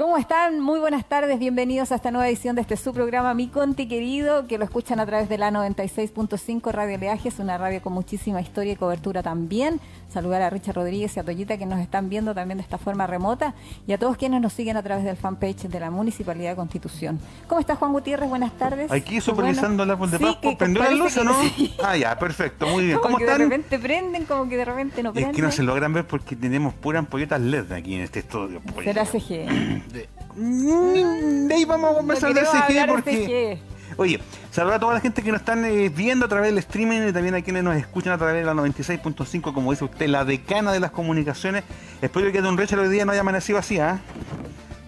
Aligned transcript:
¿Cómo 0.00 0.16
están? 0.16 0.60
Muy 0.60 0.80
buenas 0.80 1.04
tardes, 1.04 1.38
bienvenidos 1.38 1.92
a 1.92 1.96
esta 1.96 2.10
nueva 2.10 2.26
edición 2.26 2.56
de 2.56 2.62
este 2.62 2.78
su 2.78 2.94
programa 2.94 3.34
Mi 3.34 3.48
Conti 3.48 3.86
Querido, 3.86 4.46
que 4.46 4.56
lo 4.56 4.64
escuchan 4.64 4.98
a 4.98 5.04
través 5.04 5.28
de 5.28 5.36
la 5.36 5.50
96.5 5.50 6.72
Radio 6.72 6.96
Leajes, 6.96 7.38
una 7.38 7.58
radio 7.58 7.82
con 7.82 7.92
muchísima 7.92 8.40
historia 8.40 8.72
y 8.72 8.76
cobertura 8.76 9.22
también. 9.22 9.78
Saludar 10.08 10.40
a 10.40 10.48
Richard 10.48 10.76
Rodríguez 10.76 11.14
y 11.14 11.20
a 11.20 11.22
Toyita 11.22 11.58
que 11.58 11.66
nos 11.66 11.80
están 11.80 12.08
viendo 12.08 12.34
también 12.34 12.56
de 12.56 12.62
esta 12.62 12.78
forma 12.78 13.06
remota 13.06 13.54
y 13.86 13.92
a 13.92 13.98
todos 13.98 14.16
quienes 14.16 14.40
nos 14.40 14.54
siguen 14.54 14.78
a 14.78 14.82
través 14.82 15.04
del 15.04 15.18
fanpage 15.18 15.68
de 15.68 15.80
la 15.80 15.90
Municipalidad 15.90 16.52
de 16.52 16.56
Constitución. 16.56 17.20
¿Cómo 17.46 17.60
está 17.60 17.76
Juan 17.76 17.92
Gutiérrez? 17.92 18.30
Buenas 18.30 18.56
tardes. 18.56 18.90
Aquí 18.90 19.20
supervisando 19.20 19.82
el 19.82 19.90
árbol 19.90 20.10
de 20.10 20.16
sí, 20.16 20.38
¿Prendió 20.58 20.82
la 20.82 20.92
luz 20.92 21.14
o 21.18 21.24
no? 21.24 21.36
Ah, 21.84 21.98
ya, 21.98 22.18
perfecto, 22.18 22.66
muy 22.68 22.86
bien. 22.86 22.96
Como 22.96 23.16
¿Cómo 23.16 23.18
que 23.18 23.26
de 23.26 23.36
repente 23.36 23.78
prenden, 23.78 24.24
como 24.24 24.48
que 24.48 24.56
de 24.56 24.64
repente 24.64 25.02
no 25.02 25.12
prenden. 25.12 25.32
Es 25.32 25.36
que 25.36 25.42
no 25.42 25.52
se 25.52 25.62
logran 25.62 25.92
ver 25.92 26.06
porque 26.06 26.36
tenemos 26.36 26.72
puras 26.72 27.00
ampolletas 27.00 27.38
LED 27.38 27.70
aquí 27.72 27.96
en 27.96 28.00
este 28.00 28.20
estudio. 28.20 28.62
Será 28.82 29.04
CG. 29.04 29.89
De 29.92 31.54
ahí 31.54 31.64
vamos 31.64 31.92
a 31.92 31.94
conversar 31.94 32.34
de 32.34 32.42
CG 32.42 32.86
porque... 32.88 33.58
Oye, 33.96 34.20
saludar 34.50 34.76
a 34.76 34.80
toda 34.80 34.94
la 34.94 35.00
gente 35.00 35.22
que 35.22 35.30
nos 35.30 35.40
están 35.40 35.64
eh, 35.64 35.88
viendo 35.88 36.24
a 36.24 36.28
través 36.28 36.50
del 36.50 36.58
streaming 36.58 37.08
y 37.08 37.12
también 37.12 37.34
a 37.34 37.42
quienes 37.42 37.62
nos 37.62 37.76
escuchan 37.76 38.12
a 38.12 38.18
través 38.18 38.36
de 38.36 38.44
la 38.44 38.54
96.5, 38.54 39.52
como 39.52 39.72
dice 39.72 39.84
usted, 39.84 40.08
la 40.08 40.24
decana 40.24 40.72
de 40.72 40.80
las 40.80 40.90
comunicaciones. 40.90 41.64
Espero 42.00 42.30
que 42.32 42.40
Don 42.40 42.56
Richard 42.56 42.80
hoy 42.80 42.88
día 42.88 43.04
no 43.04 43.12
haya 43.12 43.20
amanecido 43.20 43.58
así, 43.58 43.78
¿ah? 43.78 44.00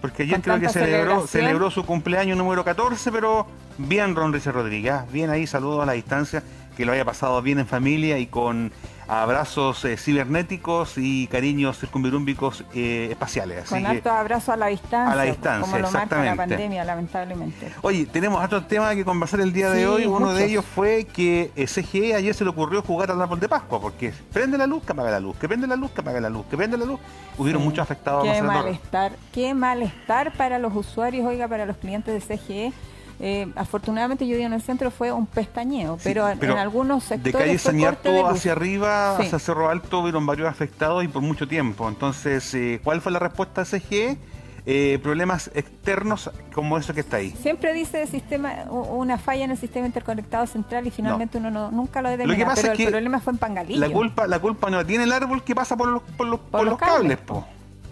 Porque 0.01 0.23
ayer 0.23 0.41
creo 0.41 0.59
que 0.59 0.69
celebró, 0.69 1.27
celebró 1.27 1.69
su 1.69 1.85
cumpleaños 1.85 2.37
número 2.37 2.63
14, 2.63 3.11
pero 3.11 3.45
bien 3.77 4.15
Ron 4.15 4.33
Richard 4.33 4.55
Rodríguez, 4.55 4.93
¿ah? 4.93 5.05
bien 5.11 5.29
ahí, 5.29 5.47
saludos 5.47 5.83
a 5.83 5.85
la 5.85 5.93
distancia, 5.93 6.43
que 6.75 6.85
lo 6.85 6.91
haya 6.91 7.05
pasado 7.05 7.41
bien 7.41 7.59
en 7.59 7.67
familia 7.67 8.17
y 8.17 8.27
con 8.27 8.71
abrazos 9.07 9.83
eh, 9.85 9.97
cibernéticos 9.97 10.97
y 10.97 11.27
cariños 11.27 11.79
circunvirúmbicos 11.79 12.63
eh, 12.73 13.07
espaciales. 13.11 13.69
Con 13.69 13.85
alto 13.85 14.09
abrazo 14.09 14.51
a 14.51 14.57
la 14.57 14.67
distancia. 14.67 15.11
A 15.11 15.15
la 15.15 15.23
distancia, 15.23 15.61
como 15.61 15.77
lo 15.79 15.87
exactamente. 15.87 16.29
Marca 16.29 16.43
la 16.43 16.55
pandemia, 16.55 16.83
lamentablemente. 16.83 17.71
Oye, 17.81 18.05
tenemos 18.05 18.43
otro 18.43 18.63
tema 18.65 18.93
que 18.95 19.05
conversar 19.05 19.41
el 19.41 19.53
día 19.53 19.69
de 19.69 19.87
hoy. 19.87 20.05
Uno 20.05 20.33
de 20.33 20.45
ellos 20.45 20.65
fue 20.65 21.05
que 21.05 21.51
eh, 21.55 21.65
CGE 21.67 22.15
ayer 22.15 22.33
se 22.33 22.43
le 22.43 22.49
ocurrió 22.49 22.81
jugar 22.81 23.11
al 23.11 23.21
árbol 23.21 23.39
de 23.39 23.49
Pascua, 23.49 23.79
porque 23.79 24.13
prende 24.31 24.57
la 24.57 24.67
luz, 24.67 24.83
que 24.83 24.91
apaga 24.91 25.11
la 25.11 25.19
luz, 25.19 25.37
que 25.37 25.47
prende 25.47 25.67
la 25.67 25.75
luz, 25.75 25.91
que 25.91 26.01
apaga 26.01 26.19
la 26.19 26.29
luz, 26.29 26.45
que 26.49 26.57
prende 26.57 26.77
la 26.77 26.85
luz. 26.85 26.99
Hubieron 27.37 27.63
muchos 27.63 27.79
afectados. 27.79 28.23
Qué 28.23 28.41
malestar, 28.41 29.13
qué 29.31 29.53
malestar 29.53 30.33
para 30.33 30.59
los 30.59 30.75
usuarios, 30.75 31.25
oiga, 31.25 31.47
para 31.47 31.65
los 31.65 31.77
clientes 31.77 32.27
de 32.27 32.37
CGE 32.37 32.73
eh, 33.25 33.47
afortunadamente 33.55 34.27
yo 34.27 34.35
día 34.35 34.47
en 34.47 34.53
el 34.53 34.61
centro 34.61 34.91
fue 34.91 35.09
un 35.13 35.25
pestañeo, 35.25 35.97
pero, 36.03 36.27
en 36.27 36.43
algunos 36.57 37.05
sectores. 37.05 37.33
De 37.33 37.39
calle 37.39 37.57
Sañarto 37.57 38.27
hacia 38.27 38.51
arriba, 38.51 39.15
hacia 39.15 39.39
Cerro 39.39 39.69
Alto, 39.69 40.01
hubieron 40.01 40.25
varios 40.25 40.49
afectados 40.49 41.05
y 41.05 41.07
por 41.07 41.21
mucho 41.21 41.47
tiempo. 41.47 41.87
Entonces, 41.87 42.53
eh, 42.53 42.81
¿cuál 42.83 42.99
fue 42.99 43.13
la 43.13 43.19
respuesta 43.19 43.63
de 43.63 43.79
CGE? 43.79 44.17
Eh, 44.65 44.99
problemas 45.01 45.51
externos 45.53 46.31
como 46.53 46.77
eso 46.77 46.93
que 46.93 46.99
está 46.99 47.17
ahí. 47.17 47.31
Siempre 47.31 47.73
dice 47.73 48.07
sistema 48.07 48.65
una 48.69 49.17
falla 49.17 49.45
en 49.45 49.51
el 49.51 49.57
sistema 49.57 49.85
interconectado 49.85 50.45
central 50.45 50.85
y 50.85 50.91
finalmente 50.91 51.37
uno 51.37 51.49
no, 51.49 51.71
nunca 51.71 52.01
lo 52.01 52.09
determina, 52.09 52.51
pero 52.55 52.73
el 52.73 52.87
problema 52.89 53.21
fue 53.21 53.31
en 53.31 53.39
Pangalillo. 53.39 53.79
La 53.79 53.89
culpa, 53.89 54.27
la 54.27 54.39
culpa 54.39 54.69
no 54.69 54.77
la 54.77 54.85
tiene 54.85 55.05
el 55.05 55.13
árbol 55.13 55.45
que 55.45 55.55
pasa 55.55 55.77
por 55.77 55.87
los, 55.87 56.01
por 56.03 56.27
los, 56.27 56.39
cables, 56.77 57.19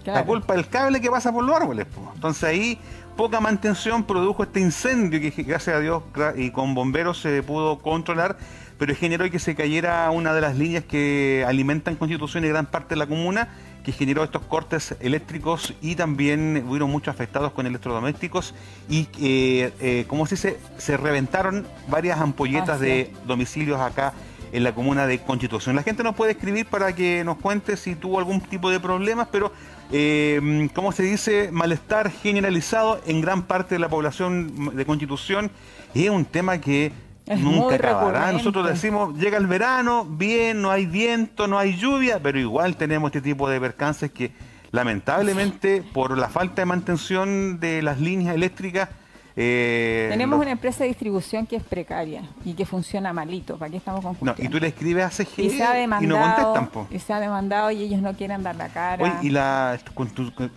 La 0.03 0.25
culpa 0.25 0.55
del 0.55 0.67
cable 0.67 0.99
que 0.99 1.09
pasa 1.09 1.31
por 1.31 1.45
los 1.45 1.55
árboles, 1.55 1.85
po. 1.85 2.11
Entonces 2.15 2.43
ahí 2.43 2.79
poca 3.15 3.39
mantención 3.39 4.03
produjo 4.03 4.43
este 4.43 4.59
incendio 4.59 5.19
que 5.19 5.43
gracias 5.43 5.75
a 5.75 5.79
Dios 5.79 6.03
y 6.35 6.51
con 6.51 6.73
bomberos 6.73 7.19
se 7.19 7.43
pudo 7.43 7.79
controlar, 7.79 8.37
pero 8.77 8.95
generó 8.95 9.29
que 9.29 9.39
se 9.39 9.55
cayera 9.55 10.09
una 10.11 10.33
de 10.33 10.41
las 10.41 10.57
líneas 10.57 10.83
que 10.83 11.45
alimentan 11.47 11.95
Constitución 11.95 12.45
y 12.45 12.49
gran 12.49 12.65
parte 12.65 12.95
de 12.95 12.95
la 12.97 13.07
comuna, 13.07 13.49
que 13.83 13.91
generó 13.91 14.23
estos 14.23 14.43
cortes 14.43 14.95
eléctricos 14.99 15.73
y 15.81 15.95
también 15.95 16.65
hubieron 16.67 16.89
muchos 16.89 17.13
afectados 17.13 17.51
con 17.51 17.65
electrodomésticos 17.65 18.53
y, 18.89 19.07
eh, 19.19 19.73
eh, 19.81 20.05
como 20.07 20.25
se 20.25 20.35
dice, 20.35 20.59
se 20.77 20.97
reventaron 20.97 21.65
varias 21.87 22.19
ampolletas 22.19 22.79
de 22.79 23.11
domicilios 23.25 23.79
acá 23.79 24.13
en 24.51 24.63
la 24.63 24.73
comuna 24.73 25.07
de 25.07 25.19
Constitución. 25.19 25.75
La 25.75 25.83
gente 25.83 26.03
nos 26.03 26.15
puede 26.15 26.33
escribir 26.33 26.65
para 26.65 26.93
que 26.93 27.23
nos 27.23 27.37
cuente 27.37 27.77
si 27.77 27.95
tuvo 27.95 28.19
algún 28.19 28.41
tipo 28.41 28.69
de 28.69 28.79
problemas, 28.79 29.27
pero 29.31 29.51
eh, 29.91 30.69
¿cómo 30.73 30.91
se 30.91 31.03
dice? 31.03 31.49
Malestar 31.51 32.11
generalizado 32.11 33.01
en 33.05 33.21
gran 33.21 33.43
parte 33.43 33.75
de 33.75 33.79
la 33.79 33.89
población 33.89 34.75
de 34.75 34.85
Constitución 34.85 35.51
y 35.93 36.05
es 36.05 36.09
un 36.09 36.25
tema 36.25 36.59
que 36.59 36.91
nunca 37.37 37.75
acabará. 37.75 38.31
Nosotros 38.31 38.67
decimos, 38.67 39.17
llega 39.17 39.37
el 39.37 39.47
verano, 39.47 40.05
bien, 40.05 40.61
no 40.61 40.71
hay 40.71 40.85
viento, 40.85 41.47
no 41.47 41.57
hay 41.57 41.77
lluvia, 41.77 42.19
pero 42.21 42.39
igual 42.39 42.75
tenemos 42.75 43.09
este 43.09 43.21
tipo 43.21 43.49
de 43.49 43.59
percances 43.59 44.11
que 44.11 44.31
lamentablemente 44.71 45.83
por 45.93 46.17
la 46.17 46.29
falta 46.29 46.61
de 46.61 46.65
mantención 46.65 47.59
de 47.59 47.81
las 47.81 47.99
líneas 47.99 48.35
eléctricas 48.35 48.89
eh, 49.35 50.07
Tenemos 50.09 50.39
una 50.39 50.51
empresa 50.51 50.83
de 50.83 50.89
distribución 50.89 51.45
que 51.45 51.55
es 51.55 51.63
precaria 51.63 52.23
y 52.43 52.53
que 52.53 52.65
funciona 52.65 53.13
malito. 53.13 53.57
¿Para 53.57 53.71
qué 53.71 53.77
estamos 53.77 54.03
con 54.03 54.15
no, 54.21 54.35
Y 54.37 54.49
tú 54.49 54.59
le 54.59 54.67
escribes 54.67 55.05
a 55.05 55.09
CG 55.09 55.39
y, 55.39 56.07
no 56.07 56.19
contestan. 56.19 56.69
Y 56.91 56.99
se 56.99 57.13
ha 57.13 57.19
demandado 57.19 57.71
y 57.71 57.83
ellos 57.83 58.01
no 58.01 58.13
quieren 58.13 58.43
dar 58.43 58.55
la 58.55 58.69
cara. 58.69 59.19
y 59.21 59.29
la, 59.29 59.79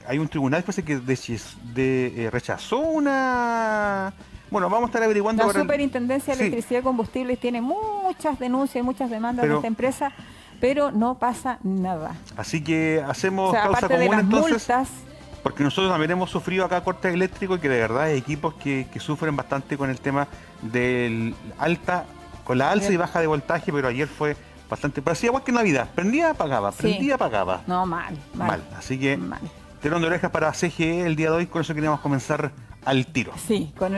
hay 0.07 0.19
un 0.19 0.29
tribunal 0.29 0.65
que 0.65 0.97
de, 0.97 2.25
eh, 2.25 2.31
rechazó 2.31 2.79
una... 2.79 4.13
Bueno, 4.51 4.69
vamos 4.69 4.85
a 4.85 4.91
estar 4.91 5.03
averiguando... 5.03 5.47
La 5.47 5.53
Superintendencia 5.53 6.35
de 6.35 6.47
Electricidad 6.47 6.81
y 6.81 6.83
Combustibles 6.83 7.41
tiene 7.41 7.61
muchas 7.61 8.39
denuncias 8.39 8.83
y 8.83 8.85
muchas 8.85 9.11
demandas 9.11 9.49
de 9.49 9.55
esta 9.55 9.67
empresa, 9.67 10.13
pero 10.61 10.93
no 10.93 11.19
pasa 11.19 11.59
nada. 11.63 12.15
Así 12.37 12.63
que 12.63 13.03
hacemos 13.07 13.53
causa 13.53 13.89
común 13.89 14.19
entonces... 14.19 14.89
Porque 15.45 15.63
nosotros 15.63 15.93
también 15.93 16.11
hemos 16.11 16.31
sufrido 16.31 16.65
acá 16.65 16.83
cortes 16.83 17.13
eléctricos 17.13 17.59
y 17.59 17.61
que 17.61 17.69
de 17.69 17.79
verdad 17.79 18.05
hay 18.05 18.17
equipos 18.17 18.55
que, 18.55 18.89
sufren 18.99 19.37
bastante 19.37 19.77
con 19.77 19.91
el 19.91 20.01
tema 20.01 20.27
del 20.63 21.35
alta, 21.59 22.07
con 22.45 22.57
la 22.57 22.71
alza 22.71 22.91
y 22.91 22.97
baja 22.97 23.21
de 23.21 23.27
voltaje, 23.27 23.71
pero 23.71 23.89
ayer 23.89 24.09
fue 24.09 24.37
bastante 24.71 25.03
parecía 25.03 25.27
igual 25.29 25.45
que 25.45 25.51
en 25.51 25.57
Navidad. 25.57 25.91
Prendía, 25.95 26.31
apagaba, 26.31 26.73
prendía, 26.73 27.17
apagaba. 27.17 27.61
No, 27.67 27.85
mal, 27.85 28.17
mal. 28.33 28.65
Así 28.79 28.99
que 28.99 29.21
tenemos 29.83 30.01
de 30.01 30.07
orejas 30.07 30.31
para 30.31 30.51
CGE 30.51 31.03
el 31.05 31.15
día 31.15 31.31
de 31.31 31.37
hoy, 31.37 31.47
con 31.47 31.61
eso 31.61 31.75
queríamos 31.75 32.01
comenzar 32.01 32.51
al 32.87 33.05
tiro. 33.07 33.33
Sí, 33.47 33.71
con 33.77 33.95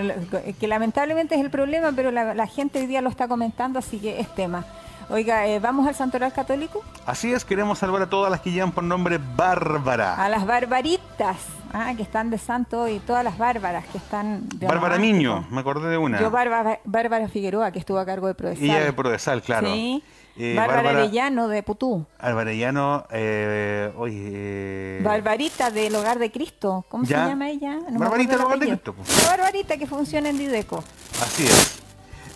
que 0.59 0.67
lamentablemente 0.67 1.37
es 1.37 1.41
el 1.41 1.51
problema, 1.51 1.93
pero 1.93 2.11
la, 2.11 2.35
la 2.35 2.49
gente 2.49 2.81
hoy 2.81 2.87
día 2.87 3.01
lo 3.03 3.09
está 3.09 3.29
comentando, 3.29 3.79
así 3.79 3.99
que 3.99 4.19
es 4.19 4.35
tema. 4.35 4.65
Oiga, 5.09 5.47
eh, 5.47 5.61
¿vamos 5.61 5.87
al 5.87 5.95
santoral 5.95 6.33
católico? 6.33 6.83
Así 7.07 7.33
es, 7.33 7.45
queremos 7.45 7.79
salvar 7.79 8.03
a 8.03 8.11
todas 8.11 8.29
las 8.29 8.41
que 8.41 8.51
llevan 8.51 8.73
por 8.73 8.83
nombre 8.83 9.21
Bárbara. 9.37 10.17
A 10.17 10.29
las 10.29 10.45
barbaritas, 10.45 11.37
ah, 11.73 11.93
que 11.97 12.03
están 12.03 12.29
de 12.31 12.39
santo 12.39 12.89
y 12.89 12.99
todas 12.99 13.23
las 13.23 13.39
bárbaras 13.39 13.87
que 13.87 13.99
están 13.99 14.49
de 14.49 14.67
Bárbara 14.67 14.99
Miño, 14.99 15.47
me 15.51 15.61
acordé 15.61 15.91
de 15.91 15.97
una. 15.97 16.21
Yo, 16.21 16.33
Bárbara, 16.33 16.81
Bárbara 16.85 17.29
Figueroa, 17.29 17.71
que 17.71 17.79
estuvo 17.79 17.99
a 17.99 18.05
cargo 18.05 18.27
de 18.27 18.35
Prodesal. 18.35 18.65
Ella 18.65 18.81
de 18.81 18.93
Prodesal, 18.93 19.43
claro. 19.43 19.69
Sí. 19.73 20.03
Eh, 20.39 20.55
Bárbara, 20.57 20.91
Arellano 20.91 21.47
de 21.47 21.63
Putú. 21.63 22.05
Arellano, 22.19 23.07
eh, 23.11 23.93
oye. 23.97 24.19
Eh, 24.19 25.01
Barbarita 25.05 25.71
del 25.71 25.95
Hogar 25.95 26.19
de 26.19 26.33
Cristo. 26.33 26.85
¿Cómo 26.89 27.07
se 27.07 27.13
llama 27.13 27.49
ella? 27.49 27.79
Barbarita 27.91 28.33
del 28.33 28.45
Hogar 28.45 28.59
de 28.59 28.67
Cristo. 28.67 28.95
La 29.23 29.37
Barbarita 29.37 29.77
que 29.77 29.87
funciona 29.87 30.29
en 30.29 30.37
Dideco. 30.37 30.83
Así 31.23 31.45
es. 31.45 31.86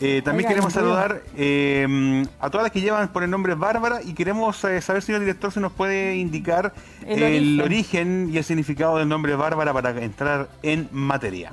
Eh, 0.00 0.22
también 0.25 0.49
queremos 0.49 0.72
saludar 0.72 1.22
eh, 1.37 2.25
a 2.41 2.49
todas 2.49 2.65
las 2.65 2.72
que 2.72 2.81
llevan 2.81 3.09
por 3.09 3.22
el 3.22 3.28
nombre 3.28 3.55
Bárbara 3.55 4.00
y 4.03 4.15
queremos 4.15 4.65
eh, 4.65 4.81
saber, 4.81 5.03
señor 5.03 5.21
director, 5.21 5.53
si 5.53 5.61
nos 5.61 5.72
puede 5.72 6.16
indicar 6.16 6.72
el, 7.06 7.61
origen. 7.61 8.31
y 8.33 8.39
el 8.39 8.44
significado 8.44 8.97
del 8.97 9.09
nombre 9.09 9.34
Bárbara 9.34 9.75
para 9.75 9.91
entrar 10.03 10.49
en 10.62 10.89
materia. 10.91 11.53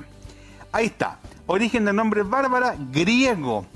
Ahí 0.72 0.86
está. 0.86 1.18
Origen 1.46 1.84
del 1.84 1.96
nombre 1.96 2.22
Bárbara, 2.22 2.74
griego. 2.90 3.66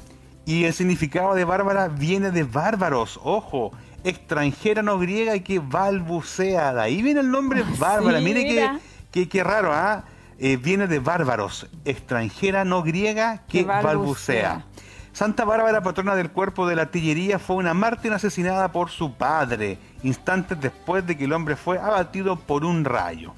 Y 0.47 0.65
el 0.65 0.73
significado 0.73 1.35
de 1.35 1.45
Bárbara 1.45 1.89
viene 1.89 2.31
de 2.31 2.45
bárbaros. 2.45 3.21
Ojo, 3.23 3.73
extranjera 4.05 4.83
no 4.83 4.99
griega 4.99 5.37
y 5.37 5.41
que 5.41 5.59
balbucea. 5.59 6.73
De 6.75 6.81
ahí 6.81 7.03
viene 7.03 7.21
el 7.21 7.31
nombre 7.31 7.63
Bárbara. 7.79 8.21
Mire 8.21 8.81
qué, 9.11 9.29
qué, 9.29 9.45
raro, 9.45 9.71
¿ah? 9.73 10.05
Eh, 10.45 10.57
viene 10.57 10.89
de 10.89 10.99
bárbaros, 10.99 11.69
extranjera 11.85 12.65
no 12.65 12.83
griega 12.83 13.43
que 13.47 13.63
balbucea. 13.63 14.65
Santa 15.13 15.45
Bárbara, 15.45 15.85
patrona 15.85 16.17
del 16.17 16.33
cuerpo 16.33 16.67
de 16.67 16.75
la 16.75 16.83
artillería, 16.83 17.39
fue 17.39 17.55
una 17.55 17.75
mártir 17.75 18.13
asesinada 18.13 18.73
por 18.73 18.91
su 18.91 19.15
padre, 19.15 19.79
instantes 20.03 20.61
después 20.61 21.07
de 21.07 21.17
que 21.17 21.27
el 21.27 21.33
hombre 21.33 21.55
fue 21.55 21.79
abatido 21.79 22.35
por 22.35 22.65
un 22.65 22.85
rayo. 22.85 23.35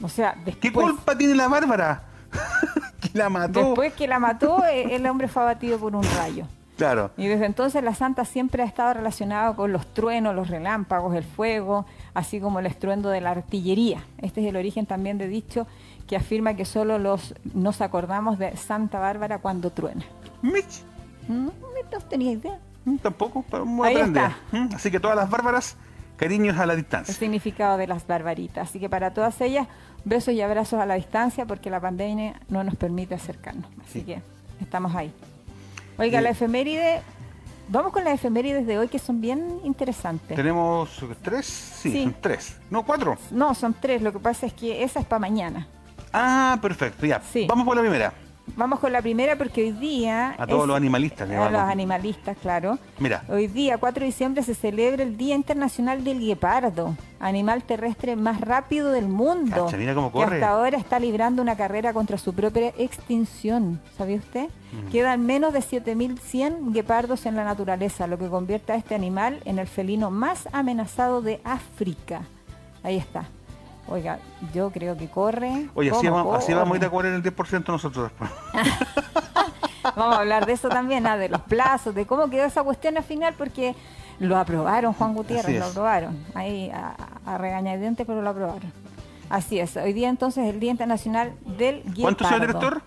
O 0.00 0.08
sea, 0.08 0.34
¿Qué 0.62 0.72
culpa 0.72 1.14
tiene 1.14 1.34
la 1.34 1.48
Bárbara? 1.48 2.04
que 3.02 3.10
la 3.12 3.28
mató. 3.28 3.60
Después 3.62 3.92
que 3.92 4.08
la 4.08 4.18
mató, 4.18 4.64
eh, 4.64 4.94
el 4.94 5.06
hombre 5.06 5.28
fue 5.28 5.42
abatido 5.42 5.78
por 5.78 5.94
un 5.94 6.04
rayo. 6.16 6.46
Claro. 6.82 7.12
Y 7.16 7.28
desde 7.28 7.46
entonces 7.46 7.84
la 7.84 7.94
santa 7.94 8.24
siempre 8.24 8.64
ha 8.64 8.66
estado 8.66 8.94
relacionada 8.94 9.54
con 9.54 9.72
los 9.72 9.86
truenos, 9.94 10.34
los 10.34 10.48
relámpagos, 10.48 11.14
el 11.14 11.22
fuego, 11.22 11.86
así 12.12 12.40
como 12.40 12.58
el 12.58 12.66
estruendo 12.66 13.08
de 13.08 13.20
la 13.20 13.30
artillería. 13.30 14.02
Este 14.18 14.40
es 14.40 14.48
el 14.48 14.56
origen 14.56 14.84
también 14.86 15.16
de 15.16 15.28
dicho 15.28 15.68
que 16.08 16.16
afirma 16.16 16.54
que 16.54 16.64
solo 16.64 16.98
los 16.98 17.34
nos 17.54 17.80
acordamos 17.80 18.36
de 18.40 18.56
Santa 18.56 18.98
Bárbara 18.98 19.38
cuando 19.38 19.70
truena. 19.70 20.04
Mitch. 20.42 20.82
No, 21.28 21.52
tenía 22.08 22.32
idea. 22.32 22.58
Mm, 22.84 22.96
tampoco, 22.96 23.44
pero 23.48 23.64
muy 23.64 23.86
Ahí 23.86 23.96
está. 23.98 24.36
Mm, 24.50 24.74
así 24.74 24.90
que 24.90 24.98
todas 24.98 25.16
las 25.16 25.30
bárbaras 25.30 25.76
Cariños 26.16 26.56
a 26.58 26.66
la 26.66 26.76
distancia. 26.76 27.10
El 27.10 27.18
significado 27.18 27.76
de 27.76 27.86
las 27.86 28.06
barbaritas. 28.06 28.68
Así 28.68 28.78
que 28.78 28.88
para 28.88 29.12
todas 29.12 29.40
ellas, 29.40 29.66
besos 30.04 30.34
y 30.34 30.40
abrazos 30.40 30.78
a 30.78 30.86
la 30.86 30.94
distancia 30.94 31.46
porque 31.46 31.70
la 31.70 31.80
pandemia 31.80 32.40
no 32.48 32.62
nos 32.62 32.76
permite 32.76 33.14
acercarnos. 33.14 33.66
Así 33.84 34.02
que 34.02 34.20
estamos 34.60 34.94
ahí. 34.94 35.12
Oiga, 36.02 36.20
la 36.20 36.30
efeméride, 36.30 37.00
vamos 37.68 37.92
con 37.92 38.02
las 38.02 38.14
efemérides 38.14 38.66
de 38.66 38.76
hoy 38.76 38.88
que 38.88 38.98
son 38.98 39.20
bien 39.20 39.60
interesantes. 39.62 40.36
¿Tenemos 40.36 40.90
tres? 41.22 41.46
Sí, 41.46 42.02
Son 42.02 42.16
tres. 42.20 42.56
No, 42.70 42.84
cuatro. 42.84 43.16
No, 43.30 43.54
son 43.54 43.72
tres. 43.72 44.02
Lo 44.02 44.12
que 44.12 44.18
pasa 44.18 44.46
es 44.46 44.52
que 44.52 44.82
esa 44.82 44.98
es 44.98 45.06
para 45.06 45.20
mañana. 45.20 45.68
Ah, 46.12 46.58
perfecto, 46.60 47.06
ya. 47.06 47.22
Vamos 47.46 47.64
por 47.64 47.76
la 47.76 47.82
primera. 47.82 48.12
Vamos 48.56 48.80
con 48.80 48.92
la 48.92 49.00
primera 49.00 49.36
porque 49.36 49.62
hoy 49.62 49.72
día... 49.72 50.34
A 50.38 50.46
todos 50.46 50.66
los 50.66 50.76
animalistas. 50.76 51.30
A 51.30 51.50
los 51.50 51.60
animalistas, 51.60 52.36
claro. 52.36 52.78
Mira. 52.98 53.24
Hoy 53.28 53.46
día, 53.46 53.78
4 53.78 54.00
de 54.00 54.06
diciembre, 54.06 54.42
se 54.42 54.54
celebra 54.54 55.02
el 55.02 55.16
Día 55.16 55.34
Internacional 55.34 56.04
del 56.04 56.20
Guepardo, 56.20 56.96
animal 57.18 57.62
terrestre 57.62 58.14
más 58.16 58.40
rápido 58.40 58.92
del 58.92 59.08
mundo. 59.08 59.68
mira 59.78 59.94
cómo 59.94 60.12
corre. 60.12 60.38
Que 60.38 60.44
hasta 60.44 60.50
ahora 60.50 60.76
está 60.76 60.98
librando 60.98 61.40
una 61.40 61.56
carrera 61.56 61.92
contra 61.92 62.18
su 62.18 62.34
propia 62.34 62.72
extinción. 62.78 63.80
¿Sabía 63.96 64.16
usted? 64.16 64.48
Mm. 64.72 64.90
Quedan 64.90 65.24
menos 65.24 65.52
de 65.52 65.60
7.100 65.60 66.72
guepardos 66.72 67.26
en 67.26 67.36
la 67.36 67.44
naturaleza, 67.44 68.06
lo 68.06 68.18
que 68.18 68.28
convierte 68.28 68.72
a 68.72 68.76
este 68.76 68.94
animal 68.94 69.40
en 69.44 69.58
el 69.58 69.66
felino 69.66 70.10
más 70.10 70.48
amenazado 70.52 71.22
de 71.22 71.40
África. 71.44 72.22
Ahí 72.82 72.96
está. 72.96 73.28
Oiga, 73.88 74.18
yo 74.54 74.70
creo 74.70 74.96
que 74.96 75.08
corre. 75.08 75.68
Oye, 75.74 75.90
así 75.90 76.08
vamos, 76.08 76.36
así 76.36 76.54
vamos 76.54 76.74
a 76.74 76.76
ir 76.78 76.84
a 76.84 76.90
correr 76.90 77.14
el 77.14 77.22
10% 77.22 77.66
nosotros 77.66 78.10
después. 78.10 78.30
vamos 79.96 80.16
a 80.16 80.20
hablar 80.20 80.46
de 80.46 80.52
eso 80.52 80.68
también, 80.68 81.06
¿ah? 81.06 81.16
de 81.16 81.28
los 81.28 81.40
plazos, 81.42 81.94
de 81.94 82.06
cómo 82.06 82.30
quedó 82.30 82.44
esa 82.44 82.62
cuestión 82.62 82.96
al 82.96 83.04
final, 83.04 83.34
porque 83.36 83.74
lo 84.18 84.38
aprobaron, 84.38 84.92
Juan 84.92 85.14
Gutiérrez, 85.14 85.58
lo 85.58 85.66
aprobaron. 85.66 86.24
Ahí 86.34 86.70
a, 86.70 86.94
a 87.26 87.38
regañadientes, 87.38 88.06
pero 88.06 88.22
lo 88.22 88.30
aprobaron. 88.30 88.72
Así 89.28 89.58
es. 89.58 89.76
Hoy 89.76 89.92
día 89.92 90.08
entonces 90.10 90.44
es 90.44 90.54
el 90.54 90.60
Día 90.60 90.70
Internacional 90.70 91.32
del 91.58 91.82
Guepardo. 91.84 92.02
¿Cuánto, 92.02 92.24
señor 92.24 92.40
director? 92.42 92.82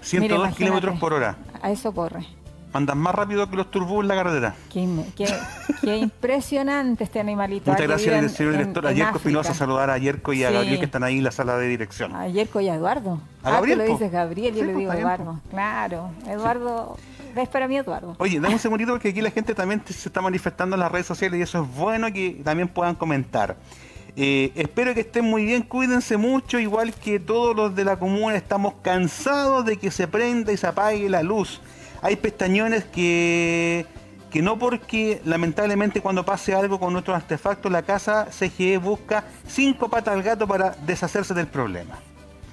102 0.00 0.56
kilómetros 0.56 0.98
por 0.98 1.12
hora. 1.12 1.36
A 1.60 1.70
eso 1.70 1.92
corre. 1.92 2.26
Andan 2.72 2.98
más 2.98 3.14
rápido 3.14 3.48
que 3.48 3.56
los 3.56 3.70
turbos 3.70 4.02
en 4.02 4.08
la 4.08 4.14
carretera. 4.14 4.54
Qué, 4.70 5.96
impresionante 5.96 7.04
este 7.04 7.18
animalito. 7.18 7.70
Muchas 7.70 7.86
gracias, 7.86 8.32
señor 8.32 8.52
director. 8.52 8.86
a 8.86 8.92
Yerko 8.92 9.16
Espinosa, 9.16 9.54
saludar 9.54 9.88
a 9.90 9.96
Yerko 9.96 10.34
y 10.34 10.44
a 10.44 10.50
Gabriel 10.50 10.78
que 10.78 10.84
están 10.84 11.02
ahí 11.02 11.18
en 11.18 11.24
la 11.24 11.30
sala 11.30 11.56
de 11.56 11.66
dirección. 11.66 12.14
A 12.14 12.28
Yerko 12.28 12.60
y 12.60 12.68
a 12.68 12.74
Eduardo. 12.74 13.20
A 13.42 13.52
Gabriel. 13.52 13.80
Ah, 13.80 13.84
tú 13.84 13.88
lo 13.88 13.98
dices 13.98 14.12
Gabriel, 14.12 14.54
yo 14.54 14.64
le 14.64 14.74
digo 14.74 14.92
Eduardo. 14.92 15.40
Claro, 15.50 16.10
Eduardo. 16.26 16.98
Es 17.34 17.48
para 17.48 17.68
mí 17.68 17.76
Eduardo. 17.76 18.16
Oye, 18.18 18.40
dame 18.40 18.54
un 18.54 18.60
segundito 18.60 18.92
porque 18.92 19.08
aquí 19.08 19.22
la 19.22 19.30
gente 19.30 19.54
también 19.54 19.82
se 19.86 20.08
está 20.08 20.20
manifestando 20.20 20.76
en 20.76 20.80
las 20.80 20.92
redes 20.92 21.06
sociales 21.06 21.38
y 21.38 21.42
eso 21.42 21.62
es 21.62 21.76
bueno 21.76 22.12
que 22.12 22.40
también 22.44 22.68
puedan 22.68 22.94
comentar. 22.94 23.56
Eh, 24.16 24.52
espero 24.56 24.92
que 24.94 25.00
estén 25.00 25.24
muy 25.24 25.44
bien, 25.44 25.62
cuídense 25.62 26.16
mucho, 26.16 26.58
igual 26.58 26.92
que 26.92 27.20
todos 27.20 27.54
los 27.54 27.74
de 27.76 27.84
la 27.84 27.98
comuna 27.98 28.34
estamos 28.34 28.74
cansados 28.82 29.64
de 29.64 29.76
que 29.76 29.92
se 29.92 30.08
prenda 30.08 30.52
y 30.52 30.56
se 30.56 30.66
apague 30.66 31.08
la 31.08 31.22
luz 31.22 31.60
hay 32.02 32.16
pestañones 32.16 32.84
que, 32.84 33.86
que 34.30 34.42
no 34.42 34.58
porque 34.58 35.20
lamentablemente 35.24 36.00
cuando 36.00 36.24
pase 36.24 36.54
algo 36.54 36.78
con 36.78 36.92
nuestros 36.92 37.16
artefactos, 37.16 37.70
la 37.70 37.82
casa 37.82 38.26
CGE 38.30 38.78
busca 38.78 39.24
cinco 39.46 39.88
patas 39.88 40.14
al 40.14 40.22
gato 40.22 40.46
para 40.46 40.70
deshacerse 40.86 41.34
del 41.34 41.46
problema. 41.46 41.98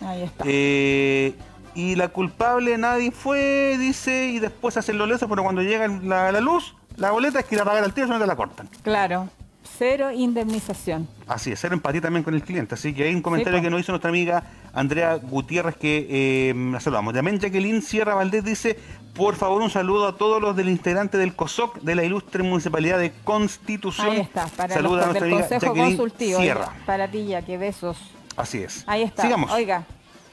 Ahí 0.02 0.24
está. 0.24 0.44
Eh, 0.48 1.36
y 1.74 1.96
la 1.96 2.08
culpable 2.08 2.78
nadie 2.78 3.12
fue, 3.12 3.78
dice, 3.78 4.28
y 4.28 4.40
después 4.40 4.78
hacen 4.78 4.98
lo 4.98 5.06
leso, 5.06 5.28
pero 5.28 5.44
cuando 5.44 5.62
llega 5.62 5.88
la, 5.88 6.32
la 6.32 6.40
luz, 6.40 6.76
la 6.96 7.12
boleta 7.12 7.40
es 7.40 7.46
que 7.46 7.56
la 7.56 7.66
pagar 7.66 7.84
al 7.84 7.94
tío, 7.94 8.08
no 8.08 8.18
te 8.20 8.26
la 8.26 8.36
cortan. 8.36 8.70
Claro. 8.82 9.30
Cero 9.78 10.12
indemnización. 10.12 11.08
Así 11.28 11.52
es, 11.52 11.60
cero 11.60 11.74
empatía 11.74 12.02
también 12.02 12.24
con 12.24 12.34
el 12.34 12.44
cliente. 12.44 12.76
Así 12.76 12.94
que 12.94 13.04
hay 13.04 13.16
un 13.16 13.22
comentario 13.22 13.62
que 13.62 13.70
nos 13.70 13.82
hizo 13.82 13.92
nuestra 13.92 14.10
amiga 14.10 14.44
Andrea 14.74 15.16
Gutiérrez 15.16 15.76
que 15.76 16.08
eh, 16.10 16.54
la 16.72 16.80
saludamos. 16.80 17.14
También 17.14 17.40
Jacqueline 17.40 17.82
Sierra 17.82 18.16
Valdés 18.16 18.44
dice, 18.44 18.80
por 19.14 19.36
favor 19.36 19.62
un 19.62 19.70
saludo 19.70 20.08
a 20.08 20.18
todos 20.18 20.42
los 20.42 20.56
del 20.56 20.70
integrante 20.70 21.18
del 21.18 21.36
COSOC 21.36 21.82
de 21.82 21.96
la 21.96 22.04
ilustre 22.04 22.44
Municipalidad 22.44 23.00
de 23.00 23.12
Constitución. 23.24 24.12
Ahí 24.12 24.20
está, 24.22 24.48
para 24.48 24.74
Saluda 24.74 25.04
a 25.04 25.06
nuestra 25.08 25.26
amiga 25.26 25.48
Jacqueline 25.50 26.12
Sierra. 26.18 26.74
Para 26.86 27.08
ti, 27.10 27.26
ya, 27.26 27.42
que 27.42 27.58
besos. 27.58 27.98
Así 28.38 28.64
es. 28.64 28.84
Ahí 28.88 29.04
está. 29.04 29.24
Sigamos. 29.24 29.52
Oiga, 29.52 29.84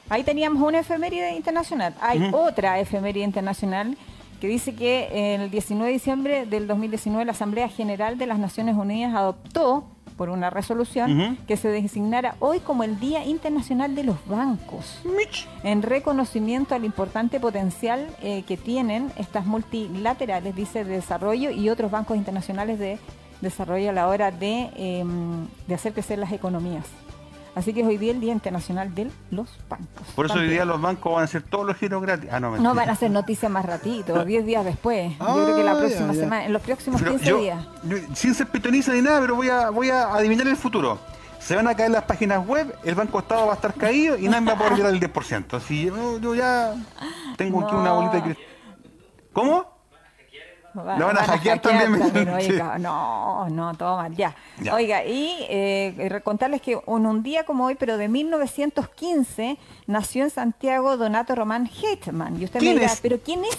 ahí 0.09 0.23
teníamos 0.23 0.61
una 0.61 0.79
efeméride 0.79 1.35
internacional. 1.35 1.95
Hay 2.01 2.29
otra 2.31 2.79
efeméride 2.79 3.23
internacional 3.23 3.97
que 4.43 4.49
dice 4.49 4.75
que 4.75 5.35
el 5.35 5.49
19 5.49 5.87
de 5.87 5.93
diciembre 5.93 6.45
del 6.45 6.67
2019 6.67 7.23
la 7.23 7.31
Asamblea 7.31 7.69
General 7.69 8.17
de 8.17 8.27
las 8.27 8.39
Naciones 8.39 8.75
Unidas 8.75 9.15
adoptó 9.15 9.85
por 10.17 10.27
una 10.27 10.49
resolución 10.49 11.37
que 11.47 11.55
se 11.55 11.69
designara 11.69 12.35
hoy 12.41 12.59
como 12.59 12.83
el 12.83 12.99
Día 12.99 13.23
Internacional 13.23 13.95
de 13.95 14.03
los 14.03 14.17
Bancos, 14.27 14.99
en 15.63 15.81
reconocimiento 15.81 16.75
al 16.75 16.83
importante 16.83 17.39
potencial 17.39 18.05
eh, 18.21 18.43
que 18.45 18.57
tienen 18.57 19.13
estas 19.15 19.45
multilaterales, 19.45 20.53
dice, 20.53 20.83
de 20.83 20.95
desarrollo 20.95 21.49
y 21.49 21.69
otros 21.69 21.89
bancos 21.89 22.17
internacionales 22.17 22.79
de 22.79 22.99
desarrollo 23.39 23.91
a 23.91 23.93
la 23.93 24.09
hora 24.09 24.31
de, 24.31 24.71
em, 24.75 25.47
de 25.67 25.73
hacer 25.73 25.93
crecer 25.93 26.19
las 26.19 26.33
economías. 26.33 26.83
Así 27.55 27.73
que 27.73 27.85
hoy 27.85 27.97
día 27.97 28.11
el 28.11 28.19
Día 28.19 28.33
Internacional 28.33 28.95
de 28.95 29.11
los 29.29 29.47
Bancos. 29.69 30.07
Por 30.15 30.25
eso 30.25 30.35
hoy 30.35 30.49
día 30.49 30.65
los 30.65 30.81
bancos 30.81 31.13
van 31.13 31.21
a 31.21 31.25
hacer 31.25 31.43
todos 31.43 31.67
los 31.67 31.77
giros 31.77 32.01
gratis. 32.01 32.29
Ah, 32.31 32.39
no, 32.39 32.57
no 32.57 32.73
van 32.73 32.89
a 32.89 32.93
hacer 32.93 33.11
noticias 33.11 33.51
más 33.51 33.65
ratito, 33.65 34.25
10 34.25 34.45
días 34.45 34.65
después. 34.65 35.17
yo 35.19 35.25
creo 35.25 35.55
que 35.55 35.63
la 35.63 35.77
próxima 35.77 36.13
semana, 36.13 36.45
en 36.45 36.53
los 36.53 36.61
próximos 36.61 37.01
15 37.01 37.33
días. 37.35 37.65
sin 38.15 38.33
ser 38.33 38.47
pitoniza 38.47 38.93
ni 38.93 39.01
nada, 39.01 39.21
pero 39.21 39.35
voy 39.35 39.49
a, 39.49 39.69
voy 39.69 39.89
a 39.89 40.13
adivinar 40.13 40.47
el 40.47 40.57
futuro. 40.57 40.99
Se 41.39 41.55
van 41.55 41.67
a 41.67 41.75
caer 41.75 41.91
las 41.91 42.03
páginas 42.03 42.45
web, 42.47 42.73
el 42.85 42.95
Banco 42.95 43.19
Estado 43.19 43.45
va 43.45 43.51
a 43.51 43.55
estar 43.55 43.73
caído 43.73 44.17
y 44.17 44.29
nadie 44.29 44.47
va 44.47 44.53
a 44.53 44.57
poder 44.57 44.73
llegar 44.75 44.93
al 44.93 44.99
10%. 44.99 45.53
Así 45.57 45.85
yo, 45.85 46.33
ya 46.35 46.73
tengo 47.35 47.65
aquí 47.65 47.75
una 47.75 47.91
bolita 47.91 48.21
de 48.21 48.37
¿Cómo? 49.33 49.72
Lo 50.73 50.83
van 50.83 51.17
a, 51.17 51.23
hackear, 51.23 51.59
también. 51.59 51.91
no, 52.81 53.49
no, 53.49 53.73
todo 53.75 53.97
mal, 53.97 54.15
ya. 54.15 54.35
Oiga, 54.71 55.05
y 55.05 55.45
eh, 55.49 56.21
contarles 56.23 56.61
que 56.61 56.73
en 56.73 57.05
un 57.05 57.21
día 57.21 57.43
como 57.43 57.65
hoy, 57.65 57.75
pero 57.75 57.97
de 57.97 58.07
1915, 58.07 59.57
nació 59.85 60.23
en 60.23 60.29
Santiago 60.31 60.97
Donato 60.97 61.35
Román 61.35 61.69
Hetman. 61.69 62.41
Y 62.41 62.45
usted 62.45 62.61
me 62.61 62.73
dirá, 62.73 62.91
¿pero 63.01 63.19
quién 63.19 63.45
es? 63.45 63.57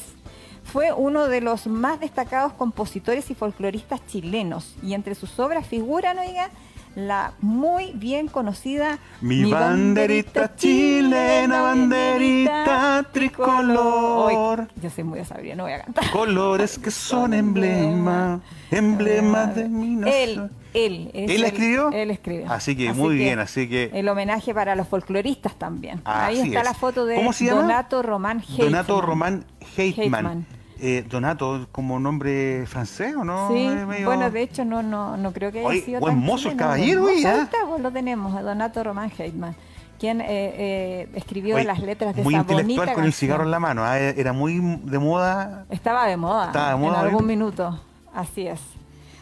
Fue 0.65 0.93
uno 0.93 1.29
de 1.29 1.41
los 1.41 1.67
más 1.67 2.01
destacados 2.01 2.53
compositores 2.55 3.31
y 3.31 3.35
folcloristas 3.35 4.05
chilenos. 4.07 4.75
Y 4.83 4.95
entre 4.95 5.15
sus 5.15 5.39
obras 5.39 5.67
figuran, 5.67 6.19
oiga, 6.19 6.51
la 6.95 7.33
muy 7.41 7.93
bien 7.95 8.29
conocida 8.29 8.99
Mi, 9.21 9.51
banderita, 9.51 10.55
chilena, 10.55 11.63
banderita 11.63 13.07
tricolor. 13.13 14.69
yo 14.81 14.91
soy 14.91 15.05
muy 15.05 15.25
sabría, 15.25 15.57
no 15.57 15.65
voy 15.65 15.73
a 15.73 15.83
cantar. 15.83 16.11
Colores 16.11 16.79
que 16.79 16.91
son 16.93 17.35
emblema, 17.35 18.41
emblema 18.71 19.47
de 19.47 19.69
mi 19.69 19.97
nación. 19.97 20.51
Él, 20.75 21.11
él. 21.15 21.31
¿Él 21.31 21.45
escribió? 21.45 21.91
Él 21.93 22.11
escribió. 22.11 22.51
Así 22.51 22.77
que 22.77 22.93
muy 22.93 23.17
bien, 23.17 23.39
así 23.39 23.69
que... 23.69 23.91
El 23.93 24.09
homenaje 24.09 24.55
para 24.55 24.75
los 24.75 24.89
folcloristas 24.89 25.57
también. 25.57 26.01
Ahí 26.05 26.41
está 26.41 26.63
la 26.63 26.75
foto 26.75 27.07
de 27.07 27.23
Donato 27.51 28.03
Román 28.03 28.41
Heitman. 28.41 28.71
Donato 28.71 29.01
Román 29.01 29.45
Heitman. 29.77 30.47
Eh, 30.87 31.03
Donato 31.09 31.67
como 31.73 31.99
nombre 31.99 32.67
francés 32.67 33.17
o 33.17 33.25
no? 33.25 33.49
Sí, 33.49 33.67
bueno, 34.05 34.31
de 34.31 34.43
hecho 34.43 34.67
no 34.67 34.83
no 34.83 35.17
no 35.17 35.33
creo 35.33 35.51
que 35.51 35.67
haya 35.67 35.83
sido 35.83 36.01
buen 36.01 36.19
mozo 36.19 36.51
el 36.51 36.57
caballero, 36.57 37.09
ya. 37.11 37.49
Pues 37.67 37.81
lo 37.81 37.91
tenemos, 37.91 38.35
Donato 38.43 38.85
Román 38.85 39.11
Heitman, 39.17 39.57
quien 39.99 40.21
eh, 40.21 40.27
eh, 40.29 41.09
escribió 41.15 41.59
las 41.65 41.81
letras 41.81 42.15
de 42.15 42.23
muy 42.23 42.35
esa 42.35 42.43
intelectual 42.43 42.93
con 42.93 43.05
el 43.05 43.15
cigarro 43.15 43.45
en 43.45 43.51
la 43.51 43.61
mano, 43.61 43.83
¿ah? 43.83 43.99
era 43.99 44.35
muy 44.35 44.61
de 44.85 44.99
moda. 44.99 45.65
Estaba 45.71 46.07
de 46.07 46.19
moda, 46.19 46.49
Estaba 46.49 46.73
de 46.73 46.77
moda 46.77 47.01
en 47.01 47.07
algún 47.07 47.27
minuto, 47.27 47.81
así 48.13 48.47
es. 48.47 48.61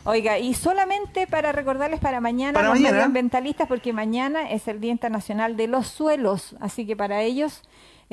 Oiga, 0.02 0.40
y 0.40 0.54
solamente 0.54 1.28
para 1.28 1.52
recordarles 1.52 2.00
para 2.00 2.21
mañana 2.21 2.54
para 2.54 2.71
los 2.71 2.81
medioambientalistas, 2.81 3.69
porque 3.69 3.92
mañana 3.92 4.50
es 4.50 4.66
el 4.66 4.81
Día 4.81 4.90
Internacional 4.90 5.57
de 5.57 5.69
los 5.69 5.87
Suelos, 5.87 6.57
así 6.59 6.85
que 6.87 6.97
para 6.97 7.23
ellos 7.23 7.62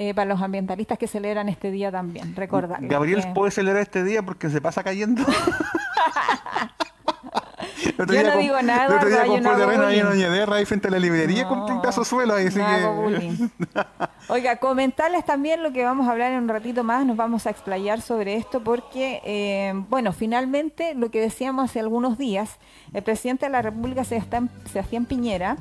eh, 0.02 0.14
para 0.14 0.30
los 0.30 0.42
ambientalistas 0.42 0.98
que 0.98 1.08
celebran 1.08 1.50
este 1.50 1.72
día 1.72 1.92
también. 1.92 2.34
Recordar. 2.34 2.80
Gabriel 2.82 3.22
puede 3.36 3.52
celebrar 3.52 3.82
este 3.82 4.02
día 4.06 4.24
porque 4.24 4.50
se 4.50 4.62
pasa 4.62 4.82
cayendo. 4.82 5.26
Yo 7.98 8.24
no 8.24 8.38
digo 8.38 8.62
nada. 8.62 8.86
El 8.86 8.94
otro 8.94 9.10
día 9.10 9.26
compró 9.26 9.58
terreno 9.58 9.88
ahí 9.88 10.00
en 10.00 10.08
Oñederra, 10.08 10.56
ahí 10.56 10.64
frente 10.64 10.88
a 10.88 10.92
la 10.92 11.00
librería, 11.00 11.50
con 11.50 11.60
un 11.70 11.82
pedazo 11.82 12.06
suelo 12.06 12.34
ahí. 12.34 12.48
Así 12.48 12.62
que... 12.62 13.50
Oiga, 14.30 14.56
comentarles 14.56 15.26
también 15.26 15.64
lo 15.64 15.74
que 15.74 15.84
vamos 15.84 16.08
a 16.08 16.12
hablar 16.12 16.32
en 16.32 16.44
un 16.44 16.48
ratito 16.48 16.86
más, 16.86 17.06
nos 17.06 17.18
vamos 17.18 17.46
a 17.46 17.50
explayar 17.50 18.00
sobre 18.00 18.38
esto 18.38 18.64
porque, 18.64 19.22
eh, 19.26 19.74
bueno, 19.90 20.14
finalmente 20.14 20.96
lo 20.96 21.12
que 21.12 21.20
decíamos 21.20 21.66
hace 21.66 21.82
algunos 21.82 22.18
días, 22.18 22.58
el 22.94 23.04
presidente 23.04 23.48
de 23.48 23.52
la 23.52 23.62
República, 23.62 24.06
Sebastián 24.06 25.06
Piñera, 25.06 25.58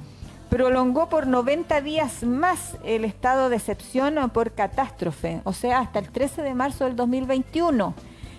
prolongó 0.49 1.09
por 1.09 1.27
90 1.27 1.81
días 1.83 2.23
más 2.23 2.77
el 2.85 3.05
estado 3.05 3.49
de 3.49 3.57
excepción 3.57 4.31
por 4.31 4.53
catástrofe, 4.53 5.41
o 5.45 5.53
sea, 5.53 5.81
hasta 5.81 5.99
el 5.99 6.11
13 6.11 6.43
de 6.43 6.55
marzo 6.55 6.85
del 6.85 6.97
2021. 6.97 7.95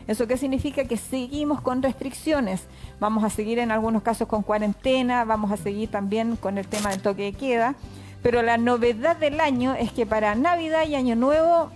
¿Eso 0.08 0.26
qué 0.26 0.38
significa? 0.38 0.86
Que 0.86 0.98
seguimos 0.98 1.62
con 1.62 1.84
restricciones. 1.84 2.64
Vamos 3.00 3.24
a 3.24 3.30
seguir 3.30 3.60
en 3.60 3.72
algunos 3.72 4.02
casos 4.02 4.28
con 4.28 4.42
cuarentena, 4.42 5.24
vamos 5.24 5.52
a 5.52 5.58
seguir 5.58 5.92
también 5.92 6.36
con 6.36 6.58
el 6.58 6.68
tema 6.68 6.90
del 6.90 7.02
toque 7.02 7.24
de 7.24 7.34
queda. 7.34 7.76
Pero 8.24 8.42
la 8.42 8.58
novedad 8.58 9.16
del 9.18 9.40
año 9.40 9.76
es 9.76 9.92
que 9.92 10.08
para 10.08 10.34
Navidad 10.34 10.88
y 10.88 10.96
Año 10.96 11.16
Nuevo 11.16 11.72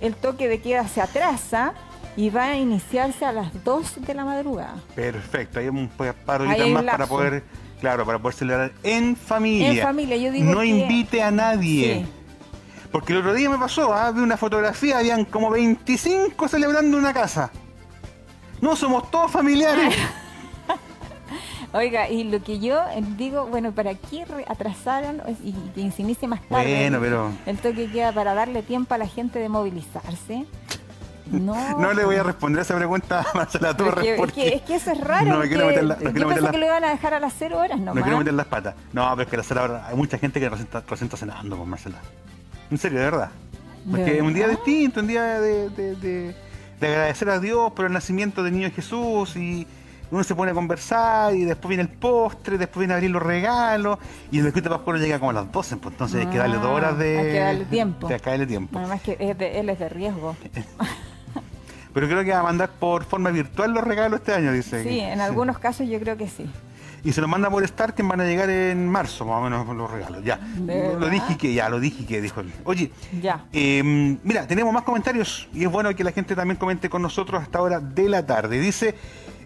el 0.00 0.14
toque 0.14 0.48
de 0.48 0.60
queda 0.60 0.86
se 0.88 1.00
atrasa 1.00 1.72
y 2.16 2.30
va 2.30 2.46
a 2.46 2.56
iniciarse 2.56 3.24
a 3.24 3.30
las 3.30 3.64
2 3.64 4.04
de 4.04 4.14
la 4.14 4.24
madrugada. 4.24 4.74
Perfecto, 4.94 5.60
hay 5.60 5.68
un 5.68 5.88
par 5.88 6.42
de 6.42 6.66
más 6.66 6.82
para 6.82 7.06
poder, 7.06 7.44
claro, 7.80 8.04
para 8.04 8.18
poder 8.18 8.34
celebrar 8.34 8.72
en 8.82 9.16
familia. 9.16 9.70
En 9.70 9.82
familia, 9.82 10.16
yo 10.16 10.32
digo 10.32 10.52
No 10.52 10.62
invite 10.62 11.22
a 11.22 11.30
nadie. 11.30 12.06
Porque 12.90 13.12
el 13.12 13.18
otro 13.18 13.34
día 13.34 13.50
me 13.50 13.58
pasó, 13.58 13.92
¿ah? 13.92 14.10
vi 14.12 14.20
una 14.20 14.36
fotografía, 14.36 14.98
habían 14.98 15.24
como 15.24 15.50
25 15.50 16.48
celebrando 16.48 16.96
una 16.96 17.12
casa. 17.12 17.50
No 18.60 18.76
somos 18.76 19.10
todos 19.10 19.30
familiares. 19.30 19.94
Oiga, 21.72 22.08
y 22.08 22.24
lo 22.24 22.42
que 22.42 22.60
yo 22.60 22.80
digo, 23.18 23.46
bueno, 23.46 23.72
¿para 23.72 23.94
qué 23.94 24.24
atrasaron 24.46 25.20
y 25.44 25.52
que 25.74 25.90
se 25.90 26.00
inicie 26.00 26.26
más 26.26 26.40
tarde? 26.48 26.64
Bueno, 26.64 26.98
pero... 26.98 27.30
El 27.44 27.58
toque 27.58 27.90
queda 27.90 28.10
para 28.10 28.32
darle 28.32 28.62
tiempo 28.62 28.94
a 28.94 28.98
la 28.98 29.06
gente 29.06 29.38
de 29.38 29.50
movilizarse. 29.50 30.46
No. 31.30 31.78
no 31.78 31.92
le 31.92 32.04
voy 32.04 32.16
a 32.16 32.22
responder 32.22 32.60
a 32.60 32.62
esa 32.62 32.76
pregunta 32.76 33.20
a 33.20 33.36
Marcela 33.36 33.76
Torres. 33.76 34.14
porque... 34.16 34.48
es, 34.48 34.62
que, 34.62 34.76
eso 34.76 34.92
es 34.92 35.00
raro. 35.00 35.26
No 35.28 35.38
me 35.38 35.48
quiero 35.48 35.66
meter 35.66 35.84
la, 35.84 35.96
no 35.96 36.10
yo 36.10 36.28
pensé 36.28 36.50
que 36.50 36.58
lo 36.58 36.66
iban 36.66 36.84
a 36.84 36.90
dejar 36.90 37.14
a 37.14 37.20
las 37.20 37.34
cero 37.38 37.58
horas 37.58 37.78
No 37.78 37.92
quiero 37.92 38.18
meter 38.18 38.34
las 38.34 38.46
patas. 38.46 38.74
No, 38.92 39.08
pero 39.10 39.22
es 39.22 39.28
que 39.28 39.36
a 39.36 39.38
las 39.38 39.46
cero 39.46 39.64
horas 39.64 39.82
hay 39.88 39.96
mucha 39.96 40.18
gente 40.18 40.40
que 40.40 40.48
recién 40.48 40.68
está, 40.72 41.16
cenando 41.16 41.56
con 41.56 41.68
Marcela. 41.68 41.98
En 42.70 42.78
serio, 42.78 42.98
de 42.98 43.04
verdad. 43.04 43.30
Porque 43.90 44.16
es 44.16 44.22
un 44.22 44.34
día 44.34 44.48
distinto, 44.48 45.00
un 45.00 45.06
día 45.06 45.40
de, 45.40 45.70
de, 45.70 45.94
de, 45.96 46.34
agradecer 46.86 47.30
a 47.30 47.38
Dios 47.38 47.72
por 47.72 47.86
el 47.86 47.92
nacimiento 47.92 48.42
del 48.42 48.52
niño 48.52 48.70
Jesús 48.70 49.36
y 49.36 49.66
uno 50.10 50.24
se 50.24 50.34
pone 50.34 50.52
a 50.52 50.54
conversar 50.54 51.34
y 51.34 51.44
después 51.44 51.68
viene 51.68 51.82
el 51.82 51.88
postre, 51.88 52.58
después 52.58 52.80
viene 52.80 52.94
a 52.94 52.96
abrir 52.96 53.10
los 53.10 53.22
regalos 53.22 53.98
y 54.30 54.38
el 54.38 54.46
escrito 54.46 54.70
pascual 54.70 55.00
llega 55.00 55.18
como 55.18 55.30
a 55.30 55.34
las 55.34 55.52
12, 55.52 55.76
pues 55.76 55.92
entonces 55.94 56.20
hay 56.20 56.26
que 56.26 56.38
darle 56.38 56.56
dos 56.56 56.66
horas 56.66 56.98
de... 56.98 57.18
Hay 57.18 57.26
que 57.26 57.38
darle 57.38 57.64
tiempo. 57.66 58.08
Hay 58.08 58.20
que 58.20 58.30
darle 58.30 58.46
tiempo. 58.46 58.78
Además 58.78 59.02
que 59.02 59.16
él 59.18 59.68
es 59.68 59.78
de 59.78 59.88
riesgo. 59.88 60.36
Pero 61.94 62.08
creo 62.08 62.24
que 62.24 62.30
va 62.30 62.40
a 62.40 62.42
mandar 62.44 62.70
por 62.70 63.04
forma 63.04 63.30
virtual 63.30 63.72
los 63.72 63.84
regalos 63.84 64.20
este 64.20 64.32
año, 64.32 64.52
dice. 64.52 64.82
Sí, 64.82 65.00
en 65.00 65.20
algunos 65.20 65.58
casos 65.58 65.88
yo 65.88 65.98
creo 65.98 66.16
que 66.16 66.28
sí 66.28 66.48
y 67.04 67.12
se 67.12 67.20
lo 67.20 67.28
manda 67.28 67.50
por 67.50 67.62
Star 67.64 67.94
que 67.94 68.02
van 68.02 68.20
a 68.20 68.24
llegar 68.24 68.50
en 68.50 68.88
marzo, 68.88 69.24
más 69.24 69.40
o 69.40 69.42
menos 69.42 69.76
los 69.76 69.90
regalos. 69.90 70.22
Ya. 70.24 70.40
Lo 70.98 71.08
dije 71.08 71.36
que, 71.36 71.54
ya, 71.54 71.68
lo 71.68 71.80
dije 71.80 72.04
que 72.04 72.20
dijo 72.20 72.40
él. 72.40 72.52
Oye, 72.64 72.90
ya. 73.22 73.44
Em, 73.52 74.18
mira, 74.22 74.46
tenemos 74.46 74.72
más 74.72 74.82
comentarios 74.82 75.48
y 75.54 75.64
es 75.64 75.70
bueno 75.70 75.94
que 75.94 76.04
la 76.04 76.12
gente 76.12 76.34
también 76.34 76.56
comente 76.56 76.90
con 76.90 77.02
nosotros 77.02 77.42
hasta 77.42 77.58
ahora 77.58 77.80
de 77.80 78.08
la 78.08 78.26
tarde. 78.26 78.60
Dice. 78.60 78.94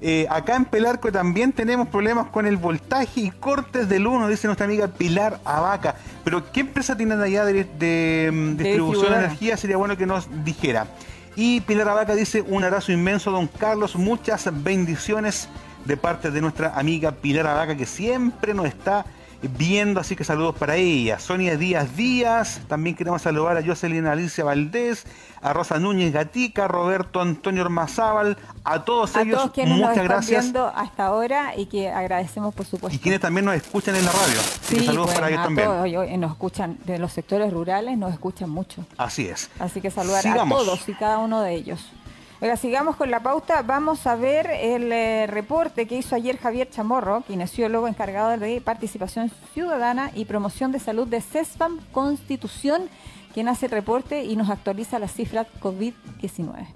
Eh, 0.05 0.27
acá 0.29 0.57
en 0.57 0.65
Pelarco 0.65 1.13
también 1.13 1.53
tenemos 1.53 1.87
problemas 1.87 2.27
con 2.27 2.45
el 2.45 2.57
voltaje 2.57 3.21
y 3.21 3.31
cortes 3.31 3.89
de 3.89 4.01
luz, 4.01 4.29
dice 4.29 4.49
nuestra 4.49 4.67
amiga 4.67 4.89
Pilar 4.89 5.39
Abaca. 5.45 5.95
Pero 6.25 6.51
¿qué 6.51 6.63
empresa 6.63 6.97
tienen 6.97 7.21
allá 7.21 7.45
de, 7.45 8.27
em, 8.27 8.57
distribución 8.57 9.13
de 9.13 9.19
energía? 9.19 9.57
Sería 9.57 9.77
bueno 9.77 9.97
que 9.97 10.05
nos 10.05 10.27
dijera. 10.45 10.89
Y 11.35 11.61
Pilar 11.63 11.89
Abaca 11.89 12.15
dice 12.15 12.43
un 12.43 12.63
abrazo 12.63 12.93
inmenso, 12.93 13.31
don 13.31 13.47
Carlos, 13.47 13.97
muchas 13.97 14.49
bendiciones 14.63 15.49
de 15.85 15.97
parte 15.97 16.31
de 16.31 16.41
nuestra 16.41 16.79
amiga 16.79 17.13
Pilar 17.13 17.47
Abaca, 17.47 17.77
que 17.77 17.87
siempre 17.87 18.55
nos 18.55 18.67
está 18.67 19.07
viendo, 19.49 20.01
así 20.01 20.17
que 20.17 20.25
saludos 20.25 20.55
para 20.57 20.77
ella. 20.77 21.19
Sonia 21.19 21.57
Díaz 21.57 21.97
Díaz, 21.97 22.61
también 22.69 22.97
queremos 22.97 23.23
saludar 23.23 23.57
a 23.57 23.65
Jocelyn 23.65 24.07
Alicia 24.07 24.45
Valdés, 24.45 25.05
a 25.41 25.53
Rosa 25.53 25.79
Núñez 25.79 26.13
Gatica, 26.13 26.69
Roberto 26.69 27.21
Antonio 27.21 27.63
Ormazábal, 27.63 28.37
a 28.65 28.85
todos 28.85 29.17
ellos, 29.17 29.39
todos 29.39 29.51
quienes 29.51 29.77
muchas 29.77 29.97
nos 29.97 30.05
gracias. 30.05 30.43
Viendo 30.45 30.67
hasta 30.69 31.07
ahora 31.07 31.57
y 31.57 31.67
que 31.67 31.91
agradecemos 31.91 32.55
por 32.55 32.67
supuesto. 32.67 32.97
Y 32.97 32.99
quienes 33.01 33.21
también 33.21 33.45
nos 33.45 33.55
escuchan 33.57 33.97
en 33.97 34.05
la 34.05 34.13
radio. 34.13 34.41
Sí, 34.63 34.87
saludos 34.87 35.13
para 35.13 35.29
ellos 35.29 35.43
también. 35.43 35.69
Todos, 35.69 36.19
nos 36.19 36.31
escuchan 36.31 36.79
de 36.85 36.99
los 36.99 37.13
sectores 37.13 37.53
rurales, 37.53 37.99
nos 37.99 38.13
escuchan 38.13 38.51
mucho. 38.51 38.85
Así 38.97 39.27
es. 39.27 39.51
Así 39.59 39.81
que 39.81 39.91
saludar 39.91 40.27
a 40.27 40.49
todos 40.49 40.89
y 40.89 40.95
cada 40.95 41.19
uno 41.19 41.43
de 41.43 41.55
ellos. 41.55 41.91
Oiga, 42.43 42.57
sigamos 42.57 42.97
con 42.97 43.09
la 43.09 43.21
pauta. 43.21 43.63
Vamos 43.63 44.05
a 44.05 44.17
ver 44.17 44.51
el 44.51 44.91
eh, 44.91 45.29
reporte 45.29 45.87
que 45.87 45.97
hizo 45.97 46.17
ayer 46.17 46.39
Javier 46.39 46.69
Chamorro, 46.69 47.23
kinesiólogo 47.25 47.87
encargado 47.87 48.37
de 48.37 48.61
participación 48.61 49.31
ciudadana 49.55 50.11
y 50.13 50.25
promoción 50.25 50.73
de 50.73 50.81
salud 50.81 51.07
de 51.07 51.21
CESFAM 51.21 51.79
Constitución, 51.93 52.89
quien 53.33 53.47
hace 53.47 53.67
el 53.67 53.71
reporte 53.71 54.25
y 54.25 54.35
nos 54.35 54.51
actualiza 54.51 54.99
las 54.99 55.13
cifras 55.13 55.47
COVID-19. 55.61 56.67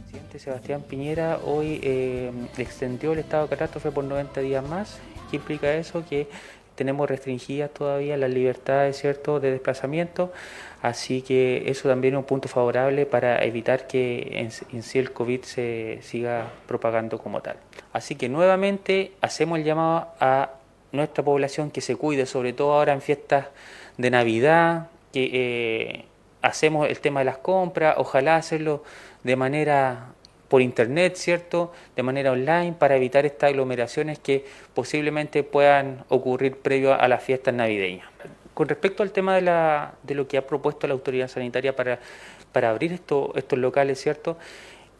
Presidente 0.00 0.38
Sebastián 0.38 0.80
Piñera 0.88 1.38
hoy 1.44 1.78
eh, 1.82 2.32
extendió 2.56 3.12
el 3.12 3.18
estado 3.18 3.42
de 3.42 3.50
catástrofe 3.50 3.90
por 3.90 4.04
90 4.04 4.40
días 4.40 4.66
más. 4.66 4.98
¿Qué 5.30 5.36
implica 5.36 5.74
eso? 5.74 6.02
Que 6.08 6.26
tenemos 6.74 7.08
restringidas 7.08 7.70
todavía 7.70 8.16
las 8.16 8.30
libertades 8.30 9.02
de 9.02 9.50
desplazamiento, 9.50 10.32
así 10.82 11.22
que 11.22 11.70
eso 11.70 11.88
también 11.88 12.14
es 12.14 12.18
un 12.18 12.24
punto 12.24 12.48
favorable 12.48 13.06
para 13.06 13.42
evitar 13.44 13.86
que 13.86 14.50
en, 14.72 14.82
sí 14.82 14.98
el 14.98 15.12
COVID 15.12 15.42
se 15.42 15.98
siga 16.02 16.50
propagando 16.66 17.18
como 17.18 17.40
tal. 17.40 17.56
Así 17.92 18.16
que 18.16 18.28
nuevamente 18.28 19.12
hacemos 19.20 19.58
el 19.58 19.64
llamado 19.64 20.08
a 20.20 20.50
nuestra 20.90 21.24
población 21.24 21.70
que 21.70 21.80
se 21.80 21.96
cuide, 21.96 22.26
sobre 22.26 22.52
todo 22.52 22.74
ahora 22.74 22.92
en 22.92 23.00
fiestas 23.00 23.46
de 23.96 24.10
Navidad, 24.10 24.88
que 25.12 25.30
eh, 25.32 26.04
hacemos 26.42 26.88
el 26.88 27.00
tema 27.00 27.20
de 27.20 27.24
las 27.24 27.38
compras, 27.38 27.94
ojalá 27.96 28.36
hacerlo 28.36 28.82
de 29.22 29.36
manera 29.36 30.08
por 30.48 30.60
internet, 30.60 31.16
¿cierto? 31.16 31.72
De 31.96 32.02
manera 32.02 32.32
online 32.32 32.74
para 32.78 32.96
evitar 32.96 33.24
estas 33.24 33.50
aglomeraciones 33.50 34.18
que 34.18 34.44
posiblemente 34.74 35.44
puedan 35.44 36.04
ocurrir 36.08 36.58
previo 36.58 36.92
a 36.92 37.08
las 37.08 37.22
fiestas 37.22 37.54
navideñas. 37.54 38.06
Con 38.62 38.68
respecto 38.68 39.02
al 39.02 39.10
tema 39.10 39.34
de, 39.34 39.40
la, 39.40 39.94
de 40.04 40.14
lo 40.14 40.28
que 40.28 40.38
ha 40.38 40.46
propuesto 40.46 40.86
la 40.86 40.92
autoridad 40.92 41.26
sanitaria 41.26 41.74
para, 41.74 41.98
para 42.52 42.70
abrir 42.70 42.92
esto, 42.92 43.32
estos 43.34 43.58
locales, 43.58 44.00
¿cierto? 44.00 44.38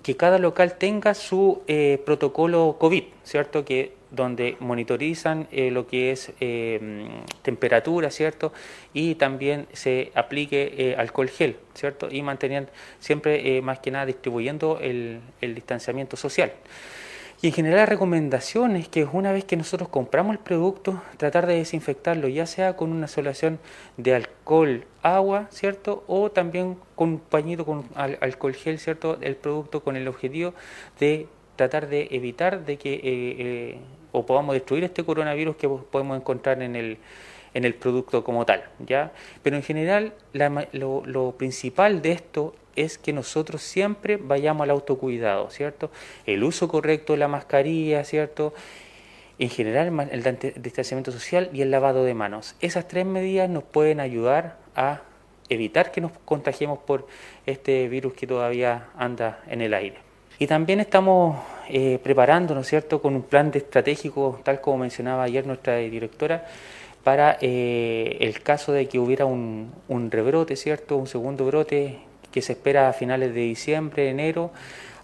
Que 0.02 0.16
cada 0.16 0.40
local 0.40 0.78
tenga 0.78 1.14
su 1.14 1.62
eh, 1.68 2.02
protocolo 2.04 2.74
COVID, 2.80 3.04
¿cierto? 3.22 3.64
Que 3.64 3.92
donde 4.10 4.56
monitorizan 4.58 5.46
eh, 5.52 5.70
lo 5.70 5.86
que 5.86 6.10
es 6.10 6.32
eh, 6.40 7.08
temperatura, 7.42 8.10
¿cierto? 8.10 8.52
Y 8.92 9.14
también 9.14 9.68
se 9.72 10.10
aplique 10.16 10.74
eh, 10.76 10.96
alcohol 10.98 11.28
gel, 11.28 11.56
¿cierto? 11.74 12.08
Y 12.10 12.20
mantener 12.22 12.68
siempre, 12.98 13.62
más 13.62 13.78
que 13.78 13.92
nada, 13.92 14.06
distribuyendo 14.06 14.80
el, 14.80 15.20
distanciamiento 15.40 16.16
social. 16.16 16.52
Y 17.42 17.48
en 17.48 17.54
general 17.54 17.78
la 17.78 17.86
recomendación 17.86 18.76
es 18.76 18.88
que 18.88 19.04
una 19.04 19.32
vez 19.32 19.44
que 19.44 19.56
nosotros 19.56 19.88
compramos 19.88 20.34
el 20.34 20.38
producto, 20.38 21.02
tratar 21.16 21.48
de 21.48 21.56
desinfectarlo, 21.56 22.28
ya 22.28 22.46
sea 22.46 22.76
con 22.76 22.92
una 22.92 23.08
solución 23.08 23.58
de 23.96 24.14
alcohol, 24.14 24.86
agua, 25.02 25.48
¿cierto? 25.50 26.04
O 26.06 26.30
también 26.30 26.76
con 26.94 27.08
un 27.10 27.18
pañito 27.18 27.66
con 27.66 27.84
alcohol 27.96 28.54
gel, 28.54 28.78
¿cierto? 28.78 29.18
El 29.20 29.34
producto 29.34 29.82
con 29.82 29.96
el 29.96 30.06
objetivo 30.06 30.54
de 31.00 31.26
tratar 31.56 31.88
de 31.88 32.06
evitar 32.12 32.64
de 32.64 32.76
que 32.76 33.80
o 34.12 34.24
podamos 34.24 34.54
destruir 34.54 34.84
este 34.84 35.02
coronavirus 35.02 35.56
que 35.56 35.68
podemos 35.68 36.16
encontrar 36.16 36.62
en 36.62 36.76
el, 36.76 36.98
en 37.54 37.64
el 37.64 37.74
producto 37.74 38.22
como 38.22 38.46
tal. 38.46 38.62
¿ya? 38.86 39.12
Pero 39.42 39.56
en 39.56 39.62
general 39.62 40.12
lo, 40.32 41.04
lo, 41.04 41.32
principal 41.32 42.02
de 42.02 42.12
esto 42.12 42.54
es 42.76 42.98
que 42.98 43.12
nosotros 43.12 43.62
siempre 43.62 44.16
vayamos 44.16 44.64
al 44.64 44.70
autocuidado, 44.70 45.50
¿cierto? 45.50 45.90
El 46.26 46.44
uso 46.44 46.68
correcto 46.68 47.12
de 47.12 47.18
la 47.18 47.28
mascarilla, 47.28 48.04
¿cierto? 48.04 48.54
En 49.38 49.50
general 49.50 50.08
el 50.10 50.62
distanciamiento 50.62 51.12
social 51.12 51.50
y 51.52 51.62
el 51.62 51.70
lavado 51.70 52.04
de 52.04 52.14
manos. 52.14 52.54
Esas 52.60 52.88
tres 52.88 53.06
medidas 53.06 53.48
nos 53.48 53.64
pueden 53.64 54.00
ayudar 54.00 54.56
a 54.76 55.02
evitar 55.48 55.90
que 55.90 56.00
nos 56.00 56.12
contagiemos 56.24 56.78
por 56.78 57.06
este 57.46 57.88
virus 57.88 58.14
que 58.14 58.26
todavía 58.26 58.88
anda 58.96 59.42
en 59.48 59.60
el 59.60 59.74
aire. 59.74 59.96
Y 60.38 60.46
también 60.46 60.80
estamos 60.80 61.36
eh, 61.68 61.98
preparando, 62.02 62.54
¿no 62.54 62.64
cierto?, 62.64 63.00
con 63.00 63.14
un 63.14 63.22
plan 63.22 63.50
de 63.50 63.58
estratégico, 63.58 64.40
tal 64.42 64.60
como 64.60 64.78
mencionaba 64.78 65.22
ayer 65.24 65.46
nuestra 65.46 65.76
directora, 65.76 66.46
para 67.04 67.38
eh, 67.40 68.16
el 68.20 68.42
caso 68.42 68.72
de 68.72 68.86
que 68.88 68.98
hubiera 68.98 69.24
un, 69.24 69.72
rebrote, 70.10 70.56
¿cierto?, 70.56 70.96
un 70.96 71.06
segundo 71.06 71.44
brote 71.44 72.00
que 72.32 72.42
se 72.42 72.52
espera 72.52 72.88
a 72.88 72.92
finales 72.92 73.34
de 73.34 73.40
diciembre, 73.42 74.08
enero. 74.08 74.50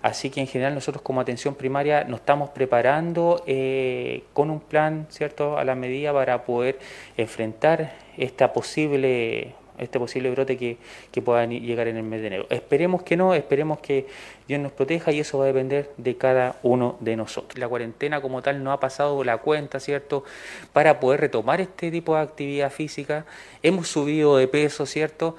Así 0.03 0.31
que 0.31 0.41
en 0.41 0.47
general 0.47 0.75
nosotros 0.75 1.03
como 1.03 1.21
atención 1.21 1.55
primaria 1.55 2.05
nos 2.05 2.21
estamos 2.21 2.51
preparando 2.51 3.43
eh, 3.47 4.23
con 4.33 4.51
un 4.51 4.61
plan, 4.61 5.07
¿cierto?, 5.11 5.59
a 5.59 5.65
la 5.65 5.75
medida 5.75 6.13
para 6.13 6.45
poder 6.45 6.79
enfrentar 7.17 7.93
esta 8.17 8.53
posible 8.53 9.55
este 9.79 9.99
posible 9.99 10.31
brote 10.31 10.57
que, 10.57 10.77
que 11.11 11.23
pueda 11.23 11.45
llegar 11.47 11.89
en 11.89 11.97
el 11.97 12.03
mes 12.03 12.21
de 12.21 12.27
enero. 12.27 12.47
Esperemos 12.51 13.03
que 13.03 13.17
no, 13.17 13.35
esperemos 13.35 13.79
que 13.79 14.07
Dios 14.47 14.61
nos 14.61 14.73
proteja 14.73 15.13
y 15.13 15.21
eso 15.21 15.39
va 15.39 15.45
a 15.45 15.47
depender 15.47 15.91
de 15.97 16.17
cada 16.17 16.57
uno 16.63 16.97
de 17.01 17.17
nosotros. 17.17 17.59
La 17.59 17.69
cuarentena 17.69 18.21
como 18.21 18.43
tal 18.43 18.63
no 18.63 18.73
ha 18.73 18.81
pasado 18.81 19.23
la 19.25 19.39
cuenta, 19.39 19.81
¿cierto? 19.81 20.25
Para 20.73 21.01
poder 21.01 21.21
retomar 21.21 21.61
este 21.61 21.91
tipo 21.91 22.17
de 22.17 22.23
actividad 22.23 22.71
física. 22.71 23.25
Hemos 23.63 23.89
subido 23.89 24.37
de 24.37 24.49
peso, 24.49 24.85
¿cierto? 24.85 25.37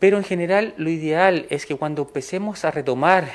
Pero 0.00 0.16
en 0.16 0.24
general 0.24 0.74
lo 0.78 0.90
ideal 0.90 1.46
es 1.50 1.66
que 1.66 1.76
cuando 1.76 2.02
empecemos 2.02 2.64
a 2.64 2.70
retomar 2.70 3.28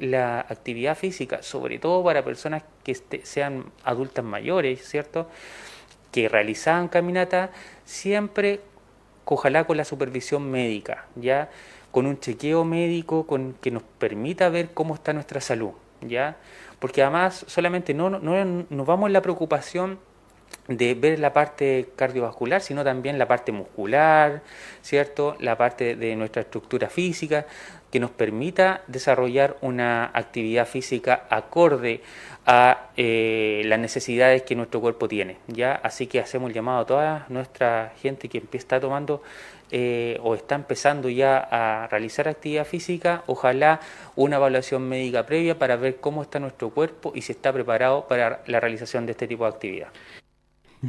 la 0.00 0.40
actividad 0.40 0.96
física, 0.96 1.42
sobre 1.42 1.78
todo 1.78 2.02
para 2.02 2.24
personas 2.24 2.64
que 2.82 2.92
este, 2.92 3.24
sean 3.24 3.66
adultas 3.84 4.24
mayores, 4.24 4.82
¿cierto? 4.88 5.28
Que 6.10 6.28
realizaban 6.28 6.88
caminata, 6.88 7.50
siempre 7.84 8.60
ojalá 9.26 9.64
con 9.64 9.76
la 9.76 9.84
supervisión 9.84 10.50
médica, 10.50 11.06
ya 11.16 11.50
con 11.90 12.06
un 12.06 12.18
chequeo 12.18 12.64
médico 12.64 13.26
con, 13.26 13.54
que 13.60 13.70
nos 13.70 13.82
permita 13.82 14.48
ver 14.48 14.70
cómo 14.72 14.94
está 14.94 15.12
nuestra 15.12 15.42
salud, 15.42 15.72
ya, 16.00 16.36
porque 16.78 17.02
además 17.02 17.44
solamente 17.46 17.92
no, 17.92 18.08
no 18.08 18.64
nos 18.70 18.86
vamos 18.86 19.08
en 19.08 19.12
la 19.12 19.22
preocupación 19.22 19.98
de 20.68 20.94
ver 20.94 21.18
la 21.18 21.32
parte 21.32 21.88
cardiovascular, 21.96 22.60
sino 22.60 22.84
también 22.84 23.18
la 23.18 23.28
parte 23.28 23.52
muscular, 23.52 24.42
¿cierto? 24.82 25.36
La 25.40 25.56
parte 25.56 25.96
de 25.96 26.16
nuestra 26.16 26.42
estructura 26.42 26.88
física, 26.88 27.46
que 27.90 28.00
nos 28.00 28.10
permita 28.10 28.82
desarrollar 28.88 29.56
una 29.60 30.10
actividad 30.12 30.66
física 30.66 31.26
acorde 31.30 32.02
a 32.44 32.90
eh, 32.96 33.62
las 33.64 33.78
necesidades 33.78 34.42
que 34.42 34.56
nuestro 34.56 34.80
cuerpo 34.80 35.08
tiene. 35.08 35.38
¿ya? 35.46 35.72
Así 35.74 36.06
que 36.06 36.20
hacemos 36.20 36.50
el 36.50 36.54
llamado 36.54 36.80
a 36.80 36.86
toda 36.86 37.26
nuestra 37.28 37.92
gente 38.00 38.28
que 38.28 38.42
está 38.52 38.80
tomando 38.80 39.22
eh, 39.70 40.18
o 40.22 40.34
está 40.34 40.54
empezando 40.54 41.08
ya 41.08 41.38
a 41.38 41.88
realizar 41.88 42.28
actividad 42.28 42.64
física, 42.64 43.24
ojalá 43.26 43.80
una 44.14 44.36
evaluación 44.36 44.88
médica 44.88 45.26
previa 45.26 45.58
para 45.58 45.76
ver 45.76 45.96
cómo 45.96 46.22
está 46.22 46.38
nuestro 46.38 46.70
cuerpo 46.70 47.12
y 47.14 47.22
si 47.22 47.32
está 47.32 47.52
preparado 47.52 48.06
para 48.06 48.42
la 48.46 48.60
realización 48.60 49.06
de 49.06 49.12
este 49.12 49.26
tipo 49.26 49.44
de 49.44 49.50
actividad. 49.50 49.88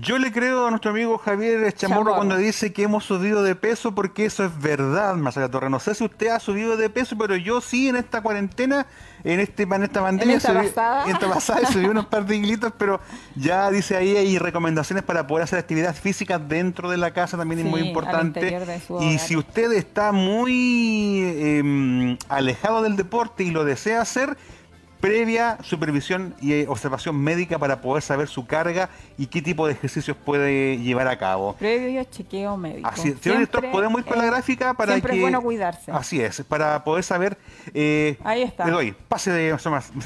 Yo 0.02 0.18
le 0.18 0.32
creo 0.32 0.68
a 0.68 0.70
nuestro 0.70 0.92
amigo 0.92 1.18
Javier 1.18 1.72
Chamorro 1.74 2.16
cuando 2.16 2.38
dice 2.38 2.74
que 2.74 2.84
hemos 2.84 3.06
subido 3.06 3.42
de 3.42 3.56
peso 3.56 3.96
porque 3.96 4.26
eso 4.26 4.44
es 4.46 4.60
verdad, 4.60 5.16
Marcela 5.16 5.50
Torre. 5.50 5.70
No 5.70 5.80
sé 5.80 5.96
si 5.96 6.04
usted 6.04 6.28
ha 6.28 6.40
subido 6.40 6.78
de 6.78 6.90
peso, 6.90 7.18
pero 7.18 7.36
yo 7.36 7.62
sí 7.62 7.88
en 7.88 7.96
esta 7.96 8.22
cuarentena, 8.22 8.86
en 9.24 9.40
este 9.40 9.64
en 9.64 9.84
esta 9.84 10.02
pandemia, 10.02 10.34
¿En 10.34 10.38
esta 10.38 10.54
subí, 10.54 10.68
pasada? 10.68 11.06
En 11.06 11.12
esta 11.12 11.30
pasada 11.30 11.66
subí 11.72 11.86
unos 11.86 12.06
par 12.08 12.26
de 12.26 12.36
hilitos, 12.36 12.74
pero 12.78 13.00
ya 13.36 13.72
dice 13.72 13.96
ahí 13.96 14.16
hay 14.16 14.38
recomendaciones 14.38 15.04
para 15.04 15.26
poder 15.26 15.46
hacer 15.46 15.58
actividad 15.58 15.96
física 15.96 16.38
dentro 16.38 16.90
de 16.90 16.98
la 16.98 17.12
casa, 17.12 17.38
también 17.38 17.62
es 17.62 17.66
muy 17.66 17.82
importante. 17.82 18.60
Y 19.00 19.18
si 19.20 19.36
usted 19.36 19.72
está 19.72 20.12
muy 20.12 21.22
em, 21.24 22.18
alejado 22.30 22.84
del 22.84 22.96
deporte 22.96 23.44
y 23.44 23.52
lo 23.52 23.64
desea 23.66 24.02
hacer, 24.02 24.38
previa 25.00 25.58
supervisión 25.64 26.36
y 26.42 26.54
eh, 26.54 26.66
observación 26.68 27.16
médica 27.16 27.58
para 27.60 27.82
poder 27.82 28.04
saber 28.04 28.28
su 28.28 28.46
carga 28.46 28.90
y 29.18 29.28
qué 29.28 29.42
tipo 29.42 29.68
de 29.68 29.74
ejercicios 29.74 30.18
puede 30.18 30.78
llevar 30.78 31.08
a 31.08 31.18
cabo. 31.18 31.54
Previo 31.54 32.04
chequeo 32.04 32.58
médico. 32.58 32.88
Así. 32.88 33.14
Siempre, 33.22 33.70
podemos 33.72 34.02
ir 34.02 34.06
con 34.06 34.18
la 34.18 34.26
gráfica 34.26 34.74
para 34.74 34.94
siempre 34.94 35.12
que... 35.12 35.18
es 35.18 35.22
bueno 35.22 35.42
cuidarse. 35.42 35.92
Así 35.92 36.22
es, 36.22 36.42
para 36.44 36.84
poder 36.84 37.04
saber... 37.04 37.38
Eh, 37.74 38.18
Ahí 38.24 38.44
está. 38.44 38.66
Le 38.66 38.72
doy, 38.72 38.96
pase 39.08 39.32
de 39.32 39.56